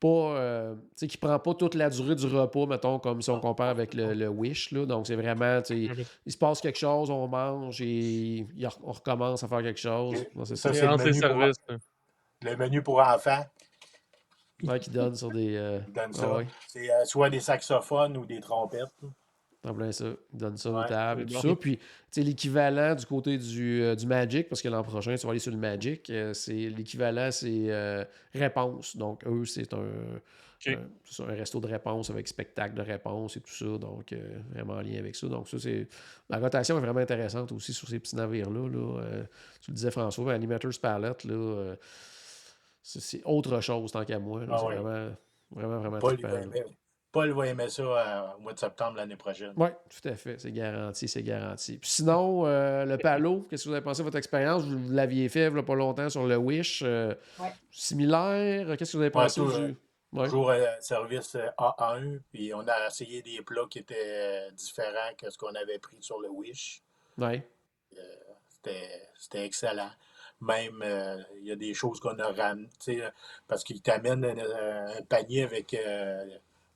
pas. 0.00 0.06
euh, 0.08 0.74
tu 0.74 0.80
sais, 0.96 1.06
qui 1.08 1.16
prend 1.16 1.38
pas 1.38 1.54
toute 1.54 1.74
la 1.74 1.90
durée 1.90 2.14
du 2.14 2.26
repas, 2.26 2.66
mettons, 2.66 2.98
comme 2.98 3.20
si 3.22 3.30
on 3.30 3.40
compare 3.40 3.68
avec 3.68 3.94
le, 3.94 4.14
le 4.14 4.28
Wish. 4.28 4.70
Là. 4.72 4.86
Donc 4.86 5.06
c'est 5.06 5.16
vraiment, 5.16 5.58
Ok. 5.58 5.70
il 5.70 6.32
se 6.32 6.38
passe 6.38 6.60
quelque 6.60 6.78
chose, 6.78 7.10
on 7.10 7.26
mange 7.28 7.80
et 7.80 8.46
on 8.82 8.92
recommence 8.92 9.42
à 9.42 9.48
faire 9.48 9.62
quelque 9.62 9.80
chose. 9.80 10.16
C'est 10.44 10.56
Ça, 10.56 10.72
ça. 10.72 10.74
c'est 10.74 10.86
le 10.86 10.96
pour- 10.96 11.12
services. 11.12 11.56
Le 12.42 12.56
menu 12.56 12.82
pour 12.82 13.00
enfants, 13.00 13.44
Ouais, 14.64 14.78
qui 14.80 14.90
donne 14.90 15.14
sur 15.14 15.30
des. 15.30 15.56
euh, 15.56 15.80
il 15.86 15.92
donne 15.92 16.10
ah 16.20 16.36
ouais, 16.36 16.46
C'est 16.66 16.90
euh, 16.90 17.04
soit 17.04 17.30
des 17.30 17.40
saxophones 17.40 18.16
ou 18.16 18.24
des 18.26 18.40
trompettes. 18.40 18.92
là. 19.02 19.08
En 19.64 19.74
plein 19.74 19.92
ça. 19.92 20.06
Donne 20.32 20.56
ça 20.56 20.70
aux 20.70 20.78
Ouais, 20.78 20.86
tables 20.88 21.22
et 21.22 21.26
tout 21.26 21.34
bon. 21.34 21.40
ça. 21.40 21.56
Puis, 21.56 21.78
tu 22.12 22.20
l'équivalent 22.22 22.94
du 22.94 23.04
côté 23.06 23.36
du, 23.38 23.82
euh, 23.82 23.94
du 23.94 24.06
Magic, 24.06 24.48
parce 24.48 24.62
que 24.62 24.68
l'an 24.68 24.82
prochain, 24.82 25.14
tu 25.16 25.24
vas 25.26 25.30
aller 25.30 25.38
sur 25.40 25.50
le 25.52 25.58
Magic, 25.58 26.08
euh, 26.10 26.32
c'est 26.32 26.52
l'équivalent, 26.70 27.30
c'est 27.30 27.70
euh, 27.70 28.04
réponse. 28.32 28.96
Donc, 28.96 29.26
eux, 29.26 29.44
c'est 29.44 29.72
un, 29.74 29.78
un- 29.78 30.88
c'est 31.04 31.14
ça, 31.14 31.22
un 31.24 31.34
resto 31.34 31.60
de 31.60 31.66
réponse 31.68 32.10
avec 32.10 32.26
spectacle 32.28 32.74
de 32.74 32.82
réponse 32.82 33.36
et 33.36 33.40
tout 33.40 33.52
ça. 33.52 33.78
Donc, 33.78 34.12
vraiment 34.50 34.74
en 34.74 34.80
lien 34.80 34.98
avec 34.98 35.14
ça. 35.16 35.28
Donc, 35.28 35.48
ça, 35.48 35.58
c'est. 35.58 35.86
La 36.28 36.38
rotation 36.38 36.76
est 36.78 36.80
vraiment 36.80 37.00
intéressante 37.00 37.52
aussi 37.52 37.72
sur 37.72 37.88
ces 37.88 37.98
petits 38.00 38.16
navires-là. 38.16 38.68
Là. 38.68 39.02
Tu 39.60 39.70
le 39.70 39.74
disais, 39.74 39.90
François, 39.90 40.24
mais 40.24 40.32
Animator's 40.32 40.78
Palette, 40.78 41.24
là. 41.24 41.74
c'est 42.82 43.00
c'est 43.00 43.22
autre 43.24 43.60
chose 43.60 43.92
tant 43.92 44.04
qu'à 44.04 44.18
moi. 44.18 44.40
là. 44.40 44.46
Ah 44.52 44.56
C'est 44.60 44.66
oui. 44.66 44.74
vraiment, 44.76 45.10
vraiment, 45.50 45.78
vraiment 45.78 45.98
trippant. 45.98 46.28
Paul 47.20 47.30
va 47.32 47.46
aimer 47.48 47.68
ça 47.68 47.82
euh, 47.82 48.36
au 48.36 48.40
mois 48.40 48.52
de 48.52 48.58
septembre 48.58 48.96
l'année 48.96 49.16
prochaine. 49.16 49.52
Oui, 49.56 49.68
tout 49.90 50.08
à 50.08 50.14
fait. 50.14 50.38
C'est 50.38 50.52
garanti, 50.52 51.08
c'est 51.08 51.22
garanti. 51.22 51.78
Puis 51.78 51.90
sinon, 51.90 52.46
euh, 52.46 52.84
le 52.84 52.96
Palo, 52.98 53.46
qu'est-ce 53.50 53.64
que 53.64 53.68
vous 53.70 53.74
avez 53.74 53.84
pensé 53.84 54.02
de 54.02 54.04
votre 54.04 54.18
expérience? 54.18 54.62
Vous 54.64 54.90
l'aviez 54.92 55.28
fait 55.28 55.48
il 55.48 55.56
y 55.56 55.58
a 55.58 55.62
pas 55.62 55.74
longtemps 55.74 56.08
sur 56.08 56.26
le 56.26 56.36
Wish. 56.36 56.82
euh, 56.84 57.14
Ouais. 57.40 57.52
Similaire? 57.70 58.76
Qu'est-ce 58.76 58.92
que 58.92 58.96
vous 58.98 59.02
avez 59.02 59.10
pensé? 59.10 59.40
Ouais. 59.40 60.24
Toujours 60.28 60.50
euh, 60.50 60.64
service 60.80 61.34
euh, 61.34 61.48
A1, 61.58 62.20
puis 62.32 62.54
on 62.54 62.60
a 62.66 62.86
essayé 62.86 63.20
des 63.20 63.42
plats 63.42 63.66
qui 63.68 63.80
étaient 63.80 64.50
différents 64.52 65.12
que 65.20 65.28
ce 65.28 65.36
qu'on 65.36 65.54
avait 65.54 65.78
pris 65.78 65.98
sur 66.00 66.18
le 66.20 66.28
Wish. 66.30 66.80
Ouais. 67.18 67.46
C'était 68.48 69.08
c'était 69.18 69.44
excellent. 69.44 69.90
Même, 70.40 70.80
euh, 70.84 71.16
il 71.40 71.46
y 71.48 71.52
a 71.52 71.56
des 71.56 71.74
choses 71.74 71.98
qu'on 71.98 72.16
a 72.20 72.28
ramenées, 72.30 72.68
tu 72.82 72.94
sais, 72.96 73.02
parce 73.48 73.64
qu'ils 73.64 73.82
t'amènent 73.82 74.24
un, 74.24 74.86
un 74.98 75.02
panier 75.02 75.42
avec 75.42 75.74
euh, 75.74 76.24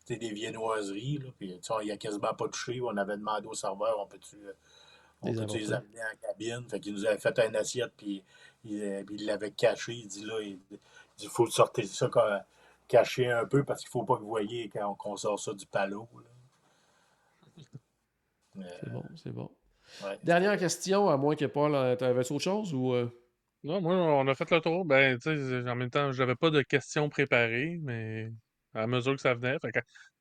des 0.09 0.33
viennoiseries, 0.33 1.19
là, 1.19 1.31
puis 1.39 1.57
tu 1.57 1.63
sais, 1.63 1.73
on 1.73 1.81
y 1.81 1.91
a 1.91 1.97
quasiment 1.97 2.35
pas 2.35 2.49
touché. 2.49 2.81
On 2.81 2.97
avait 2.97 3.17
demandé 3.17 3.47
au 3.47 3.55
serveur, 3.55 3.97
on 3.99 4.07
peut-tu 4.07 4.37
euh, 4.37 4.53
on 5.23 5.33
Les 5.33 5.47
peut 5.47 5.53
les 5.55 5.73
amener 5.73 6.01
en 6.01 6.17
cabine? 6.27 6.69
Fait 6.69 6.81
qu'il 6.81 6.93
nous 6.93 7.07
avait 7.07 7.19
fait 7.19 7.39
une 7.39 7.57
assiette, 7.57 7.93
puis 7.97 8.23
il 8.65 8.83
euh, 8.83 9.03
il 9.11 9.27
l'avait 9.27 9.51
caché. 9.51 9.93
Il 9.95 10.07
dit 10.09 10.25
là, 10.25 10.41
il, 10.41 10.59
il 10.71 10.79
dit, 11.17 11.27
faut 11.27 11.47
sortir 11.47 11.87
ça 11.87 12.09
comme, 12.09 12.41
caché 12.89 13.31
un 13.31 13.47
peu 13.47 13.65
parce 13.65 13.81
qu'il 13.81 13.91
faut 13.91 14.05
pas 14.05 14.17
que 14.17 14.23
vous 14.23 14.29
voyez 14.29 14.69
quand 14.69 14.95
qu'on 14.95 15.17
sort 15.17 15.39
ça 15.39 15.55
du 15.55 15.67
palo. 15.67 16.09
Euh, 18.59 18.63
C'est 18.81 18.91
bon, 18.91 19.05
c'est 19.17 19.33
bon. 19.33 19.51
ouais. 20.05 20.19
Dernière 20.23 20.59
question, 20.59 21.09
à 21.09 21.17
moins 21.17 21.37
que 21.37 21.47
Paul, 21.47 21.97
t'avais 21.97 22.21
autre 22.21 22.39
chose 22.39 22.75
ou... 22.75 22.95
Non, 23.65 23.81
moi, 23.81 23.95
on 23.95 24.27
a 24.27 24.35
fait 24.35 24.51
le 24.51 24.61
tour. 24.61 24.85
Ben, 24.85 25.17
tu 25.19 25.37
sais, 25.37 25.71
en 25.71 25.77
même 25.77 25.89
temps, 25.89 26.11
j'avais 26.11 26.35
pas 26.35 26.51
de 26.51 26.63
questions 26.63 27.09
préparées, 27.09 27.79
mais 27.81 28.33
à 28.75 28.87
mesure 28.87 29.14
que 29.14 29.20
ça 29.20 29.35
venait, 29.35 29.59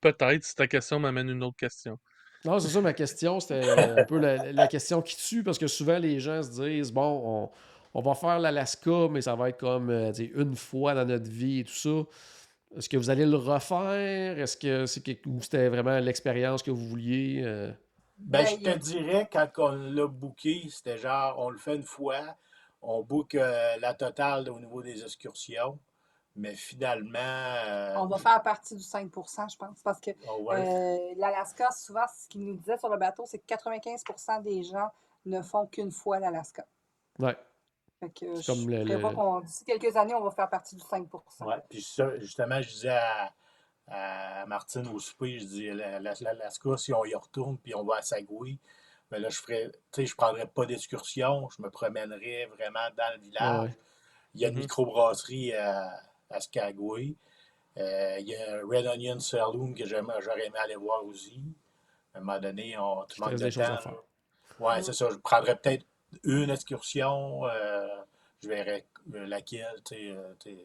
peut-être 0.02 0.44
si 0.44 0.56
ta 0.56 0.68
question 0.68 1.00
m'amène 1.00 1.30
une 1.30 1.44
autre 1.44 1.58
question. 1.58 2.00
Non, 2.44 2.60
c'est 2.60 2.70
ça, 2.70 2.82
ma 2.82 2.94
question, 2.94 3.40
c'était 3.40 3.54
un 4.00 4.04
peu 4.04 4.18
la, 4.18 4.52
la 4.52 4.68
question 4.68 5.02
qui 5.04 5.16
tue, 5.16 5.44
parce 5.44 5.60
que 5.60 5.68
souvent, 5.68 6.00
les 6.00 6.20
gens 6.20 6.42
se 6.42 6.50
disent, 6.62 6.92
bon, 6.92 7.52
on, 7.94 8.00
on 8.00 8.02
va 8.02 8.16
faire 8.16 8.40
l'Alaska, 8.40 9.08
mais 9.12 9.22
ça 9.22 9.36
va 9.36 9.50
être 9.50 9.60
comme 9.60 9.92
euh, 9.92 10.12
une 10.14 10.56
fois 10.56 10.96
dans 10.96 11.06
notre 11.06 11.30
vie 11.30 11.60
et 11.60 11.64
tout 11.66 11.74
ça. 11.74 12.04
Est-ce 12.78 12.90
que 12.90 12.98
vous 12.98 13.10
allez 13.12 13.26
le 13.26 13.38
refaire? 13.38 14.40
Est-ce 14.40 14.58
que 14.58 14.86
c'est 14.88 15.02
que, 15.04 15.30
ou 15.30 15.42
c'était 15.42 15.70
vraiment 15.70 16.00
l'expérience 16.00 16.64
que 16.64 16.72
vous 16.72 16.88
vouliez? 16.88 17.42
euh? 17.46 17.72
Ben, 18.18 18.46
Ben, 18.46 18.46
je 18.46 18.56
te 18.58 18.70
a- 18.70 18.78
dirais, 18.78 19.28
quand 19.32 19.50
on 19.58 19.72
l'a 19.72 20.08
booké, 20.08 20.68
c'était 20.70 20.98
genre, 20.98 21.38
on 21.40 21.50
le 21.50 21.58
fait 21.58 21.76
une 21.76 21.84
fois, 21.84 22.38
on 22.82 23.04
book 23.04 23.36
euh, 23.36 23.78
la 23.80 23.94
totale 23.94 24.50
au 24.50 24.60
niveau 24.60 24.82
des 24.82 25.04
excursions, 25.04 25.80
mais 26.36 26.56
finalement, 26.56 27.20
euh, 27.20 27.96
On 27.98 28.06
va 28.08 28.18
faire 28.18 28.42
partie 28.42 28.76
du 28.76 28.84
5% 28.84 29.50
je 29.52 29.58
pense, 29.58 29.82
parce 29.84 30.00
que 30.00 30.12
oh 30.30 30.44
ouais, 30.44 30.68
euh, 30.68 31.14
l'Alaska, 31.18 31.70
souvent, 31.72 32.06
ce 32.08 32.28
qu'ils 32.30 32.46
nous 32.46 32.56
disaient 32.56 32.78
sur 32.78 32.90
le 32.90 32.98
bateau, 32.98 33.26
c'est 33.28 33.40
que 33.40 33.46
95% 33.46 34.42
des 34.42 34.64
gens 34.64 34.90
ne 35.26 35.42
font 35.42 35.68
qu'une 35.68 35.92
fois 35.92 36.20
l'Alaska. 36.20 36.66
Ouais. 37.20 37.38
Fait 38.00 38.10
que 38.10 38.36
C'est 38.42 38.46
comme 38.46 38.62
je 38.72 38.76
le- 38.78 39.42
d'ici 39.46 39.64
quelques 39.66 39.96
années, 39.96 40.16
on 40.16 40.22
va 40.24 40.32
faire 40.32 40.50
partie 40.50 40.76
du 40.76 40.82
5% 40.82 41.46
ouais. 41.46 41.56
Puis 41.70 41.82
ça, 41.84 42.18
justement, 42.18 42.62
je 42.62 42.70
disais 42.70 42.90
à, 42.98 43.32
à 43.88 44.46
Martine 44.48 44.88
au 44.88 45.00
souper, 45.00 45.38
je 45.40 45.46
dis, 45.46 45.68
la- 45.70 46.00
la- 46.00 46.14
l'Alaska, 46.22 46.78
si 46.78 46.94
on 46.94 47.06
y 47.06 47.14
retourne, 47.14 47.58
puis 47.58 47.76
on 47.76 47.84
va 47.84 47.98
à 47.98 48.02
Sagoué, 48.02 48.58
ben 49.12 49.22
là, 49.22 49.30
je 49.30 49.40
ferais, 49.40 49.70
tu 49.92 50.02
sais, 50.02 50.06
je 50.06 50.16
prendrais 50.16 50.48
pas 50.48 50.66
d'excursion, 50.66 51.50
je 51.56 51.62
me 51.62 51.70
promènerais 51.70 52.46
vraiment 52.46 52.88
dans 52.98 53.14
le 53.16 53.20
village. 53.22 53.64
ouais. 53.70 53.78
Il 54.34 54.40
y 54.42 54.46
a 54.46 54.48
une 54.48 54.56
Mhm. 54.56 54.62
microbrasserie 54.62 55.54
à, 55.54 55.92
à 56.32 56.40
Skagway. 56.40 57.16
Euh, 57.78 58.18
il 58.20 58.28
y 58.28 58.36
a 58.36 58.56
un 58.58 58.68
Red 58.68 58.86
Onion 58.88 59.20
Saloon 59.20 59.74
que 59.74 59.86
j'aurais 59.86 60.46
aimé 60.46 60.58
aller 60.64 60.76
voir 60.76 61.06
aussi. 61.06 61.42
À 62.14 62.18
un 62.18 62.22
moment 62.22 62.40
donné, 62.40 62.78
on, 62.78 63.04
te 63.06 63.20
manques 63.22 63.30
reste 63.32 63.44
de 63.44 63.50
des 63.50 63.56
temps. 63.56 63.62
à 63.74 63.78
faire. 63.78 63.92
là. 63.94 63.98
Ouais, 64.60 64.82
c'est 64.84 64.94
ça. 64.94 65.10
Je 65.10 65.16
prendrais 65.18 65.56
peut-être 65.56 65.86
une 66.24 66.50
excursion. 66.50 67.46
euh, 67.46 67.88
je 68.44 68.48
verrais 68.50 68.86
euh, 69.14 69.26
laquelle, 69.28 69.82
tu 69.86 69.96
sais, 70.44 70.58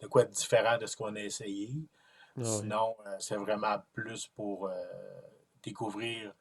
de 0.00 0.06
quoi 0.08 0.24
de 0.24 0.30
différent 0.32 0.76
de 0.76 0.86
ce 0.86 0.96
qu'on 0.96 1.14
a 1.16 1.20
essayé. 1.20 1.70
Ah. 2.38 2.42
Sinon, 2.44 2.96
euh, 3.06 3.14
c'est 3.20 3.36
vraiment 3.36 3.76
plus 3.92 4.26
pour 4.26 4.66
euh, 4.66 4.74
découvrir 5.62 6.32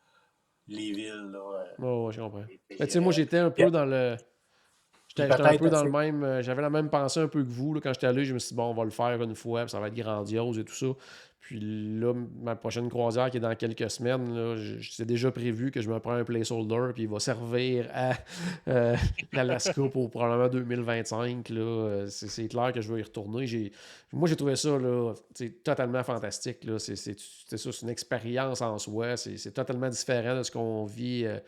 les 0.68 0.92
villes. 0.92 1.30
Là, 1.32 1.66
euh, 1.80 2.06
ouais, 2.06 2.12
je 2.12 2.20
comprends. 2.22 2.44
et- 2.50 2.60
Ben, 2.78 2.86
tu 2.88 2.90
sais, 2.94 3.00
moi, 3.00 3.14
j'étais 3.14 3.38
un 3.38 3.52
peu 3.52 3.70
dans 3.72 3.86
le. 3.86 4.18
J'étais 5.16 5.42
un 5.44 5.58
peu 5.58 5.70
dans 5.70 5.84
le 5.84 5.92
même. 5.92 6.24
euh, 6.24 6.42
J'avais 6.42 6.62
la 6.62 6.70
même 6.70 6.90
pensée 6.90 7.20
un 7.20 7.28
peu 7.28 7.44
que 7.44 7.50
vous. 7.50 7.74
là. 7.74 7.82
quand 7.82 7.94
j'étais 7.94 8.08
allé, 8.08 8.26
je 8.26 8.34
me 8.34 8.40
suis 8.40 8.50
dit, 8.50 8.56
bon, 8.56 8.66
on 8.72 8.74
va 8.74 8.84
le 8.84 8.90
faire 8.92 9.22
une 9.22 9.36
fois, 9.36 9.62
puis 9.62 9.70
ça 9.72 9.80
va 9.80 9.88
être 9.88 9.96
grandiose 9.96 10.58
et 10.60 10.64
tout 10.66 10.74
ça. 10.76 10.88
Puis 11.40 11.60
là, 12.00 12.14
ma 12.42 12.56
prochaine 12.56 12.88
croisière 12.90 13.30
qui 13.30 13.36
est 13.36 13.42
dans 13.42 13.54
quelques 13.54 13.92
semaines, 13.92 14.56
c'est 14.82 15.04
déjà 15.06 15.30
prévu 15.30 15.72
que 15.72 15.82
je 15.82 15.90
me 15.90 16.00
prends 16.00 16.14
un 16.14 16.24
placeholder, 16.24 16.94
puis 16.94 17.04
il 17.04 17.10
va 17.10 17.20
servir 17.20 17.90
à 17.94 18.14
euh, 18.70 18.96
l'Alaska 19.34 19.82
pour 19.92 20.10
probablement 20.10 20.48
2025. 20.48 21.50
là. 21.50 21.60
Euh, 21.60 22.08
C'est 22.08 22.48
clair 22.48 22.72
que 22.72 22.80
je 22.80 22.94
vais 22.94 23.02
y 23.02 23.04
retourner. 23.04 23.72
Moi, 24.14 24.30
j'ai 24.30 24.36
trouvé 24.38 24.56
ça 24.56 24.70
là, 24.80 25.14
totalement 25.66 26.02
fantastique. 26.04 26.60
C'est 26.78 26.96
ça, 26.96 27.16
c'est 27.58 27.82
une 27.82 27.90
expérience 27.90 28.62
en 28.62 28.78
soi. 28.78 29.18
C'est 29.18 29.36
c'est 29.36 29.52
totalement 29.52 29.90
différent 29.90 30.38
de 30.38 30.44
ce 30.44 30.50
qu'on 30.52 30.86
vit. 30.86 31.26
euh, 31.26 31.40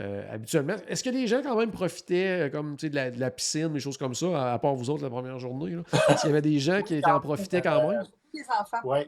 euh, 0.00 0.24
habituellement. 0.32 0.76
Est-ce 0.88 1.04
que 1.04 1.10
les 1.10 1.26
gens 1.26 1.42
quand 1.42 1.56
même 1.56 1.70
profitaient 1.70 2.46
euh, 2.46 2.50
comme 2.50 2.76
tu 2.76 2.86
sais, 2.86 2.90
de 2.90 2.94
la, 2.94 3.10
de 3.10 3.20
la 3.20 3.30
piscine, 3.30 3.72
des 3.72 3.80
choses 3.80 3.98
comme 3.98 4.14
ça, 4.14 4.50
à, 4.50 4.54
à 4.54 4.58
part 4.58 4.74
vous 4.74 4.88
autres 4.90 5.02
la 5.02 5.10
première 5.10 5.38
journée? 5.38 5.76
Est-ce 6.08 6.20
qu'il 6.22 6.30
y 6.30 6.32
avait 6.32 6.40
des 6.42 6.58
gens 6.58 6.80
qui, 6.82 7.00
qui 7.00 7.10
en 7.10 7.20
profitaient 7.20 7.60
quand 7.62 7.88
même? 7.88 8.02
Les 8.32 8.44
enfants. 8.58 8.78
Oui. 8.84 8.98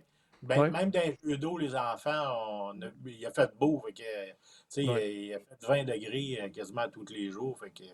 Ben, 0.43 0.61
Ouais. 0.61 0.71
Même 0.71 0.91
dans 0.91 1.01
les 1.01 1.19
jeux 1.25 1.39
d'eau, 1.39 1.57
les 1.57 1.75
enfants, 1.75 2.71
on 2.75 2.83
a- 2.83 2.91
il 3.07 3.25
a 3.25 3.31
fait 3.31 3.51
beau. 3.59 3.83
Fait 3.87 3.93
que, 3.95 4.03
tu 4.03 4.35
sais, 4.69 4.87
Ouais. 4.87 5.15
il 5.15 5.35
a 5.35 5.39
fait 5.39 5.57
20 5.67 5.85
degrés 5.85 6.39
euh, 6.43 6.49
quasiment 6.51 6.87
tous 6.91 7.07
les 7.11 7.31
jours. 7.31 7.59
Fait 7.59 7.71
que 7.71 7.85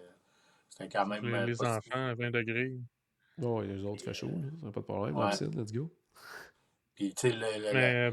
c'était 0.69 0.89
quand 0.89 1.07
même 1.07 1.25
Les, 1.47 1.63
enfants 1.63 1.81
à 2.09 2.15
20 2.15 2.33
degrés. 2.33 2.73
Oui, 3.39 3.69
les 3.69 3.85
autres, 3.85 4.03
fait 4.03 4.13
chaud, 4.13 4.27
là. 4.27 4.49
Ça 4.61 4.67
n'a 4.67 4.73
pas 4.73 4.81
de 4.81 4.85
problème. 4.85 5.17
Ouais. 5.17 5.25
La 5.27 5.31
piscine, 5.31 5.57
let's 5.61 5.73
go. 5.73 5.89
Puis, 6.97 7.15
tu 7.15 7.31
sais, 7.31 7.33
le- 7.37 7.59
le- 7.59 7.63
la, 7.67 7.73
Mais 7.73 8.13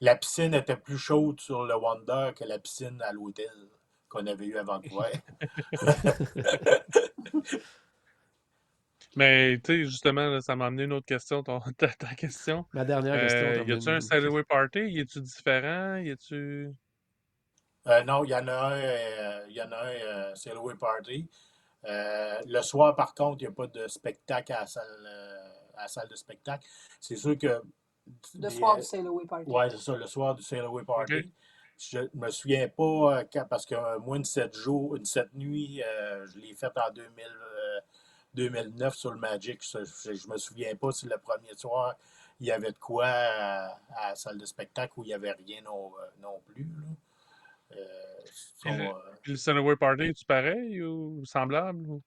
la 0.00 0.14
piscine 0.14 0.54
était 0.54 0.76
plus 0.76 0.96
chaude 0.98 1.40
sur 1.40 1.64
le 1.64 1.74
Wonder 1.76 2.30
que 2.36 2.44
la 2.44 2.60
piscine 2.60 3.02
à 3.02 3.12
l'hôtel 3.12 3.50
qu'on 4.16 4.26
avait 4.26 4.46
eu 4.46 4.56
avant 4.56 4.78
de 4.78 4.88
voir. 4.88 5.08
Mais 9.16 9.58
tu 9.64 9.72
sais, 9.72 9.84
justement, 9.84 10.28
là, 10.28 10.40
ça 10.42 10.54
m'a 10.56 10.66
amené 10.66 10.84
une 10.84 10.92
autre 10.92 11.06
question, 11.06 11.42
ton, 11.42 11.60
ta, 11.78 11.88
ta 11.88 12.14
question. 12.14 12.66
Ma 12.74 12.84
dernière 12.84 13.18
question. 13.18 13.46
Euh, 13.46 13.64
y 13.66 13.72
a-tu 13.72 13.88
un. 13.88 14.00
Sailaway 14.00 14.44
Party? 14.44 14.80
Y 14.80 15.00
est-tu 15.00 15.20
différent? 15.22 15.96
Y 15.96 16.10
a-tu. 16.10 16.74
Euh, 17.86 18.02
non, 18.04 18.24
il 18.24 18.30
y 18.30 18.34
en 18.34 18.46
a 18.48 18.52
un, 18.52 18.72
euh, 18.72 19.46
y 19.48 19.62
en 19.62 19.70
a 19.70 19.76
un, 19.76 19.88
euh, 19.88 20.32
c'est 20.34 20.50
le 20.52 20.58
Way 20.58 20.74
Party. 20.74 21.30
Euh, 21.84 22.40
le 22.46 22.60
soir, 22.62 22.96
par 22.96 23.14
contre, 23.14 23.38
il 23.40 23.44
n'y 23.44 23.52
a 23.52 23.52
pas 23.52 23.68
de 23.68 23.86
spectacle 23.86 24.52
à 24.52 24.60
la 24.60 24.66
salle, 24.66 25.06
euh, 25.06 25.48
à 25.76 25.82
la 25.82 25.88
salle 25.88 26.08
de 26.08 26.16
spectacle. 26.16 26.66
C'est 27.00 27.16
sûr 27.16 27.38
que. 27.38 27.62
Le 28.38 28.48
soir 28.50 28.76
du 28.76 28.82
Sailor 28.82 29.14
Way 29.14 29.26
Party. 29.26 29.50
Ouais, 29.50 29.70
c'est 29.70 29.78
ça, 29.78 29.96
le 29.96 30.06
soir 30.06 30.34
du 30.34 30.42
Sail 30.42 30.60
Away 30.60 30.84
Party. 30.84 31.32
Je 31.78 31.98
me 32.14 32.30
souviens 32.30 32.68
pas, 32.68 33.18
euh, 33.20 33.24
quand- 33.32 33.46
parce 33.48 33.66
que 33.66 33.74
euh, 33.74 33.98
moi, 34.00 34.16
une 34.16 34.24
sept 34.24 34.54
jours, 34.56 34.96
une 34.96 35.04
sept 35.04 35.32
nuits, 35.34 35.82
euh, 35.82 36.26
je 36.26 36.38
l'ai 36.38 36.54
faite 36.54 36.72
en 36.78 36.90
2000, 36.90 37.26
euh, 37.26 37.80
2009 38.34 38.94
sur 38.94 39.12
le 39.12 39.18
Magic. 39.18 39.60
Je, 39.62 40.28
me 40.28 40.38
souviens 40.38 40.74
pas 40.76 40.92
si 40.92 41.06
le 41.06 41.18
premier 41.18 41.54
soir, 41.56 41.94
il 42.40 42.46
y 42.46 42.52
avait 42.52 42.72
de 42.72 42.78
quoi 42.78 43.06
à, 43.06 43.66
à 43.96 44.08
la 44.10 44.14
salle 44.16 44.38
de 44.38 44.46
spectacle 44.46 44.94
ou 44.98 45.04
il 45.04 45.08
n'y 45.08 45.14
avait 45.14 45.32
rien 45.32 45.60
non, 45.62 45.92
non 46.22 46.40
plus. 46.46 46.64
là. 46.82 47.76
Euh, 47.76 48.22
le, 48.64 49.30
le 49.30 49.36
Sailaway 49.36 49.76
Party, 49.76 50.02
est-tu 50.04 50.24
pareil 50.24 50.82
ou 50.82 51.24
semblable? 51.24 51.86
ou- 51.88 52.02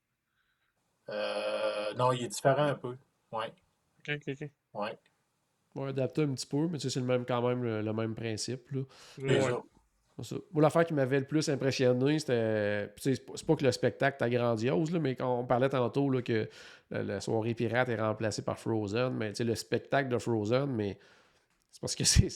non, 1.97 2.11
il 2.11 2.23
est 2.23 2.27
différent 2.27 2.63
un 2.67 2.75
peu. 2.75 2.97
Oui, 3.31 3.45
Ok, 3.99 4.09
ok, 4.15 4.27
ok. 4.41 4.51
oui. 4.73 4.89
Ouais, 5.79 5.89
adapté 5.89 6.23
un 6.23 6.33
petit 6.33 6.45
peu, 6.47 6.67
mais 6.67 6.77
tu 6.77 6.83
sais, 6.83 6.89
c'est 6.89 6.99
le 6.99 7.05
même, 7.05 7.25
quand 7.25 7.41
même 7.47 7.63
le, 7.63 7.81
le 7.81 7.93
même 7.93 8.13
principe. 8.15 8.69
Là. 8.71 8.81
Ouais. 9.19 9.39
ça. 10.21 10.35
Moi, 10.51 10.61
l'affaire 10.61 10.85
qui 10.85 10.93
m'avait 10.93 11.19
le 11.21 11.25
plus 11.25 11.47
impressionné, 11.49 12.19
c'était. 12.19 12.89
C'est 12.97 13.25
pas- 13.45 13.55
que 13.55 13.63
le 13.63 13.71
spectacle 13.71 14.21
était 14.23 14.35
grandiose, 14.35 14.91
là, 14.91 14.99
mais 14.99 15.15
quand 15.15 15.39
on 15.39 15.45
parlait 15.45 15.69
tantôt 15.69 16.09
là, 16.09 16.21
que 16.21 16.49
la, 16.91 17.03
la 17.03 17.21
soirée 17.21 17.53
pirate 17.53 17.87
est 17.89 17.95
remplacée 17.95 18.41
par 18.41 18.59
Frozen, 18.59 19.13
mais 19.13 19.31
le 19.39 19.55
spectacle 19.55 20.09
de 20.09 20.17
Frozen, 20.17 20.65
mais 20.71 20.97
c'est 21.71 21.79
parce 21.81 21.95
que 21.95 22.03
c'est. 22.03 22.27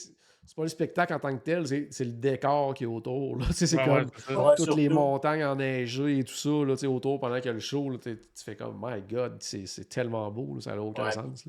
C'est 0.46 0.56
pas 0.56 0.62
le 0.64 0.68
spectacle 0.68 1.14
en 1.14 1.18
tant 1.18 1.34
que 1.34 1.42
tel, 1.42 1.66
c'est 1.66 2.04
le 2.04 2.12
décor 2.12 2.74
qui 2.74 2.84
est 2.84 2.86
autour. 2.86 3.38
C'est 3.52 3.74
Ouais, 3.78 3.84
comme 4.28 4.44
ouais, 4.44 4.54
toutes 4.58 4.76
les 4.76 4.90
montagnes 4.90 5.42
enneigées 5.42 6.18
et 6.18 6.22
tout 6.24 6.34
ça 6.34 6.50
là, 6.50 6.74
autour 6.90 7.18
pendant 7.18 7.36
qu'il 7.36 7.46
y 7.46 7.48
a 7.48 7.52
le 7.54 7.60
show. 7.60 7.88
là, 7.88 7.96
tu 7.96 8.18
fais 8.34 8.54
comme, 8.54 8.78
my 8.78 9.00
God, 9.10 9.36
c'est 9.40 9.64
c'est 9.64 9.86
tellement 9.88 10.30
beau, 10.30 10.56
là, 10.56 10.60
ça 10.60 10.74
n'a 10.76 10.82
aucun 10.82 11.04
Ouais. 11.06 11.12
sens. 11.12 11.46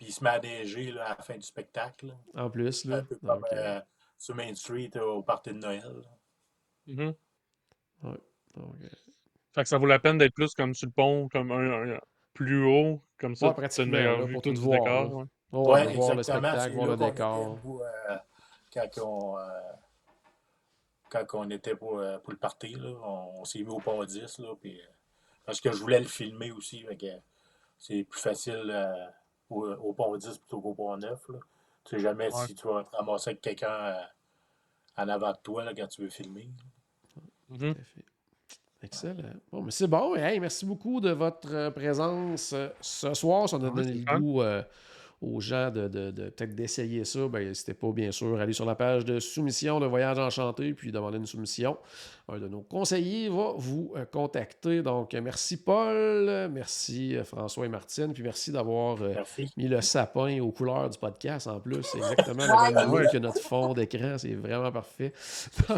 Puis 0.00 0.08
il 0.08 0.12
se 0.14 0.24
met 0.24 0.30
à 0.30 0.40
neiger 0.40 0.92
là, 0.92 1.04
à 1.04 1.08
la 1.10 1.22
fin 1.22 1.34
du 1.36 1.42
spectacle. 1.42 2.06
là. 2.06 2.44
En 2.44 2.48
plus, 2.48 2.86
là. 2.86 2.96
Un 2.96 3.04
peu 3.04 3.16
comme 3.16 3.44
euh, 3.52 3.56
euh, 3.56 3.80
sur 4.16 4.34
Main 4.34 4.54
Street 4.54 4.90
euh, 4.96 5.04
au 5.04 5.22
party 5.22 5.50
de 5.52 5.58
Noël. 5.58 5.92
donc, 6.86 7.16
euh, 8.04 8.16
Fait 9.52 9.62
que 9.62 9.68
ça 9.68 9.76
vaut 9.76 9.84
la 9.84 9.98
peine 9.98 10.16
d'être 10.16 10.32
plus 10.32 10.54
comme 10.54 10.72
sur 10.74 10.86
le 10.86 10.92
pont, 10.92 11.28
comme 11.28 11.52
un, 11.52 11.92
un- 11.96 12.00
plus 12.32 12.64
haut, 12.64 13.02
comme 13.18 13.34
ça, 13.36 13.48
Ouais, 13.48 13.52
as 13.52 13.54
une 13.56 13.60
pratiquement, 13.60 13.92
meilleure 13.92 14.18
là, 14.20 14.24
vue 14.24 14.32
pour 14.32 14.42
tout 14.42 14.54
voir. 14.54 14.78
décor. 14.80 15.12
ouais. 15.18 15.24
Voir 15.50 15.84
le 15.84 15.90
exactement. 15.90 16.22
spectacle, 16.22 16.60
C'est 16.60 16.70
voir 16.70 16.86
le 16.88 16.96
décor. 16.96 17.58
pour, 17.60 17.82
euh, 17.82 18.16
quand 18.72 18.98
on, 19.04 19.38
euh, 19.38 19.42
quand 21.10 21.24
on 21.34 21.50
était 21.50 21.74
pour, 21.76 22.02
pour 22.22 22.32
le 22.32 22.38
party, 22.38 22.74
là, 22.76 22.88
on, 23.02 23.40
on 23.40 23.44
s'est 23.44 23.58
mis 23.62 23.68
au 23.68 23.80
pont 23.80 24.02
10, 24.02 24.38
là, 24.38 24.54
puis, 24.58 24.80
parce 25.44 25.60
que 25.60 25.70
je 25.72 25.76
voulais 25.76 25.98
le 26.00 26.06
filmer 26.06 26.52
aussi, 26.52 26.86
c'est 27.76 28.04
plus 28.04 28.20
facile 28.20 28.70
au, 29.50 29.66
au 29.72 29.92
pont 29.92 30.16
10 30.16 30.38
plutôt 30.38 30.60
qu'au 30.60 30.74
pont 30.74 30.96
9. 30.96 31.28
Là. 31.28 31.38
Tu 31.84 31.96
sais 31.96 32.00
jamais 32.02 32.32
Ouais. 32.32 32.46
si 32.46 32.54
tu 32.54 32.66
vas 32.68 32.84
te 32.84 32.94
ramasser 32.96 33.30
avec 33.30 33.40
quelqu'un 33.42 33.68
euh, 33.72 34.00
en 34.96 35.08
avant 35.08 35.32
de 35.32 35.38
toi 35.42 35.64
là, 35.64 35.72
quand 35.76 35.86
tu 35.88 36.02
veux 36.02 36.10
filmer. 36.10 36.50
Tout 37.48 37.64
à 37.64 37.74
fait. 37.74 38.04
Excellent. 38.82 39.34
Bon, 39.52 39.62
mais 39.62 39.70
c'est 39.72 39.86
bon. 39.88 40.14
Hey, 40.14 40.40
merci 40.40 40.64
beaucoup 40.64 41.00
de 41.00 41.10
votre 41.10 41.52
euh, 41.52 41.70
présence 41.70 42.52
euh, 42.54 42.68
ce 42.80 43.12
soir. 43.12 43.46
Ça 43.48 43.58
nous 43.58 43.66
a 43.66 43.70
Ouais, 43.70 43.82
donné 43.84 44.04
le 44.06 44.18
goût 44.18 44.40
euh, 44.40 44.62
aux 45.20 45.38
gens 45.40 45.70
de, 45.70 45.86
de- 45.88 46.10
de- 46.10 46.30
peut-être 46.30 46.54
d'essayer 46.54 47.04
ça. 47.04 47.28
Ben, 47.28 47.46
n'hésitez 47.46 47.74
pas, 47.74 47.92
bien 47.92 48.10
sûr, 48.10 48.38
à 48.38 48.42
aller 48.42 48.52
sur 48.54 48.64
la 48.64 48.74
page 48.74 49.04
de 49.04 49.20
soumission 49.20 49.78
de 49.78 49.86
Voyage 49.86 50.18
Enchanté 50.18 50.72
puis 50.72 50.92
demander 50.92 51.18
une 51.18 51.26
soumission. 51.26 51.76
Un 52.28 52.38
de 52.38 52.48
nos 52.48 52.62
conseillers 52.62 53.28
va 53.28 53.52
vous 53.56 53.92
euh, 53.96 54.04
contacter. 54.06 54.82
Donc, 54.82 55.12
merci 55.14 55.56
Paul, 55.62 56.48
merci 56.50 57.16
euh, 57.16 57.24
François 57.24 57.66
et 57.66 57.68
Martine, 57.68 58.12
puis 58.14 58.22
merci 58.22 58.50
d'avoir 58.52 59.02
euh, 59.02 59.14
mis 59.56 59.68
le 59.68 59.80
sapin 59.82 60.40
aux 60.40 60.52
couleurs 60.52 60.88
du 60.88 60.98
podcast 60.98 61.46
en 61.48 61.60
plus. 61.60 61.82
C'est 61.82 61.98
exactement 61.98 62.46
la 62.46 62.70
même 62.70 62.88
couleur 62.88 63.10
que 63.12 63.18
notre 63.18 63.40
fond 63.42 63.74
d'écran. 63.74 64.16
C'est 64.16 64.34
vraiment 64.34 64.72
parfait. 64.72 65.12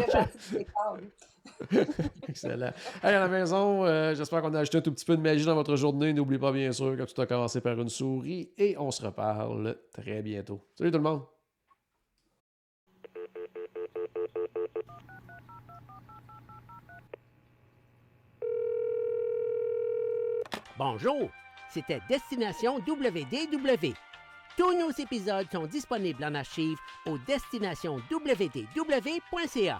Excellent. 2.27 2.73
Hey, 3.03 3.15
à 3.15 3.19
la 3.19 3.27
maison, 3.27 3.85
euh, 3.85 4.15
j'espère 4.15 4.41
qu'on 4.41 4.53
a 4.53 4.59
ajouté 4.59 4.77
un 4.77 4.81
tout 4.81 4.91
petit 4.91 5.05
peu 5.05 5.17
de 5.17 5.21
magie 5.21 5.45
dans 5.45 5.55
votre 5.55 5.75
journée. 5.75 6.13
N'oubliez 6.13 6.39
pas, 6.39 6.51
bien 6.51 6.71
sûr, 6.71 6.95
que 6.97 7.03
tout 7.03 7.21
a 7.21 7.25
commencé 7.25 7.61
par 7.61 7.79
une 7.79 7.89
souris 7.89 8.51
et 8.57 8.77
on 8.77 8.91
se 8.91 9.05
reparle 9.05 9.77
très 9.91 10.21
bientôt. 10.21 10.61
Salut 10.75 10.91
tout 10.91 10.97
le 10.97 11.03
monde! 11.03 11.23
Bonjour, 20.77 21.29
c'était 21.69 22.01
Destination 22.09 22.79
WDW. 22.79 23.93
Tous 24.57 24.77
nos 24.77 24.91
épisodes 24.91 25.47
sont 25.51 25.65
disponibles 25.65 26.23
en 26.23 26.35
archive 26.35 26.77
au 27.05 27.17
destinationswdw.ca. 27.19 29.79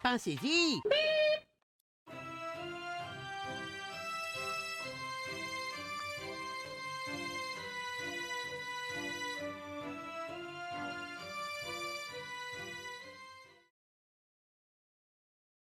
Pensez-y! 0.00 0.80